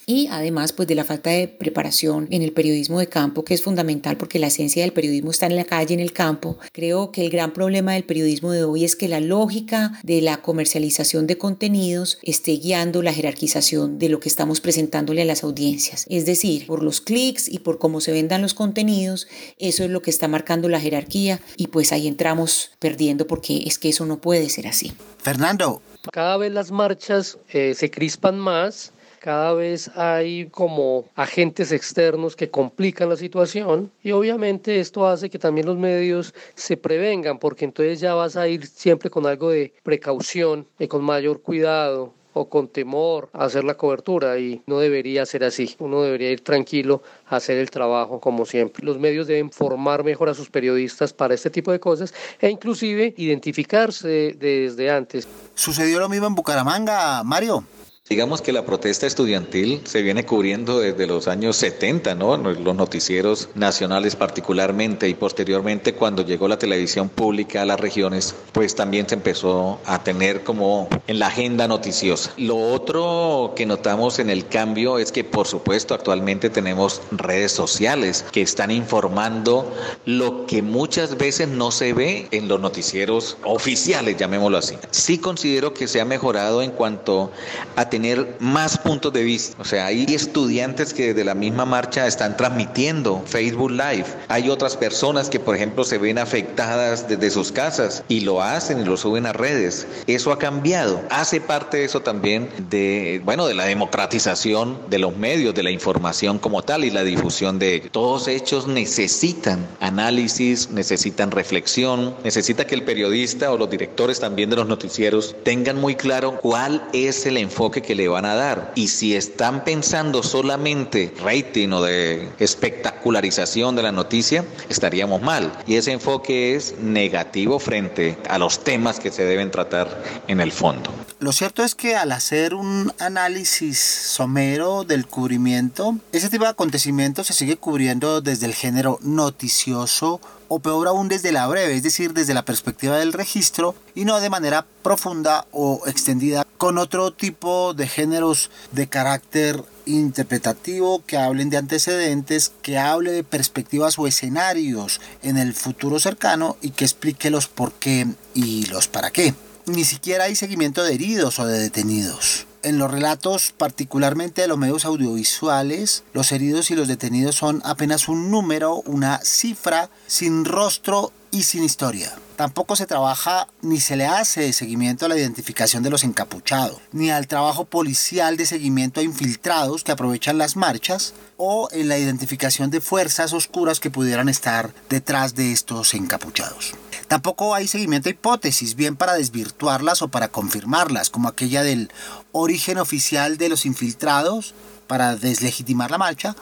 y 0.06 0.28
además 0.28 0.72
pues 0.72 0.88
de 0.88 0.94
la 0.94 1.04
falta 1.04 1.30
de 1.30 1.48
preparación 1.48 2.26
en 2.30 2.42
el 2.42 2.52
periodismo 2.52 2.98
de 3.00 3.08
campo 3.08 3.44
que 3.44 3.54
es 3.54 3.62
fundamental 3.62 4.16
porque 4.16 4.38
la 4.38 4.46
esencia 4.46 4.82
del 4.82 4.92
periodismo 4.92 5.30
está 5.30 5.46
en 5.46 5.56
la 5.56 5.64
calle, 5.64 5.94
en 5.94 6.00
el 6.00 6.12
campo. 6.12 6.58
Creo 6.72 7.10
que 7.12 7.24
el 7.24 7.30
gran 7.30 7.52
problema 7.52 7.94
del 7.94 8.04
periodismo 8.04 8.52
de 8.52 8.64
hoy 8.64 8.84
es 8.84 8.96
que 8.96 9.08
la 9.08 9.20
lógica 9.20 9.98
de 10.02 10.20
la 10.20 10.42
comercialización 10.42 11.26
de 11.26 11.38
contenidos 11.38 12.18
esté 12.22 12.52
guiando 12.52 13.02
la 13.02 13.12
jerarquización 13.12 13.98
de 13.98 14.08
lo 14.08 14.20
que 14.20 14.28
estamos 14.28 14.60
presentándole 14.60 15.22
a 15.22 15.24
las 15.24 15.44
audiencias. 15.44 16.06
Es 16.08 16.26
decir, 16.26 16.66
por 16.66 16.82
los 16.82 17.00
clics 17.00 17.48
y 17.48 17.58
por 17.58 17.78
cómo 17.78 18.00
se 18.00 18.12
vendan 18.12 18.42
los 18.42 18.54
contenidos, 18.54 19.28
eso 19.58 19.84
es 19.84 19.90
lo 19.90 20.02
que 20.02 20.10
está 20.10 20.28
marcando 20.28 20.68
la 20.68 20.80
jerarquía 20.80 21.40
y 21.56 21.68
pues 21.68 21.92
ahí 21.92 22.06
entramos 22.06 22.72
perdiendo 22.78 23.26
porque 23.26 23.64
es 23.66 23.78
que 23.78 23.90
eso 23.90 24.06
no 24.06 24.20
puede 24.20 24.48
ser 24.48 24.66
así. 24.66 24.92
Fernando. 25.18 25.82
Cada 26.12 26.38
vez 26.38 26.52
las 26.52 26.70
marchas 26.70 27.38
eh, 27.50 27.74
se 27.74 27.90
crispan 27.90 28.38
más 28.38 28.92
cada 29.20 29.52
vez 29.52 29.90
hay 29.96 30.46
como 30.46 31.04
agentes 31.14 31.72
externos 31.72 32.35
que 32.35 32.50
complican 32.50 33.11
la 33.11 33.16
situación 33.16 33.92
y 34.02 34.12
obviamente 34.12 34.80
esto 34.80 35.06
hace 35.06 35.28
que 35.28 35.38
también 35.38 35.66
los 35.66 35.76
medios 35.76 36.35
se 36.54 36.76
prevengan 36.76 37.38
porque 37.38 37.66
entonces 37.66 38.00
ya 38.00 38.14
vas 38.14 38.37
a 38.37 38.48
ir 38.48 38.66
siempre 38.66 39.11
con 39.11 39.26
algo 39.26 39.50
de 39.50 39.74
precaución 39.83 40.66
y 40.78 40.88
con 40.88 41.04
mayor 41.04 41.42
cuidado 41.42 42.14
o 42.33 42.48
con 42.48 42.68
temor 42.68 43.28
a 43.33 43.44
hacer 43.44 43.64
la 43.64 43.74
cobertura 43.74 44.38
y 44.38 44.62
no 44.66 44.78
debería 44.78 45.26
ser 45.26 45.44
así. 45.44 45.74
Uno 45.80 46.02
debería 46.02 46.30
ir 46.30 46.42
tranquilo 46.42 47.02
a 47.26 47.37
hacer 47.37 47.59
el 47.59 47.70
trabajo 47.70 48.20
como 48.20 48.46
siempre. 48.46 48.87
Los 48.87 48.98
medios 48.98 49.26
deben 49.26 49.50
formar 49.50 50.04
mejor 50.04 50.28
a 50.28 50.35
sus 50.35 50.48
periodistas 50.48 51.12
para 51.12 51.35
este 51.35 51.50
tipo 51.50 51.72
de 51.72 51.80
cosas 51.80 52.14
e 52.40 52.48
inclusive 52.48 53.14
identificarse 53.16 54.37
desde 54.38 54.90
antes. 54.90 55.26
¿Sucedió 55.54 55.98
lo 55.98 56.09
mismo 56.09 56.28
en 56.28 56.35
Bucaramanga, 56.35 57.22
Mario? 57.24 57.64
Digamos 58.11 58.42
que 58.42 58.53
la 58.53 58.64
protesta 58.64 59.07
estudiantil 59.07 59.83
se 59.85 60.03
viene 60.03 60.27
cubriendo 60.27 60.81
desde 60.81 61.07
los 61.07 61.29
años 61.29 61.55
70, 61.55 62.16
¿no? 62.16 62.37
Los 62.37 62.75
noticieros 62.75 63.51
nacionales 63.55 64.16
particularmente 64.16 65.09
y 65.09 65.14
posteriormente 65.14 65.94
cuando 65.94 66.25
llegó 66.25 66.49
la 66.49 66.59
televisión 66.59 67.09
pública 67.09 67.62
a 67.62 67.66
las 67.66 67.79
regiones, 67.79 68.35
pues 68.51 68.75
también 68.75 69.09
se 69.09 69.14
empezó 69.14 69.79
a 69.87 70.03
tener 70.03 70.42
como 70.42 70.88
en 71.07 71.20
la 71.20 71.29
agenda 71.29 71.68
noticiosa. 71.68 72.33
Lo 72.37 72.59
otro 72.59 73.53
que 73.55 73.64
notamos 73.64 74.18
en 74.18 74.29
el 74.29 74.49
cambio 74.49 74.99
es 74.99 75.12
que 75.12 75.23
por 75.23 75.46
supuesto 75.46 75.94
actualmente 75.94 76.51
tenemos 76.51 77.03
redes 77.12 77.53
sociales 77.53 78.25
que 78.33 78.42
están 78.42 78.73
informando 78.73 79.73
lo 80.05 80.46
que 80.46 80.62
muchas 80.62 81.16
veces 81.16 81.46
no 81.46 81.70
se 81.70 81.92
ve 81.92 82.27
en 82.33 82.49
los 82.49 82.61
noticieros 82.61 83.37
oficiales, 83.44 84.16
llamémoslo 84.16 84.59
así. 84.59 84.75
Sí 84.90 85.18
considero 85.18 85.75
que 85.75 85.87
se 85.87 86.01
ha 86.01 86.05
mejorado 86.05 86.61
en 86.61 86.73
cuanto 86.73 87.31
a 87.77 87.88
tener 87.88 87.99
tener 88.00 88.36
más 88.38 88.78
puntos 88.78 89.12
de 89.12 89.22
vista. 89.22 89.56
O 89.60 89.64
sea, 89.66 89.84
hay 89.84 90.06
estudiantes 90.08 90.94
que 90.94 91.08
desde 91.08 91.22
la 91.22 91.34
misma 91.34 91.66
marcha 91.66 92.06
están 92.06 92.34
transmitiendo 92.34 93.22
Facebook 93.26 93.72
Live. 93.72 94.06
Hay 94.28 94.48
otras 94.48 94.78
personas 94.78 95.28
que, 95.28 95.38
por 95.38 95.54
ejemplo, 95.54 95.84
se 95.84 95.98
ven 95.98 96.16
afectadas 96.16 97.06
desde 97.08 97.30
sus 97.30 97.52
casas 97.52 98.02
y 98.08 98.20
lo 98.20 98.40
hacen 98.40 98.80
y 98.80 98.84
lo 98.86 98.96
suben 98.96 99.26
a 99.26 99.34
redes. 99.34 99.86
Eso 100.06 100.32
ha 100.32 100.38
cambiado. 100.38 101.02
Hace 101.10 101.42
parte 101.42 101.76
de 101.76 101.84
eso 101.84 102.00
también 102.00 102.48
de, 102.70 103.20
bueno, 103.22 103.46
de 103.46 103.52
la 103.52 103.64
democratización 103.64 104.78
de 104.88 104.98
los 104.98 105.14
medios, 105.14 105.54
de 105.54 105.62
la 105.62 105.70
información 105.70 106.38
como 106.38 106.62
tal 106.62 106.84
y 106.84 106.90
la 106.90 107.04
difusión 107.04 107.58
de 107.58 107.80
todos 107.92 108.28
hechos 108.28 108.66
necesitan 108.66 109.66
análisis, 109.80 110.70
necesitan 110.70 111.30
reflexión, 111.30 112.14
necesita 112.24 112.66
que 112.66 112.74
el 112.74 112.84
periodista 112.84 113.52
o 113.52 113.58
los 113.58 113.68
directores 113.68 114.20
también 114.20 114.48
de 114.48 114.56
los 114.56 114.66
noticieros 114.66 115.36
tengan 115.42 115.76
muy 115.78 115.96
claro 115.96 116.38
cuál 116.40 116.82
es 116.94 117.26
el 117.26 117.36
enfoque 117.36 117.82
que 117.82 117.89
le 117.94 118.09
van 118.09 118.24
a 118.24 118.35
dar. 118.35 118.72
Y 118.74 118.88
si 118.88 119.14
están 119.14 119.64
pensando 119.64 120.22
solamente 120.22 121.12
rating 121.22 121.70
o 121.70 121.83
de 121.83 122.29
espectacularización 122.38 123.76
de 123.76 123.83
la 123.83 123.92
noticia, 123.92 124.44
estaríamos 124.68 125.22
mal. 125.22 125.53
Y 125.66 125.76
ese 125.76 125.92
enfoque 125.92 126.55
es 126.55 126.79
negativo 126.79 127.59
frente 127.59 128.18
a 128.29 128.38
los 128.38 128.64
temas 128.64 129.00
que 129.00 129.11
se 129.11 129.24
deben 129.24 129.50
tratar 129.50 130.03
en 130.29 130.40
el 130.40 130.53
fondo. 130.53 130.90
Lo 131.18 131.33
cierto 131.33 131.62
es 131.62 131.74
que 131.74 131.96
al 131.96 132.12
hacer 132.12 132.55
un 132.55 132.92
análisis 132.98 133.79
somero 133.79 134.85
del 134.85 135.07
cubrimiento, 135.07 135.98
ese 136.12 136.31
tipo 136.31 136.44
de 136.44 136.50
acontecimientos 136.50 137.26
se 137.26 137.35
sigue 137.35 137.57
cubriendo 137.57 138.22
desde 138.22 138.46
el 138.46 138.55
género 138.55 138.98
noticioso 139.03 140.20
o 140.48 140.59
peor 140.59 140.88
aún 140.88 141.09
desde 141.09 141.31
la 141.31 141.46
breve, 141.46 141.76
es 141.76 141.83
decir, 141.83 142.12
desde 142.12 142.35
la 142.35 142.44
perspectiva 142.44 142.96
del 142.96 143.12
registro 143.12 143.74
y 143.94 144.05
no 144.05 144.18
de 144.20 144.31
manera 144.31 144.66
profunda 144.83 145.46
o 145.53 145.83
extendida 145.87 146.44
con 146.61 146.77
otro 146.77 147.11
tipo 147.11 147.73
de 147.73 147.88
géneros 147.88 148.51
de 148.70 148.87
carácter 148.87 149.64
interpretativo 149.87 151.03
que 151.07 151.16
hablen 151.16 151.49
de 151.49 151.57
antecedentes, 151.57 152.53
que 152.61 152.77
hable 152.77 153.12
de 153.12 153.25
perspectivas 153.25 153.99
o 153.99 154.07
escenarios 154.07 155.01
en 155.23 155.38
el 155.38 155.55
futuro 155.55 155.99
cercano 155.99 156.59
y 156.61 156.73
que 156.73 156.85
explique 156.85 157.31
los 157.31 157.49
por 157.49 157.73
qué 157.73 158.07
y 158.35 158.66
los 158.66 158.88
para 158.88 159.11
qué. 159.11 159.35
Ni 159.64 159.85
siquiera 159.85 160.25
hay 160.25 160.37
seguimiento 160.37 160.85
de 160.85 160.92
heridos 160.92 161.38
o 161.38 161.46
de 161.46 161.61
detenidos. 161.61 162.46
En 162.62 162.79
los 162.79 162.90
relatos, 162.90 163.55
particularmente 163.57 164.42
de 164.42 164.49
los 164.49 164.59
medios 164.59 164.85
audiovisuales, 164.85 166.05
los 166.12 166.30
heridos 166.30 166.70
y 166.70 166.74
los 166.74 166.89
detenidos 166.89 167.37
son 167.37 167.62
apenas 167.64 168.07
un 168.07 168.30
número, 168.30 168.82
una 168.84 169.18
cifra, 169.24 169.89
sin 170.07 170.45
rostro 170.45 171.11
y 171.30 171.45
sin 171.45 171.64
historia. 171.64 172.12
Tampoco 172.37 172.76
se 172.76 172.87
trabaja 172.87 173.49
ni 173.62 173.80
se 173.80 173.97
le 173.97 174.07
hace 174.07 174.53
seguimiento 174.53 175.07
a 175.07 175.09
la 175.09 175.16
identificación 175.16 175.82
de 175.82 175.91
los 175.91 176.05
encapuchados, 176.05 176.80
ni 176.93 177.11
al 177.11 177.26
trabajo 177.28 177.64
policial 177.64 178.37
de 178.37 178.47
seguimiento 178.47 179.01
a 179.01 179.05
infiltrados 179.05 179.82
que 179.82 179.93
aprovechan 179.93 180.39
las 180.39 180.57
marchas, 180.57 181.14
o 181.43 181.68
en 181.72 181.89
la 181.89 181.97
identificación 181.97 182.70
de 182.70 182.82
fuerzas 182.82 183.32
oscuras 183.32 183.80
que 183.80 183.91
pudieran 183.91 184.28
estar 184.28 184.74
detrás 184.91 185.34
de 185.34 185.53
estos 185.53 185.95
encapuchados. 185.95 186.74
Tampoco 187.09 187.55
hay 187.55 187.66
seguimiento 187.66 188.09
a 188.09 188.12
hipótesis, 188.12 188.74
bien 188.74 188.95
para 188.95 189.14
desvirtuarlas 189.14 190.03
o 190.03 190.09
para 190.09 190.28
confirmarlas, 190.28 191.09
como 191.09 191.28
aquella 191.28 191.62
del 191.62 191.91
origen 192.33 192.78
oficial 192.78 193.37
de 193.37 193.49
los 193.49 193.66
infiltrados 193.66 194.55
para 194.87 195.16
deslegitimar 195.16 195.91
la 195.91 195.99
marcha, 195.99 196.35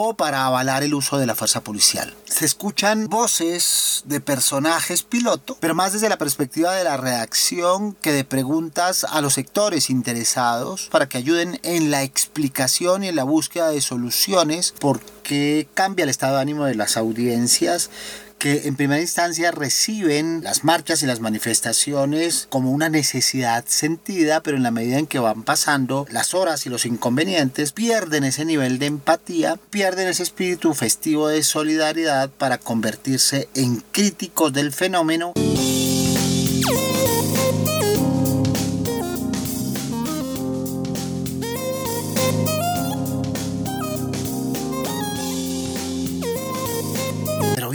o 0.00 0.14
para 0.14 0.46
avalar 0.46 0.84
el 0.84 0.94
uso 0.94 1.18
de 1.18 1.26
la 1.26 1.34
fuerza 1.34 1.64
policial. 1.64 2.14
Se 2.24 2.44
escuchan 2.44 3.08
voces 3.08 4.04
de 4.06 4.20
personajes 4.20 5.02
piloto, 5.02 5.56
pero 5.58 5.74
más 5.74 5.92
desde 5.92 6.08
la 6.08 6.18
perspectiva 6.18 6.72
de 6.72 6.84
la 6.84 6.96
redacción 6.96 7.94
que 7.94 8.12
de 8.12 8.22
preguntas 8.22 9.02
a 9.02 9.20
los 9.20 9.34
sectores 9.34 9.90
interesados 9.90 10.88
para 10.92 11.08
que 11.08 11.18
ayuden 11.18 11.58
en 11.64 11.90
la 11.90 12.04
explicación 12.04 13.02
y 13.02 13.08
en 13.08 13.16
la 13.16 13.24
búsqueda 13.24 13.70
de 13.70 13.80
soluciones 13.80 14.72
por 14.78 15.00
qué 15.24 15.66
cambia 15.74 16.04
el 16.04 16.10
estado 16.10 16.36
de 16.36 16.42
ánimo 16.42 16.64
de 16.64 16.76
las 16.76 16.96
audiencias 16.96 17.90
que 18.38 18.68
en 18.68 18.76
primera 18.76 19.00
instancia 19.00 19.50
reciben 19.50 20.42
las 20.42 20.64
marchas 20.64 21.02
y 21.02 21.06
las 21.06 21.20
manifestaciones 21.20 22.46
como 22.50 22.70
una 22.70 22.88
necesidad 22.88 23.64
sentida, 23.66 24.42
pero 24.42 24.56
en 24.56 24.62
la 24.62 24.70
medida 24.70 24.98
en 24.98 25.06
que 25.06 25.18
van 25.18 25.42
pasando 25.42 26.06
las 26.10 26.34
horas 26.34 26.64
y 26.66 26.70
los 26.70 26.86
inconvenientes, 26.86 27.72
pierden 27.72 28.24
ese 28.24 28.44
nivel 28.44 28.78
de 28.78 28.86
empatía, 28.86 29.58
pierden 29.70 30.08
ese 30.08 30.22
espíritu 30.22 30.74
festivo 30.74 31.28
de 31.28 31.42
solidaridad 31.42 32.30
para 32.30 32.58
convertirse 32.58 33.48
en 33.54 33.82
críticos 33.92 34.52
del 34.52 34.72
fenómeno. 34.72 35.34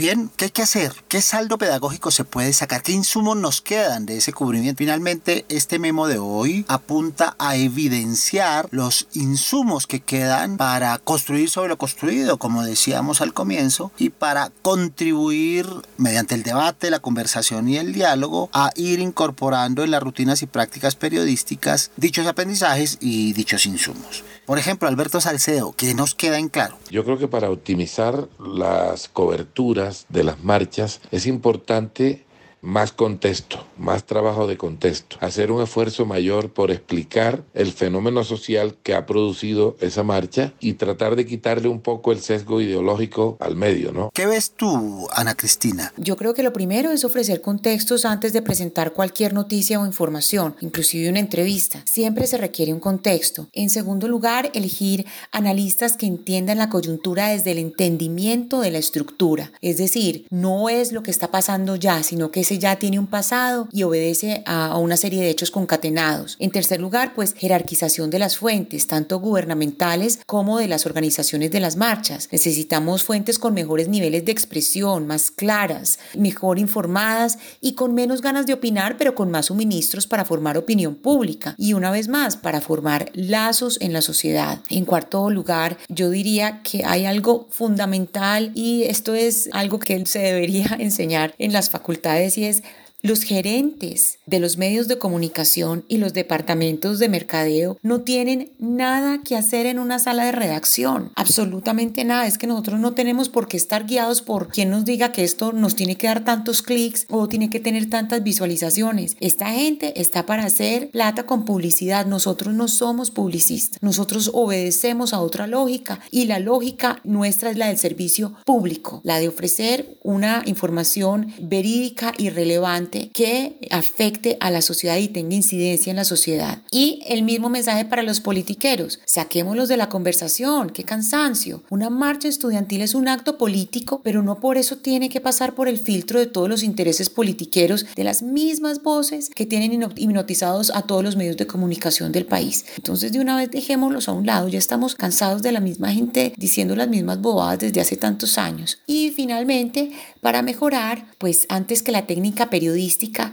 Bien, 0.04 0.30
¿qué 0.36 0.44
hay 0.46 0.50
que 0.50 0.60
hacer? 0.60 0.92
¿Qué 1.08 1.22
saldo 1.22 1.56
pedagógico 1.56 2.10
se 2.10 2.24
puede 2.24 2.52
sacar? 2.52 2.82
¿Qué 2.82 2.92
insumos 2.92 3.38
nos 3.38 3.62
quedan 3.62 4.04
de 4.04 4.18
ese 4.18 4.34
cubrimiento? 4.34 4.76
Finalmente, 4.76 5.46
este 5.48 5.78
memo 5.78 6.08
de 6.08 6.18
hoy 6.18 6.66
apunta 6.68 7.34
a 7.38 7.56
evidenciar 7.56 8.68
los 8.70 9.08
insumos 9.14 9.86
que 9.86 10.00
quedan 10.00 10.58
para 10.58 10.98
construir 10.98 11.48
sobre 11.48 11.70
lo 11.70 11.78
construido, 11.78 12.36
como 12.36 12.62
decíamos 12.62 13.22
al 13.22 13.32
comienzo, 13.32 13.92
y 13.96 14.10
para 14.10 14.52
contribuir 14.60 15.66
mediante 15.96 16.34
el 16.34 16.42
debate, 16.42 16.90
la 16.90 17.00
conversación 17.00 17.66
y 17.70 17.78
el 17.78 17.94
diálogo 17.94 18.50
a 18.52 18.72
ir 18.76 19.00
incorporando 19.00 19.84
en 19.84 19.90
las 19.90 20.02
rutinas 20.02 20.42
y 20.42 20.46
prácticas 20.46 20.96
periodísticas 20.96 21.92
dichos 21.96 22.26
aprendizajes 22.26 22.98
y 23.00 23.32
dichos 23.32 23.64
insumos. 23.64 24.22
Por 24.46 24.58
ejemplo, 24.58 24.88
Alberto 24.88 25.22
Salcedo, 25.22 25.72
¿qué 25.74 25.94
nos 25.94 26.14
queda 26.14 26.38
en 26.38 26.50
claro? 26.50 26.76
Yo 26.90 27.04
creo 27.04 27.16
que 27.16 27.28
para 27.28 27.50
optimizar 27.50 28.28
las 28.38 29.08
coberturas 29.08 30.04
de 30.10 30.22
las 30.22 30.44
marchas 30.44 31.00
es 31.10 31.26
importante 31.26 32.23
más 32.64 32.92
contexto, 32.92 33.64
más 33.76 34.04
trabajo 34.04 34.46
de 34.46 34.56
contexto, 34.56 35.16
hacer 35.20 35.52
un 35.52 35.62
esfuerzo 35.62 36.06
mayor 36.06 36.50
por 36.50 36.70
explicar 36.70 37.44
el 37.52 37.72
fenómeno 37.72 38.24
social 38.24 38.76
que 38.82 38.94
ha 38.94 39.04
producido 39.04 39.76
esa 39.80 40.02
marcha 40.02 40.54
y 40.60 40.74
tratar 40.74 41.14
de 41.14 41.26
quitarle 41.26 41.68
un 41.68 41.80
poco 41.80 42.10
el 42.10 42.20
sesgo 42.20 42.62
ideológico 42.62 43.36
al 43.38 43.54
medio, 43.54 43.92
¿no? 43.92 44.10
¿Qué 44.14 44.26
ves 44.26 44.52
tú, 44.52 45.06
Ana 45.12 45.34
Cristina? 45.34 45.92
Yo 45.98 46.16
creo 46.16 46.32
que 46.32 46.42
lo 46.42 46.54
primero 46.54 46.90
es 46.90 47.04
ofrecer 47.04 47.42
contextos 47.42 48.06
antes 48.06 48.32
de 48.32 48.40
presentar 48.40 48.94
cualquier 48.94 49.34
noticia 49.34 49.78
o 49.78 49.86
información, 49.86 50.56
inclusive 50.60 51.10
una 51.10 51.20
entrevista. 51.20 51.82
Siempre 51.84 52.26
se 52.26 52.38
requiere 52.38 52.72
un 52.72 52.80
contexto. 52.80 53.48
En 53.52 53.68
segundo 53.68 54.08
lugar, 54.08 54.50
elegir 54.54 55.04
analistas 55.32 55.96
que 55.96 56.06
entiendan 56.06 56.58
la 56.58 56.70
coyuntura 56.70 57.28
desde 57.28 57.50
el 57.50 57.58
entendimiento 57.58 58.60
de 58.60 58.70
la 58.70 58.78
estructura. 58.78 59.52
Es 59.60 59.76
decir, 59.76 60.26
no 60.30 60.70
es 60.70 60.92
lo 60.92 61.02
que 61.02 61.10
está 61.10 61.30
pasando 61.30 61.76
ya, 61.76 62.02
sino 62.02 62.30
que 62.30 62.44
se 62.44 62.53
ya 62.58 62.76
tiene 62.76 62.98
un 62.98 63.06
pasado 63.06 63.68
y 63.72 63.82
obedece 63.82 64.42
a, 64.46 64.78
una 64.78 64.96
serie 64.96 65.22
de 65.22 65.30
hechos 65.30 65.50
concatenados. 65.50 66.36
En 66.38 66.50
tercer 66.50 66.80
lugar, 66.80 67.14
pues 67.14 67.34
jerarquización 67.34 68.10
de 68.10 68.18
las 68.18 68.36
fuentes, 68.36 68.86
tanto 68.86 69.18
gubernamentales 69.18 70.20
como 70.26 70.58
de 70.58 70.68
las 70.68 70.86
organizaciones 70.86 71.50
de 71.50 71.60
las 71.60 71.76
marchas. 71.76 72.28
Necesitamos 72.30 73.04
fuentes 73.04 73.38
con 73.38 73.54
mejores 73.54 73.88
niveles 73.88 74.24
de 74.24 74.32
expresión, 74.32 75.06
más 75.06 75.30
claras, 75.30 75.98
mejor 76.16 76.58
informadas 76.58 77.38
y 77.60 77.74
con 77.74 77.94
menos 77.94 78.20
ganas 78.20 78.46
de 78.46 78.54
opinar, 78.54 78.96
pero 78.96 79.14
con 79.14 79.30
más 79.30 79.46
suministros 79.46 80.06
para 80.06 80.24
formar 80.24 80.58
opinión 80.58 80.94
pública 80.94 81.54
y 81.58 81.72
una 81.72 81.90
vez 81.90 82.08
más 82.08 82.36
para 82.36 82.60
formar 82.60 83.10
lazos 83.14 83.78
en 83.80 83.92
la 83.92 84.02
sociedad. 84.02 84.60
En 84.68 84.84
cuarto 84.84 85.30
lugar, 85.30 85.78
yo 85.88 86.10
diría 86.10 86.62
que 86.62 86.84
hay 86.84 87.06
algo 87.06 87.46
fundamental 87.50 88.52
y 88.54 88.84
esto 88.84 89.14
es 89.14 89.48
algo 89.52 89.78
que 89.78 90.04
se 90.06 90.18
debería 90.20 90.76
enseñar 90.78 91.34
en 91.38 91.52
las 91.52 91.70
facultades 91.70 92.38
y 92.38 92.43
es 92.48 92.62
los 93.04 93.22
gerentes 93.22 94.18
de 94.24 94.40
los 94.40 94.56
medios 94.56 94.88
de 94.88 94.96
comunicación 94.96 95.84
y 95.88 95.98
los 95.98 96.14
departamentos 96.14 96.98
de 96.98 97.10
mercadeo 97.10 97.76
no 97.82 98.00
tienen 98.00 98.50
nada 98.58 99.20
que 99.22 99.36
hacer 99.36 99.66
en 99.66 99.78
una 99.78 99.98
sala 99.98 100.24
de 100.24 100.32
redacción, 100.32 101.12
absolutamente 101.14 102.02
nada. 102.04 102.26
Es 102.26 102.38
que 102.38 102.46
nosotros 102.46 102.80
no 102.80 102.94
tenemos 102.94 103.28
por 103.28 103.46
qué 103.46 103.58
estar 103.58 103.84
guiados 103.84 104.22
por 104.22 104.48
quien 104.48 104.70
nos 104.70 104.86
diga 104.86 105.12
que 105.12 105.22
esto 105.22 105.52
nos 105.52 105.76
tiene 105.76 105.96
que 105.96 106.06
dar 106.06 106.24
tantos 106.24 106.62
clics 106.62 107.04
o 107.10 107.28
tiene 107.28 107.50
que 107.50 107.60
tener 107.60 107.90
tantas 107.90 108.22
visualizaciones. 108.22 109.18
Esta 109.20 109.50
gente 109.50 110.00
está 110.00 110.24
para 110.24 110.46
hacer 110.46 110.88
plata 110.88 111.26
con 111.26 111.44
publicidad. 111.44 112.06
Nosotros 112.06 112.54
no 112.54 112.68
somos 112.68 113.10
publicistas. 113.10 113.82
Nosotros 113.82 114.30
obedecemos 114.32 115.12
a 115.12 115.20
otra 115.20 115.46
lógica 115.46 116.00
y 116.10 116.24
la 116.24 116.38
lógica 116.38 117.00
nuestra 117.04 117.50
es 117.50 117.58
la 117.58 117.66
del 117.66 117.76
servicio 117.76 118.32
público, 118.46 119.02
la 119.04 119.18
de 119.18 119.28
ofrecer 119.28 119.98
una 120.02 120.42
información 120.46 121.34
verídica 121.38 122.14
y 122.16 122.30
relevante 122.30 122.93
que 123.12 123.56
afecte 123.70 124.36
a 124.40 124.50
la 124.50 124.62
sociedad 124.62 124.96
y 124.96 125.08
tenga 125.08 125.34
incidencia 125.34 125.90
en 125.90 125.96
la 125.96 126.04
sociedad. 126.04 126.62
Y 126.70 127.02
el 127.06 127.22
mismo 127.22 127.48
mensaje 127.48 127.84
para 127.84 128.02
los 128.02 128.20
politiqueros, 128.20 129.00
saquémoslos 129.04 129.68
de 129.68 129.76
la 129.76 129.88
conversación, 129.88 130.70
qué 130.70 130.84
cansancio. 130.84 131.62
Una 131.70 131.90
marcha 131.90 132.28
estudiantil 132.28 132.82
es 132.82 132.94
un 132.94 133.08
acto 133.08 133.38
político, 133.38 134.00
pero 134.02 134.22
no 134.22 134.40
por 134.40 134.56
eso 134.58 134.76
tiene 134.76 135.08
que 135.08 135.20
pasar 135.20 135.54
por 135.54 135.68
el 135.68 135.78
filtro 135.78 136.18
de 136.18 136.26
todos 136.26 136.48
los 136.48 136.62
intereses 136.62 137.10
politiqueros 137.10 137.86
de 137.94 138.04
las 138.04 138.22
mismas 138.22 138.82
voces 138.82 139.30
que 139.30 139.46
tienen 139.46 139.82
hipnotizados 139.96 140.70
a 140.74 140.82
todos 140.82 141.02
los 141.02 141.16
medios 141.16 141.36
de 141.36 141.46
comunicación 141.46 142.12
del 142.12 142.26
país. 142.26 142.64
Entonces 142.76 143.12
de 143.12 143.20
una 143.20 143.36
vez 143.36 143.50
dejémoslos 143.50 144.08
a 144.08 144.12
un 144.12 144.26
lado, 144.26 144.48
ya 144.48 144.58
estamos 144.58 144.94
cansados 144.94 145.42
de 145.42 145.52
la 145.52 145.60
misma 145.60 145.92
gente 145.92 146.32
diciendo 146.36 146.76
las 146.76 146.88
mismas 146.88 147.20
bobadas 147.20 147.58
desde 147.58 147.80
hace 147.80 147.96
tantos 147.96 148.38
años. 148.38 148.78
Y 148.86 149.10
finalmente, 149.10 149.92
para 150.20 150.42
mejorar, 150.42 151.06
pues 151.18 151.46
antes 151.48 151.82
que 151.82 151.92
la 151.92 152.06
técnica 152.06 152.50
periodística, 152.50 152.83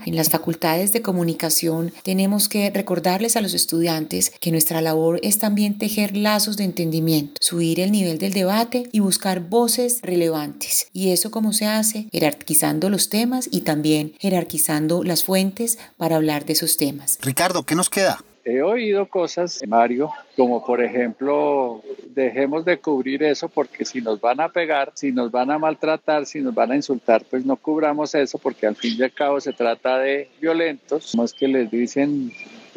en 0.06 0.16
las 0.16 0.30
facultades 0.30 0.92
de 0.92 1.02
comunicación, 1.02 1.92
tenemos 2.02 2.48
que 2.48 2.70
recordarles 2.70 3.36
a 3.36 3.42
los 3.42 3.52
estudiantes 3.52 4.32
que 4.40 4.50
nuestra 4.50 4.80
labor 4.80 5.20
es 5.22 5.38
también 5.38 5.76
tejer 5.76 6.16
lazos 6.16 6.56
de 6.56 6.64
entendimiento, 6.64 7.34
subir 7.40 7.80
el 7.80 7.92
nivel 7.92 8.18
del 8.18 8.32
debate 8.32 8.88
y 8.92 9.00
buscar 9.00 9.40
voces 9.40 9.98
relevantes. 10.02 10.86
Y 10.94 11.10
eso 11.10 11.30
cómo 11.30 11.52
se 11.52 11.66
hace? 11.66 12.08
Jerarquizando 12.12 12.88
los 12.88 13.10
temas 13.10 13.48
y 13.50 13.60
también 13.60 14.14
jerarquizando 14.18 15.04
las 15.04 15.22
fuentes 15.22 15.78
para 15.98 16.16
hablar 16.16 16.46
de 16.46 16.54
esos 16.54 16.78
temas. 16.78 17.18
Ricardo, 17.20 17.64
¿qué 17.64 17.74
nos 17.74 17.90
queda? 17.90 18.24
He 18.44 18.62
oído 18.62 19.06
cosas, 19.06 19.60
Mario, 19.66 20.10
como 20.36 20.64
por 20.64 20.82
ejemplo, 20.82 21.82
dejemos 22.08 22.64
de 22.64 22.78
cubrir 22.78 23.22
eso 23.22 23.48
porque 23.48 23.84
si 23.84 24.00
nos 24.00 24.20
van 24.20 24.40
a 24.40 24.48
pegar, 24.48 24.92
si 24.94 25.12
nos 25.12 25.30
van 25.30 25.50
a 25.50 25.58
maltratar, 25.58 26.26
si 26.26 26.40
nos 26.40 26.54
van 26.54 26.72
a 26.72 26.76
insultar, 26.76 27.24
pues 27.28 27.44
no 27.44 27.56
cubramos 27.56 28.14
eso 28.14 28.38
porque 28.38 28.66
al 28.66 28.76
fin 28.76 28.96
y 28.98 29.02
al 29.02 29.12
cabo 29.12 29.40
se 29.40 29.52
trata 29.52 29.98
de 29.98 30.28
violentos, 30.40 31.14
es 31.14 31.32
que 31.32 31.48
les 31.48 31.70
dicen 31.70 32.32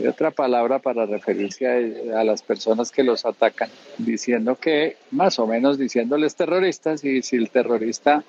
otra 0.08 0.32
palabra 0.32 0.80
para 0.80 1.06
referirse 1.06 1.68
a, 2.14 2.24
las 2.24 2.42
personas 2.42 2.92
que 2.92 3.04
los 3.04 3.26
atacan, 3.26 3.70
diciendo 3.98 4.56
que, 4.56 4.98
más 5.12 5.40
o 5.40 5.48
menos 5.48 5.78
diciéndoles 5.78 6.36
terroristas, 6.36 7.04
y 7.06 7.22
si 7.22 7.38
el 7.38 7.50
terrorista 7.50 8.24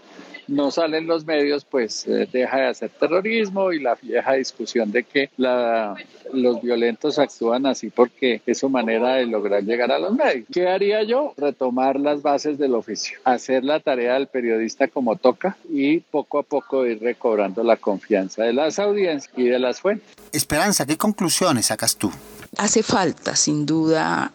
no 0.49 0.71
sale 0.71 0.99
en 0.99 1.07
los 1.07 1.25
medios, 1.25 1.65
pues 1.65 2.07
eh, 2.07 2.29
deja 2.31 2.57
de 2.59 2.67
hacer 2.67 2.91
terrorismo 2.91 3.73
y 3.73 3.81
la 3.81 3.97
vieja 4.01 4.35
discusión 4.35 4.91
de 4.93 5.05
que 5.05 5.31
la, 5.37 5.97
los 6.33 6.61
violentos 6.63 7.19
actúan 7.19 7.67
así 7.67 7.91
porque 7.91 8.43
es 8.47 8.59
su 8.59 8.69
manera 8.69 9.15
de 9.15 9.27
lograr 9.27 9.63
llegar 9.63 9.93
a 9.93 9.99
los 9.99 10.13
medios. 10.13 10.47
¿Qué 10.53 10.69
haría 10.69 11.03
yo? 11.03 11.35
Retomar 11.37 11.99
las 11.99 12.23
bases 12.23 12.59
del 12.59 12.75
oficio, 12.75 13.19
hacer 13.25 13.65
la 13.65 13.81
tarea 13.81 14.15
del 14.15 14.27
periodista 14.27 14.89
como 14.89 15.17
toca 15.17 15.57
y 15.69 16.01
poco 16.01 16.39
a 16.39 16.43
poco 16.43 16.87
ir 16.87 17.01
recobrando 17.01 17.63
la 17.63 17.77
confianza 17.77 18.45
de 18.45 18.53
las 18.53 18.79
audiencias 18.79 19.33
y 19.37 19.45
de 19.45 19.59
las 19.59 19.81
fuentes. 19.81 20.09
Esperanza, 20.33 20.87
¿qué 20.87 20.97
conclusiones 20.97 21.67
sacas 21.67 21.97
tú? 21.97 22.11
Hace 22.59 22.83
falta, 22.83 23.37
sin 23.37 23.67
duda, 23.67 24.33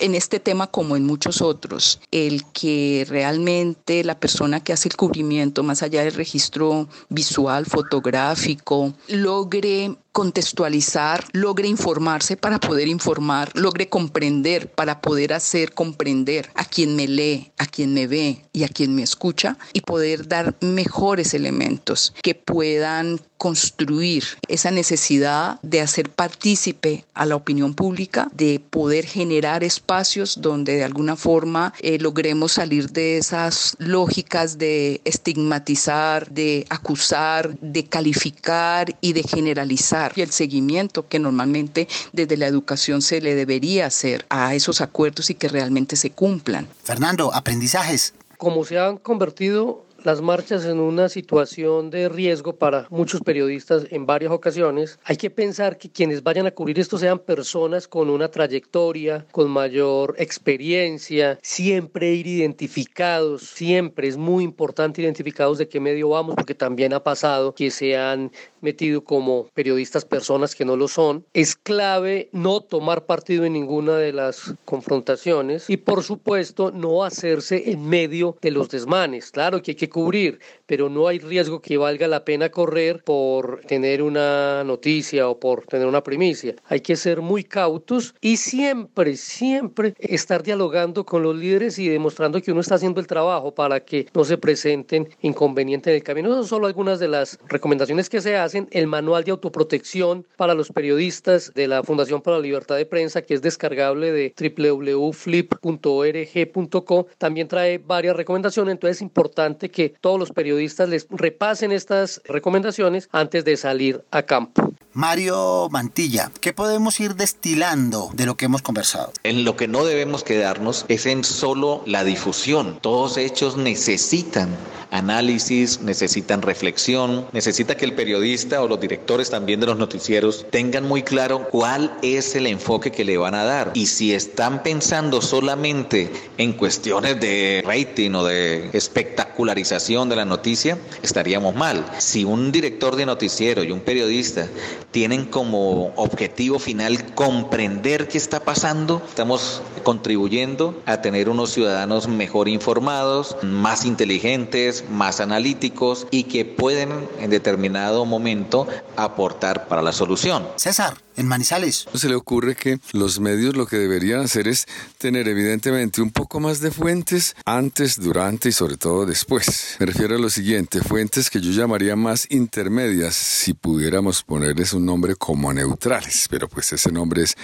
en 0.00 0.14
este 0.14 0.40
tema 0.40 0.66
como 0.66 0.96
en 0.96 1.04
muchos 1.04 1.40
otros, 1.42 2.00
el 2.10 2.44
que 2.52 3.06
realmente 3.08 4.02
la 4.02 4.18
persona 4.18 4.60
que 4.60 4.72
hace 4.72 4.88
el 4.88 4.96
cubrimiento, 4.96 5.62
más 5.62 5.82
allá 5.82 6.02
del 6.02 6.14
registro 6.14 6.88
visual, 7.08 7.66
fotográfico, 7.66 8.94
logre 9.08 9.96
contextualizar, 10.12 11.24
logre 11.32 11.68
informarse 11.68 12.36
para 12.36 12.58
poder 12.58 12.88
informar, 12.88 13.52
logre 13.54 13.88
comprender 13.88 14.68
para 14.72 15.00
poder 15.00 15.32
hacer 15.32 15.72
comprender 15.72 16.50
a 16.56 16.64
quien 16.64 16.96
me 16.96 17.06
lee, 17.06 17.52
a 17.58 17.66
quien 17.66 17.94
me 17.94 18.08
ve 18.08 18.44
y 18.52 18.64
a 18.64 18.68
quien 18.68 18.94
me 18.94 19.02
escucha 19.02 19.56
y 19.72 19.82
poder 19.82 20.26
dar 20.26 20.56
mejores 20.60 21.32
elementos 21.32 22.12
que 22.22 22.34
puedan 22.34 23.20
construir 23.38 24.24
esa 24.48 24.70
necesidad 24.70 25.60
de 25.62 25.80
hacer 25.80 26.10
partícipe 26.10 27.06
a 27.14 27.24
la 27.24 27.36
opinión 27.36 27.74
pública, 27.74 28.28
de 28.34 28.60
poder 28.60 29.06
generar 29.06 29.64
espacios 29.64 29.89
donde 30.36 30.76
de 30.76 30.84
alguna 30.84 31.16
forma 31.16 31.72
eh, 31.80 31.98
logremos 31.98 32.52
salir 32.52 32.90
de 32.90 33.18
esas 33.18 33.74
lógicas 33.78 34.56
de 34.56 35.00
estigmatizar, 35.04 36.30
de 36.30 36.64
acusar, 36.70 37.58
de 37.58 37.84
calificar 37.86 38.96
y 39.00 39.14
de 39.14 39.24
generalizar 39.24 40.12
y 40.14 40.22
el 40.22 40.30
seguimiento 40.30 41.08
que 41.08 41.18
normalmente 41.18 41.88
desde 42.12 42.36
la 42.36 42.46
educación 42.46 43.02
se 43.02 43.20
le 43.20 43.34
debería 43.34 43.86
hacer 43.86 44.26
a 44.28 44.54
esos 44.54 44.80
acuerdos 44.80 45.28
y 45.30 45.34
que 45.34 45.48
realmente 45.48 45.96
se 45.96 46.10
cumplan. 46.10 46.68
Fernando, 46.84 47.34
aprendizajes. 47.34 48.14
Como 48.38 48.64
se 48.64 48.78
han 48.78 48.96
convertido 48.96 49.84
las 50.04 50.20
marchas 50.20 50.64
en 50.64 50.80
una 50.80 51.08
situación 51.08 51.90
de 51.90 52.08
riesgo 52.08 52.56
para 52.56 52.86
muchos 52.90 53.20
periodistas 53.20 53.86
en 53.90 54.06
varias 54.06 54.32
ocasiones, 54.32 54.98
hay 55.04 55.16
que 55.16 55.30
pensar 55.30 55.78
que 55.78 55.90
quienes 55.90 56.22
vayan 56.22 56.46
a 56.46 56.50
cubrir 56.50 56.78
esto 56.78 56.98
sean 56.98 57.18
personas 57.18 57.86
con 57.86 58.08
una 58.10 58.30
trayectoria, 58.30 59.26
con 59.32 59.50
mayor 59.50 60.14
experiencia, 60.18 61.38
siempre 61.42 62.12
ir 62.12 62.26
identificados, 62.26 63.42
siempre 63.42 64.08
es 64.08 64.16
muy 64.16 64.44
importante 64.44 65.02
identificados 65.02 65.58
de 65.58 65.68
qué 65.68 65.80
medio 65.80 66.10
vamos, 66.10 66.34
porque 66.34 66.54
también 66.54 66.92
ha 66.92 67.02
pasado 67.02 67.54
que 67.54 67.70
se 67.70 67.96
han 67.96 68.32
metido 68.60 69.04
como 69.04 69.48
periodistas 69.54 70.04
personas 70.04 70.54
que 70.54 70.64
no 70.64 70.76
lo 70.76 70.88
son. 70.88 71.24
Es 71.34 71.56
clave 71.56 72.28
no 72.32 72.60
tomar 72.60 73.06
partido 73.06 73.44
en 73.44 73.52
ninguna 73.52 73.96
de 73.96 74.12
las 74.12 74.54
confrontaciones 74.64 75.68
y 75.68 75.76
por 75.76 76.02
supuesto 76.02 76.70
no 76.70 77.04
hacerse 77.04 77.70
en 77.70 77.88
medio 77.88 78.36
de 78.40 78.50
los 78.50 78.68
desmanes. 78.68 79.30
Claro 79.30 79.62
que 79.62 79.72
hay 79.72 79.76
que 79.76 79.89
cubrir, 79.90 80.38
pero 80.66 80.88
no 80.88 81.08
hay 81.08 81.18
riesgo 81.18 81.60
que 81.60 81.76
valga 81.76 82.08
la 82.08 82.24
pena 82.24 82.50
correr 82.50 83.02
por 83.04 83.60
tener 83.66 84.02
una 84.02 84.64
noticia 84.64 85.28
o 85.28 85.38
por 85.38 85.66
tener 85.66 85.86
una 85.86 86.02
primicia. 86.02 86.54
Hay 86.66 86.80
que 86.80 86.96
ser 86.96 87.20
muy 87.20 87.44
cautos 87.44 88.14
y 88.20 88.38
siempre, 88.38 89.16
siempre 89.16 89.94
estar 89.98 90.42
dialogando 90.42 91.04
con 91.04 91.22
los 91.22 91.36
líderes 91.36 91.78
y 91.78 91.88
demostrando 91.88 92.40
que 92.40 92.52
uno 92.52 92.60
está 92.60 92.76
haciendo 92.76 93.00
el 93.00 93.06
trabajo 93.06 93.54
para 93.54 93.80
que 93.80 94.06
no 94.14 94.24
se 94.24 94.38
presenten 94.38 95.08
inconvenientes 95.20 95.90
en 95.90 95.96
el 95.96 96.02
camino. 96.02 96.28
Esas 96.28 96.40
son 96.40 96.48
solo 96.48 96.66
algunas 96.66 96.98
de 97.00 97.08
las 97.08 97.38
recomendaciones 97.48 98.08
que 98.08 98.20
se 98.20 98.36
hacen. 98.36 98.68
El 98.70 98.86
manual 98.86 99.24
de 99.24 99.32
autoprotección 99.32 100.26
para 100.36 100.54
los 100.54 100.70
periodistas 100.70 101.52
de 101.54 101.66
la 101.68 101.82
Fundación 101.82 102.22
para 102.22 102.36
la 102.36 102.42
Libertad 102.42 102.76
de 102.76 102.86
Prensa, 102.86 103.22
que 103.22 103.34
es 103.34 103.42
descargable 103.42 104.12
de 104.12 104.32
www.flip.org.co, 104.38 107.06
también 107.18 107.48
trae 107.48 107.78
varias 107.78 108.14
recomendaciones. 108.16 108.70
Entonces 108.72 108.98
es 108.98 109.02
importante 109.02 109.70
que 109.70 109.79
todos 109.88 110.18
los 110.18 110.30
periodistas 110.30 110.88
les 110.88 111.06
repasen 111.10 111.72
estas 111.72 112.20
recomendaciones 112.24 113.08
antes 113.12 113.44
de 113.44 113.56
salir 113.56 114.04
a 114.10 114.22
campo. 114.22 114.72
Mario 114.92 115.68
Mantilla, 115.70 116.32
¿qué 116.40 116.52
podemos 116.52 116.98
ir 116.98 117.14
destilando 117.14 118.10
de 118.12 118.26
lo 118.26 118.36
que 118.36 118.46
hemos 118.46 118.60
conversado? 118.60 119.12
En 119.22 119.44
lo 119.44 119.56
que 119.56 119.68
no 119.68 119.84
debemos 119.84 120.24
quedarnos 120.24 120.84
es 120.88 121.06
en 121.06 121.22
solo 121.22 121.82
la 121.86 122.02
difusión. 122.02 122.78
Todos 122.80 123.16
hechos 123.16 123.56
necesitan 123.56 124.48
análisis, 124.90 125.80
necesitan 125.80 126.42
reflexión, 126.42 127.26
necesita 127.32 127.76
que 127.76 127.84
el 127.84 127.94
periodista 127.94 128.60
o 128.62 128.68
los 128.68 128.80
directores 128.80 129.30
también 129.30 129.60
de 129.60 129.66
los 129.66 129.78
noticieros 129.78 130.46
tengan 130.50 130.88
muy 130.88 131.04
claro 131.04 131.48
cuál 131.48 131.96
es 132.02 132.34
el 132.34 132.46
enfoque 132.46 132.90
que 132.90 133.04
le 133.04 133.16
van 133.16 133.34
a 133.34 133.44
dar. 133.44 133.70
Y 133.74 133.86
si 133.86 134.12
están 134.12 134.64
pensando 134.64 135.22
solamente 135.22 136.10
en 136.36 136.52
cuestiones 136.54 137.20
de 137.20 137.62
rating 137.64 138.10
o 138.14 138.24
de 138.24 138.70
espectacularización 138.72 139.69
de 139.70 140.16
la 140.16 140.24
noticia, 140.24 140.78
estaríamos 141.00 141.54
mal. 141.54 141.84
Si 141.98 142.24
un 142.24 142.50
director 142.50 142.96
de 142.96 143.06
noticiero 143.06 143.62
y 143.62 143.70
un 143.70 143.78
periodista 143.78 144.48
tienen 144.90 145.26
como 145.26 145.92
objetivo 145.94 146.58
final 146.58 147.14
comprender 147.14 148.08
qué 148.08 148.18
está 148.18 148.40
pasando, 148.40 149.00
estamos 149.08 149.62
contribuyendo 149.82 150.80
a 150.86 151.00
tener 151.00 151.28
unos 151.28 151.50
ciudadanos 151.50 152.08
mejor 152.08 152.48
informados, 152.48 153.36
más 153.42 153.84
inteligentes, 153.84 154.84
más 154.90 155.20
analíticos 155.20 156.06
y 156.10 156.24
que 156.24 156.44
pueden 156.44 156.90
en 157.20 157.30
determinado 157.30 158.04
momento 158.04 158.66
aportar 158.96 159.68
para 159.68 159.82
la 159.82 159.92
solución. 159.92 160.46
César 160.56 160.96
en 161.20 161.28
Manizales. 161.28 161.86
Se 161.94 162.08
le 162.08 162.14
ocurre 162.14 162.56
que 162.56 162.80
los 162.92 163.20
medios 163.20 163.54
lo 163.56 163.66
que 163.66 163.76
deberían 163.76 164.20
hacer 164.20 164.48
es 164.48 164.66
tener 164.98 165.28
evidentemente 165.28 166.00
un 166.00 166.10
poco 166.10 166.40
más 166.40 166.60
de 166.60 166.70
fuentes 166.70 167.36
antes, 167.44 168.00
durante 168.00 168.48
y 168.48 168.52
sobre 168.52 168.76
todo 168.76 169.04
después. 169.04 169.76
Me 169.78 169.86
refiero 169.86 170.16
a 170.16 170.18
lo 170.18 170.30
siguiente, 170.30 170.80
fuentes 170.80 171.28
que 171.28 171.40
yo 171.40 171.52
llamaría 171.52 171.94
más 171.94 172.26
intermedias, 172.30 173.14
si 173.14 173.52
pudiéramos 173.52 174.22
ponerles 174.22 174.72
un 174.72 174.86
nombre 174.86 175.14
como 175.14 175.52
neutrales, 175.52 176.26
pero 176.30 176.48
pues 176.48 176.72
ese 176.72 176.90
nombre 176.90 177.22
es 177.22 177.36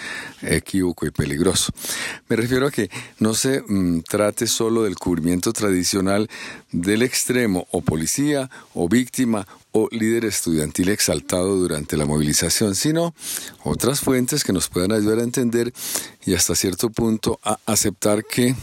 equívoco 0.42 1.06
y 1.06 1.10
peligroso. 1.10 1.72
Me 2.28 2.34
refiero 2.36 2.66
a 2.66 2.70
que 2.70 2.90
no 3.20 3.34
se 3.34 3.62
mm, 3.62 4.00
trate 4.00 4.46
solo 4.46 4.82
del 4.82 4.96
cubrimiento 4.96 5.52
tradicional 5.52 6.28
del 6.72 7.02
extremo 7.02 7.68
o 7.70 7.82
policía 7.82 8.50
o 8.74 8.88
víctima 8.88 9.46
o 9.70 9.88
líder 9.92 10.24
estudiantil 10.24 10.88
exaltado 10.88 11.54
durante 11.54 11.96
la 11.96 12.06
movilización, 12.06 12.74
sino 12.74 13.14
otras 13.62 14.00
fuentes 14.00 14.42
que 14.42 14.52
nos 14.52 14.68
puedan 14.68 14.90
ayudar 14.92 15.18
a 15.18 15.22
entender 15.22 15.72
y 16.24 16.34
hasta 16.34 16.54
cierto 16.54 16.90
punto 16.90 17.38
a 17.44 17.58
aceptar 17.66 18.24
que 18.24 18.56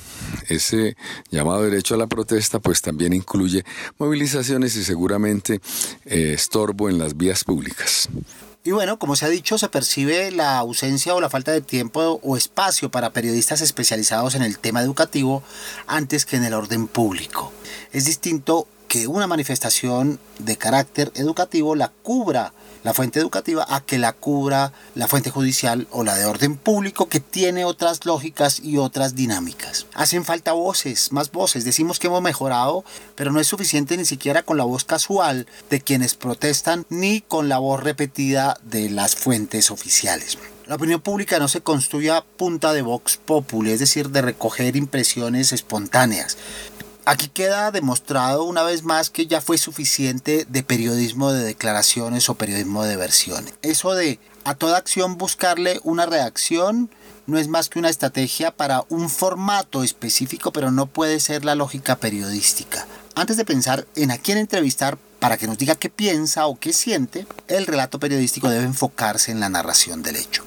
ese 0.49 0.97
llamado 1.29 1.63
derecho 1.63 1.95
a 1.95 1.97
la 1.97 2.07
protesta 2.07 2.59
pues 2.59 2.81
también 2.81 3.13
incluye 3.13 3.63
movilizaciones 3.97 4.75
y 4.75 4.83
seguramente 4.83 5.61
eh, 6.05 6.33
estorbo 6.33 6.89
en 6.89 6.97
las 6.97 7.15
vías 7.15 7.43
públicas. 7.43 8.09
Y 8.65 8.71
bueno, 8.71 8.97
como 8.97 9.17
se 9.17 9.25
ha 9.25 9.29
dicho, 9.29 9.57
se 9.57 9.67
percibe 9.67 10.31
la 10.31 10.57
ausencia 10.57 11.13
o 11.13 11.19
la 11.19 11.29
falta 11.29 11.51
de 11.51 11.59
tiempo 11.59 12.21
o 12.23 12.37
espacio 12.37 12.89
para 12.89 13.09
periodistas 13.09 13.59
especializados 13.59 14.35
en 14.35 14.41
el 14.41 14.57
tema 14.57 14.81
educativo 14.81 15.43
antes 15.85 16.25
que 16.25 16.37
en 16.37 16.45
el 16.45 16.53
orden 16.53 16.87
público. 16.87 17.51
Es 17.91 18.05
distinto 18.05 18.65
que 18.93 19.07
una 19.07 19.25
manifestación 19.25 20.19
de 20.37 20.55
carácter 20.55 21.11
educativo 21.15 21.73
la 21.73 21.87
cubra 21.87 22.53
la 22.83 22.93
fuente 22.93 23.19
educativa 23.19 23.65
a 23.67 23.81
que 23.81 23.97
la 23.97 24.13
cubra 24.13 24.71
la 24.93 25.07
fuente 25.07 25.31
judicial 25.31 25.87
o 25.89 26.03
la 26.03 26.15
de 26.15 26.25
orden 26.25 26.57
público 26.57 27.09
que 27.09 27.19
tiene 27.19 27.65
otras 27.65 28.05
lógicas 28.05 28.59
y 28.59 28.77
otras 28.77 29.15
dinámicas. 29.15 29.87
Hacen 29.95 30.25
falta 30.25 30.53
voces, 30.53 31.11
más 31.11 31.31
voces. 31.31 31.65
Decimos 31.65 31.97
que 31.97 32.05
hemos 32.05 32.21
mejorado, 32.21 32.83
pero 33.15 33.31
no 33.31 33.39
es 33.39 33.47
suficiente 33.47 33.97
ni 33.97 34.05
siquiera 34.05 34.43
con 34.43 34.57
la 34.57 34.63
voz 34.63 34.83
casual 34.83 35.47
de 35.71 35.81
quienes 35.81 36.13
protestan 36.13 36.85
ni 36.89 37.21
con 37.21 37.49
la 37.49 37.57
voz 37.57 37.81
repetida 37.81 38.59
de 38.61 38.91
las 38.91 39.15
fuentes 39.15 39.71
oficiales. 39.71 40.37
La 40.65 40.75
opinión 40.75 41.01
pública 41.01 41.39
no 41.39 41.49
se 41.49 41.59
construye 41.59 42.09
a 42.09 42.23
punta 42.23 42.71
de 42.71 42.81
vox 42.81 43.17
populi, 43.17 43.71
es 43.71 43.81
decir, 43.81 44.09
de 44.11 44.21
recoger 44.21 44.77
impresiones 44.77 45.51
espontáneas. 45.51 46.37
Aquí 47.05 47.27
queda 47.27 47.71
demostrado 47.71 48.45
una 48.45 48.63
vez 48.63 48.83
más 48.83 49.09
que 49.09 49.27
ya 49.27 49.41
fue 49.41 49.57
suficiente 49.57 50.45
de 50.47 50.63
periodismo 50.63 51.33
de 51.33 51.43
declaraciones 51.43 52.29
o 52.29 52.35
periodismo 52.35 52.85
de 52.85 52.95
versiones. 52.95 53.53
Eso 53.61 53.93
de 53.93 54.19
A 54.45 54.55
toda 54.55 54.77
acción 54.77 55.17
buscarle 55.17 55.81
una 55.83 56.05
reacción 56.05 56.89
no 57.27 57.37
es 57.37 57.47
más 57.47 57.69
que 57.69 57.79
una 57.79 57.89
estrategia 57.89 58.51
para 58.51 58.83
un 58.89 59.09
formato 59.09 59.83
específico, 59.83 60.51
pero 60.51 60.71
no 60.71 60.85
puede 60.85 61.19
ser 61.19 61.45
la 61.45 61.55
lógica 61.55 61.97
periodística. 61.97 62.85
Antes 63.15 63.37
de 63.37 63.45
pensar 63.45 63.85
en 63.95 64.11
a 64.11 64.17
quién 64.17 64.37
entrevistar 64.37 64.97
para 65.19 65.37
que 65.37 65.47
nos 65.47 65.57
diga 65.57 65.75
qué 65.75 65.89
piensa 65.89 66.47
o 66.47 66.59
qué 66.59 66.73
siente, 66.73 67.25
el 67.47 67.65
relato 67.65 67.99
periodístico 67.99 68.49
debe 68.49 68.65
enfocarse 68.65 69.31
en 69.31 69.39
la 69.39 69.49
narración 69.49 70.03
del 70.03 70.17
hecho. 70.17 70.43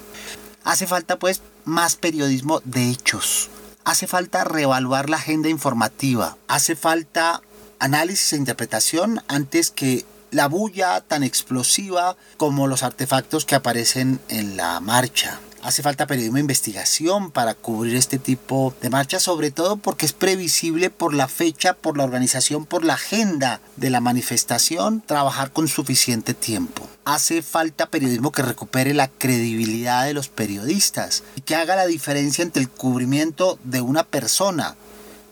Hace 0.65 0.87
falta 0.87 1.19
pues 1.19 1.43
más 1.65 1.97
periodismo 1.97 2.61
de 2.65 2.91
hechos. 2.91 3.51
Hace 3.87 4.09
falta 4.09 4.43
reevaluar 4.43 5.09
la 5.09 5.19
agenda 5.19 5.49
informativa. 5.49 6.37
Hace 6.49 6.75
falta 6.75 7.41
análisis 7.79 8.33
e 8.33 8.37
interpretación 8.37 9.23
antes 9.29 9.71
que 9.71 10.05
la 10.33 10.49
bulla 10.49 11.03
tan 11.03 11.23
explosiva 11.23 12.17
como 12.37 12.67
los 12.67 12.83
artefactos 12.83 13.45
que 13.45 13.55
aparecen 13.55 14.19
en 14.29 14.57
la 14.57 14.81
marcha. 14.81 15.39
Hace 15.67 15.83
falta 15.83 16.07
periodismo 16.07 16.37
de 16.37 16.43
investigación 16.43 17.33
para 17.33 17.55
cubrir 17.55 17.97
este 17.97 18.21
tipo 18.21 18.73
de 18.81 18.89
marchas, 18.89 19.25
sobre 19.25 19.51
todo 19.51 19.77
porque 19.77 20.07
es 20.07 20.13
previsible 20.13 20.91
por 20.91 21.13
la 21.13 21.27
fecha, 21.27 21.73
por 21.73 21.99
la 21.99 22.05
organización, 22.05 22.67
por 22.67 22.85
la 22.85 22.95
agenda 22.95 23.61
de 23.75 23.91
la 23.91 24.01
manifestación, 24.01 25.03
trabajar 25.05 25.51
con 25.51 25.67
suficiente 25.67 26.35
tiempo. 26.35 26.89
Hace 27.05 27.43
falta 27.43 27.91
periodismo 27.91 28.31
que 28.31 28.43
recupere 28.43 28.95
la 28.95 29.09
credibilidad 29.09 30.05
de 30.05 30.15
los 30.15 30.29
periodistas 30.29 31.25
y 31.35 31.41
que 31.41 31.57
haga 31.57 31.75
la 31.75 31.87
diferencia 31.87 32.45
entre 32.45 32.63
el 32.63 32.71
cubrimiento 32.71 33.59
de 33.65 33.81
una 33.81 34.05
persona 34.05 34.77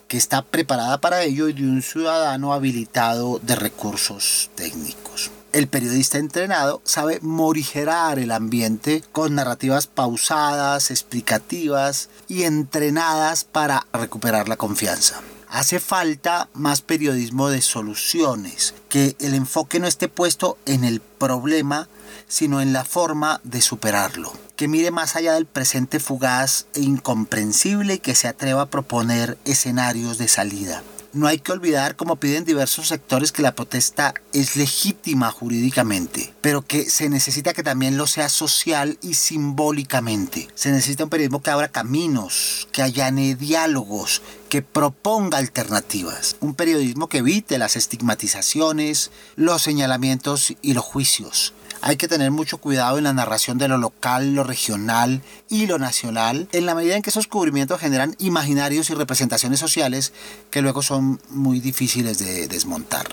que 0.09 0.17
está 0.17 0.43
preparada 0.43 1.01
para 1.01 1.23
ello 1.23 1.49
y 1.49 1.53
de 1.53 1.63
un 1.63 1.81
ciudadano 1.81 2.53
habilitado 2.53 3.39
de 3.39 3.55
recursos 3.55 4.51
técnicos. 4.57 5.31
El 5.55 5.69
periodista 5.69 6.19
entrenado 6.19 6.83
sabe 6.85 7.21
morigerar 7.23 8.19
el 8.19 8.33
ambiente 8.33 9.05
con 9.13 9.37
narrativas 9.37 9.87
pausadas, 9.87 10.91
explicativas 10.91 12.09
y 12.27 12.43
entrenadas 12.43 13.45
para 13.45 13.87
recuperar 13.93 14.49
la 14.49 14.57
confianza. 14.57 15.21
Hace 15.49 15.79
falta 15.79 16.49
más 16.55 16.83
periodismo 16.83 17.51
de 17.51 17.63
soluciones, 17.63 18.75
que 18.89 19.15
el 19.21 19.33
enfoque 19.33 19.79
no 19.79 19.87
esté 19.87 20.09
puesto 20.09 20.59
en 20.67 20.83
el 20.83 21.01
problema, 21.01 21.87
sino 22.27 22.61
en 22.61 22.73
la 22.73 22.85
forma 22.85 23.41
de 23.45 23.63
superarlo. 23.63 24.33
Que 24.57 24.67
mire 24.67 24.91
más 24.91 25.15
allá 25.15 25.35
del 25.35 25.47
presente 25.47 26.01
fugaz 26.01 26.67
e 26.75 26.81
incomprensible 26.81 27.95
y 27.95 27.99
que 27.99 28.17
se 28.17 28.27
atreva 28.27 28.63
a 28.63 28.71
proponer 28.71 29.39
escenarios 29.45 30.19
de 30.19 30.27
salida. 30.27 30.83
No 31.15 31.29
hay 31.29 31.39
que 31.39 31.53
olvidar, 31.53 31.95
como 31.95 32.17
piden 32.17 32.45
diversos 32.45 32.89
sectores, 32.89 33.31
que 33.31 33.41
la 33.41 33.55
protesta 33.55 34.15
es 34.33 34.57
legítima 34.57 35.31
jurídicamente, 35.31 36.35
pero 36.41 36.63
que 36.63 36.91
se 36.91 37.09
necesita 37.09 37.53
que 37.53 37.63
también 37.63 37.97
lo 37.97 38.09
sea 38.09 38.29
social 38.29 38.99
y 39.01 39.15
simbólicamente. 39.15 40.49
Se 40.57 40.73
necesita 40.73 41.05
un 41.05 41.11
periodismo 41.11 41.41
que 41.41 41.51
abra 41.51 41.69
caminos, 41.69 42.67
que 42.73 42.83
allane 42.83 43.37
diálogos, 43.37 44.23
que 44.49 44.63
proponga 44.63 45.39
alternativas. 45.39 46.37
Un 46.41 46.57
periodismo 46.57 47.09
que 47.09 47.19
evite 47.19 47.59
las 47.59 47.77
estigmatizaciones, 47.77 49.13
los 49.37 49.63
señalamientos 49.63 50.55
y 50.63 50.75
los 50.75 50.85
juicios 50.85 51.55
hay 51.87 51.99
que 51.99 52.09
tener 52.09 52.31
mucho 52.31 52.57
cuidado 52.57 52.97
en 52.97 53.05
la 53.05 53.13
narración 53.13 53.59
de 53.59 53.69
lo 53.69 53.77
local, 53.77 54.35
lo 54.35 54.43
regional 54.43 55.21
y 55.51 55.67
lo 55.67 55.79
nacional, 55.79 56.49
en 56.53 56.65
la 56.65 56.75
medida 56.75 56.97
en 56.97 57.03
que 57.03 57.11
esos 57.11 57.27
cubrimientos 57.27 57.79
generan 57.79 58.17
imaginarios 58.19 58.89
y 58.89 58.95
representaciones 58.95 59.61
sociales 59.61 60.15
que 60.51 60.63
luego 60.63 60.81
son 60.81 61.21
muy 61.29 61.61
difíciles 61.61 62.19
de 62.19 62.49
desmontar. 62.49 63.09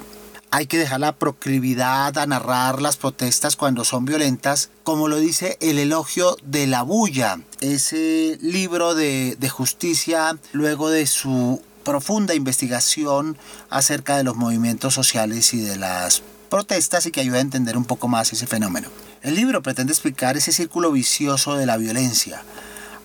Hay 0.51 0.67
que 0.67 0.77
dejar 0.77 1.01
la 1.01 1.17
proclividad 1.17 2.17
a 2.17 2.25
narrar 2.25 2.81
las 2.81 2.95
protestas 2.95 3.57
cuando 3.57 3.83
son 3.83 4.05
violentas, 4.05 4.69
como 4.83 5.09
lo 5.09 5.17
dice 5.17 5.57
el 5.59 5.77
elogio 5.77 6.37
de 6.41 6.65
la 6.65 6.83
bulla, 6.83 7.41
ese 7.59 8.37
libro 8.41 8.95
de, 8.95 9.35
de 9.37 9.49
justicia 9.49 10.37
luego 10.53 10.89
de 10.89 11.07
su 11.07 11.61
profunda 11.83 12.35
investigación 12.35 13.37
acerca 13.69 14.15
de 14.15 14.23
los 14.23 14.37
movimientos 14.37 14.93
sociales 14.93 15.53
y 15.53 15.59
de 15.59 15.75
las 15.75 16.23
protestas 16.51 17.05
y 17.05 17.11
que 17.11 17.21
ayuda 17.21 17.37
a 17.37 17.41
entender 17.41 17.77
un 17.77 17.85
poco 17.85 18.09
más 18.09 18.33
ese 18.33 18.45
fenómeno. 18.45 18.89
El 19.23 19.35
libro 19.35 19.63
pretende 19.63 19.93
explicar 19.93 20.35
ese 20.35 20.51
círculo 20.51 20.91
vicioso 20.91 21.55
de 21.55 21.65
la 21.65 21.77
violencia. 21.77 22.43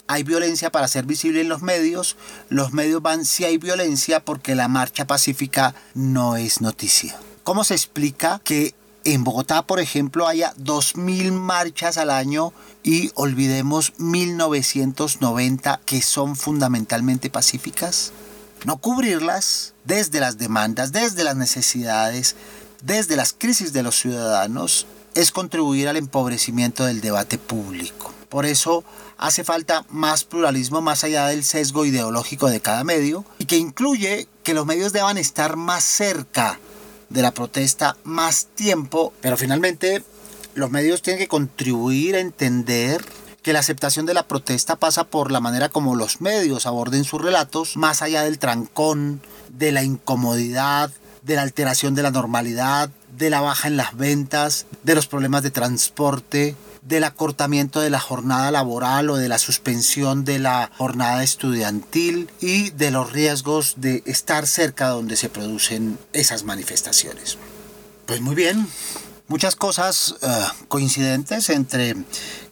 Hay 0.09 0.25
violencia 0.25 0.71
para 0.71 0.89
ser 0.89 1.07
visible 1.07 1.41
en 1.41 1.49
los 1.49 1.63
medios, 1.63 2.17
los 2.49 2.73
medios 2.73 3.03
van 3.03 3.25
si 3.25 3.45
hay 3.45 3.57
violencia 3.57 4.25
porque 4.25 4.57
la 4.57 4.67
marcha 4.67 5.07
pacífica 5.07 5.77
no 5.95 6.37
es 6.37 6.61
noticia. 6.61 7.17
¿Cómo 7.45 7.63
se 7.63 7.75
explica 7.75 8.41
que 8.43 8.75
en 9.05 9.23
Bogotá, 9.23 9.63
por 9.63 9.79
ejemplo, 9.79 10.27
haya 10.27 10.53
2.000 10.57 11.31
marchas 11.31 11.99
al 11.99 12.11
año 12.11 12.53
y 12.83 13.13
olvidemos 13.15 13.95
1.990 13.99 15.79
que 15.87 16.03
son 16.03 16.35
fundamentalmente 16.35 17.31
pacíficas? 17.31 18.13
No 18.65 18.79
cubrirlas 18.79 19.75
desde 19.85 20.19
las 20.19 20.39
demandas, 20.39 20.91
desde 20.91 21.23
las 21.23 21.37
necesidades, 21.37 22.35
desde 22.83 23.17
las 23.17 23.33
crisis 23.33 23.73
de 23.73 23.83
los 23.83 23.99
ciudadanos 23.99 24.87
es 25.15 25.33
contribuir 25.33 25.89
al 25.89 25.97
empobrecimiento 25.97 26.85
del 26.85 27.01
debate 27.01 27.39
público. 27.39 28.13
Por 28.29 28.45
eso 28.45 28.85
hace 29.19 29.45
falta 29.45 29.85
más 29.89 30.25
pluralismo 30.25 30.81
más 30.83 31.05
allá 31.05 31.27
del 31.29 31.45
sesgo 31.45 31.87
ideológico 31.87 32.49
de 32.49 32.61
cada 32.61 32.85
medio 32.85 33.25
y 33.39 33.47
que 33.47 33.57
incluye 33.57 34.29
que 34.43 34.55
los 34.55 34.67
medios 34.67 34.93
deban 34.93 35.17
estar 35.17 35.57
más 35.57 35.85
cerca 35.85 36.59
de 37.09 37.23
la 37.23 37.33
protesta 37.33 37.97
más 38.05 38.47
tiempo, 38.55 39.13
pero 39.21 39.37
finalmente 39.37 40.03
los 40.55 40.71
medios 40.71 41.03
tienen 41.03 41.21
que 41.21 41.29
contribuir 41.29 42.17
a 42.17 42.21
entender 42.21 43.05
que 43.43 43.53
la 43.53 43.61
aceptación 43.61 44.07
de 44.07 44.15
la 44.15 44.27
protesta 44.27 44.77
pasa 44.77 45.05
por 45.05 45.31
la 45.31 45.41
manera 45.41 45.69
como 45.69 45.95
los 45.95 46.21
medios 46.21 46.67
aborden 46.67 47.05
sus 47.05 47.23
relatos, 47.23 47.77
más 47.77 48.03
allá 48.03 48.23
del 48.23 48.41
trancón, 48.41 49.23
de 49.51 49.71
la 49.71 49.85
incomodidad, 49.85 50.91
de 51.27 51.35
la 51.35 51.43
alteración 51.43 51.95
de 51.95 52.03
la 52.03 52.13
normalidad, 52.13 52.89
de 53.19 53.31
la 53.31 53.41
baja 53.41 53.67
en 53.67 53.77
las 53.77 53.97
ventas, 53.97 54.67
de 54.85 54.95
los 54.95 55.09
problemas 55.09 55.43
de 55.43 55.51
transporte, 55.51 56.55
del 56.83 57.03
acortamiento 57.03 57.81
de 57.81 57.91
la 57.91 57.99
jornada 57.99 58.53
laboral 58.53 59.11
o 59.11 59.17
de 59.17 59.29
la 59.29 59.39
suspensión 59.39 60.25
de 60.25 60.39
la 60.39 60.71
jornada 60.79 61.25
estudiantil 61.25 62.31
y 62.41 62.71
de 62.71 62.93
los 62.93 63.13
riesgos 63.13 63.75
de 63.79 64.05
estar 64.07 64.47
cerca 64.47 64.89
donde 64.89 65.17
se 65.17 65.29
producen 65.29 65.99
esas 66.13 66.45
manifestaciones. 66.45 67.39
Pues 68.07 68.21
muy 68.21 68.37
bien, 68.37 68.69
muchas 69.27 69.57
cosas 69.57 70.15
eh, 70.23 70.29
coincidentes 70.69 71.51
entre 71.51 71.97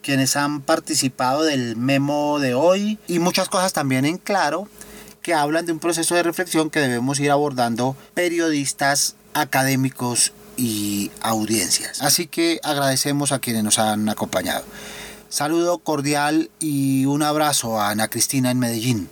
quienes 0.03 0.35
han 0.35 0.63
participado 0.63 1.45
del 1.45 1.77
memo 1.77 2.41
de 2.41 2.55
hoy 2.55 2.99
y 3.07 3.21
muchas 3.21 3.49
cosas 3.49 3.73
también 3.73 4.05
en 4.05 4.19
claro 4.19 4.69
que 5.25 5.35
hablan 5.35 5.65
de 5.65 5.73
un 5.73 5.79
proceso 5.79 6.15
de 6.15 6.23
reflexión 6.23 6.69
que 6.69 6.81
debemos 6.81 7.19
ir 7.19 7.31
abordando 7.31 7.97
periodistas, 8.13 9.17
académicos 9.33 10.33
y 10.59 11.11
audiencias. 11.23 12.03
Así 12.03 12.27
que 12.27 12.61
agradecemos 12.63 13.33
a 13.33 13.39
quienes 13.39 13.65
nos 13.65 13.79
han 13.79 14.09
acompañado. 14.11 14.65
Saludo 15.31 15.79
cordial 15.79 16.51
y 16.61 17.07
un 17.07 17.23
abrazo 17.23 17.81
a 17.81 17.89
Ana 17.89 18.09
Cristina 18.09 18.51
en 18.51 18.59
Medellín. 18.59 19.09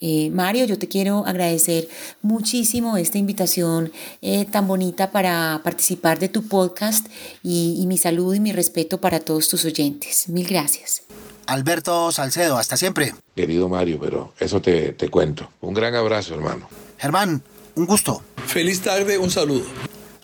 Eh, 0.00 0.30
Mario, 0.30 0.64
yo 0.64 0.76
te 0.76 0.88
quiero 0.88 1.24
agradecer 1.24 1.88
muchísimo 2.20 2.96
esta 2.96 3.18
invitación 3.18 3.92
eh, 4.22 4.44
tan 4.44 4.66
bonita 4.66 5.12
para 5.12 5.60
participar 5.62 6.18
de 6.18 6.28
tu 6.28 6.48
podcast 6.48 7.06
y, 7.44 7.78
y 7.80 7.86
mi 7.86 7.96
saludo 7.96 8.34
y 8.34 8.40
mi 8.40 8.52
respeto 8.52 9.00
para 9.00 9.20
todos 9.20 9.48
tus 9.48 9.64
oyentes. 9.64 10.28
Mil 10.28 10.46
gracias. 10.46 11.07
Alberto 11.48 12.12
Salcedo, 12.12 12.58
hasta 12.58 12.76
siempre. 12.76 13.14
Querido 13.34 13.70
Mario, 13.70 13.98
pero 13.98 14.34
eso 14.38 14.60
te, 14.60 14.92
te 14.92 15.08
cuento. 15.08 15.48
Un 15.62 15.72
gran 15.72 15.94
abrazo, 15.94 16.34
hermano. 16.34 16.68
Germán, 16.98 17.42
un 17.74 17.86
gusto. 17.86 18.22
Feliz 18.46 18.82
tarde, 18.82 19.16
un 19.16 19.30
saludo. 19.30 19.64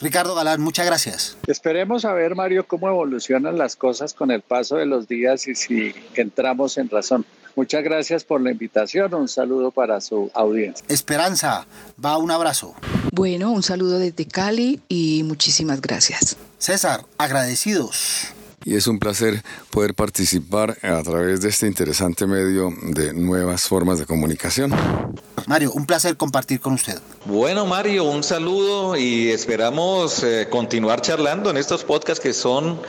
Ricardo 0.03 0.35
Galán, 0.35 0.61
muchas 0.61 0.85
gracias. 0.85 1.39
Esperemos 1.47 2.05
a 2.05 2.13
ver, 2.13 2.35
Mario, 2.35 2.67
cómo 2.67 2.89
evolucionan 2.89 3.57
las 3.57 3.75
cosas 3.75 4.13
con 4.13 4.31
el 4.31 4.43
paso 4.43 4.77
de 4.77 4.85
los 4.85 5.09
días 5.09 5.49
y 5.49 5.55
si 5.55 5.95
entramos 6.15 6.77
en 6.77 6.91
razón. 6.91 7.25
Muchas 7.57 7.83
gracias 7.83 8.23
por 8.23 8.43
la 8.43 8.51
invitación. 8.51 9.15
Un 9.15 9.29
saludo 9.29 9.71
para 9.71 10.03
su 10.03 10.31
audiencia. 10.35 10.85
Esperanza, 10.89 11.67
va 12.05 12.19
un 12.19 12.33
abrazo. 12.33 12.75
Bueno, 13.13 13.51
un 13.51 13.63
saludo 13.63 13.99
desde 13.99 14.27
Cali 14.27 14.83
y 14.91 15.23
muchísimas 15.25 15.81
gracias. 15.81 16.37
César, 16.59 17.07
agradecidos 17.17 18.35
y 18.65 18.77
es 18.77 18.87
un 18.87 18.99
placer 18.99 19.43
poder 19.71 19.95
participar 19.95 20.77
a 20.83 21.03
través 21.03 21.41
de 21.41 21.49
este 21.51 21.67
interesante 21.67 22.27
medio 22.27 22.73
de 22.83 23.13
nuevas 23.13 23.69
formas 23.69 23.99
de 23.99 24.07
comunicación. 24.07 24.75
Mario, 25.47 25.73
un 25.73 25.85
placer 25.85 26.17
compartir 26.17 26.61
con 26.61 26.73
usted. 26.73 26.99
Bueno, 27.27 27.67
Mario, 27.67 28.05
un 28.05 28.23
saludo 28.23 28.97
y 28.97 29.31
esperamos 29.31 30.23
eh, 30.23 30.49
continuar 30.51 31.03
charlando 31.03 31.51
en 31.51 31.59
estos 31.59 31.85
podcasts 31.85 32.23
que 32.23 32.33
son 32.33 32.81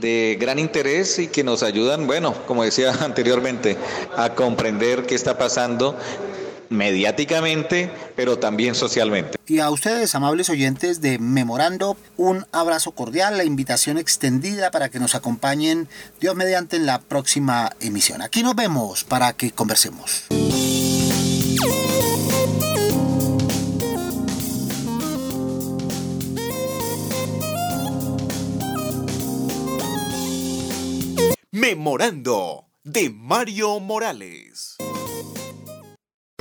de 0.00 0.36
gran 0.40 0.58
interés 0.58 1.20
y 1.20 1.28
que 1.28 1.44
nos 1.44 1.62
ayudan, 1.62 2.08
bueno, 2.08 2.34
como 2.46 2.64
decía 2.64 2.92
anteriormente, 3.00 3.76
a 4.16 4.34
comprender 4.34 5.06
qué 5.06 5.14
está 5.14 5.38
pasando 5.38 5.96
mediáticamente, 6.72 7.90
pero 8.16 8.38
también 8.38 8.74
socialmente. 8.74 9.38
Y 9.46 9.58
a 9.58 9.70
ustedes, 9.70 10.14
amables 10.14 10.50
oyentes 10.50 11.00
de 11.00 11.18
Memorando, 11.18 11.96
un 12.16 12.46
abrazo 12.52 12.92
cordial, 12.92 13.36
la 13.36 13.44
invitación 13.44 13.98
extendida 13.98 14.70
para 14.70 14.88
que 14.88 14.98
nos 14.98 15.14
acompañen 15.14 15.88
Dios 16.20 16.34
mediante 16.34 16.76
en 16.76 16.86
la 16.86 17.00
próxima 17.00 17.70
emisión. 17.80 18.22
Aquí 18.22 18.42
nos 18.42 18.54
vemos 18.54 19.04
para 19.04 19.32
que 19.34 19.50
conversemos. 19.50 20.26
Memorando 31.50 32.66
de 32.82 33.10
Mario 33.10 33.78
Morales. 33.78 34.76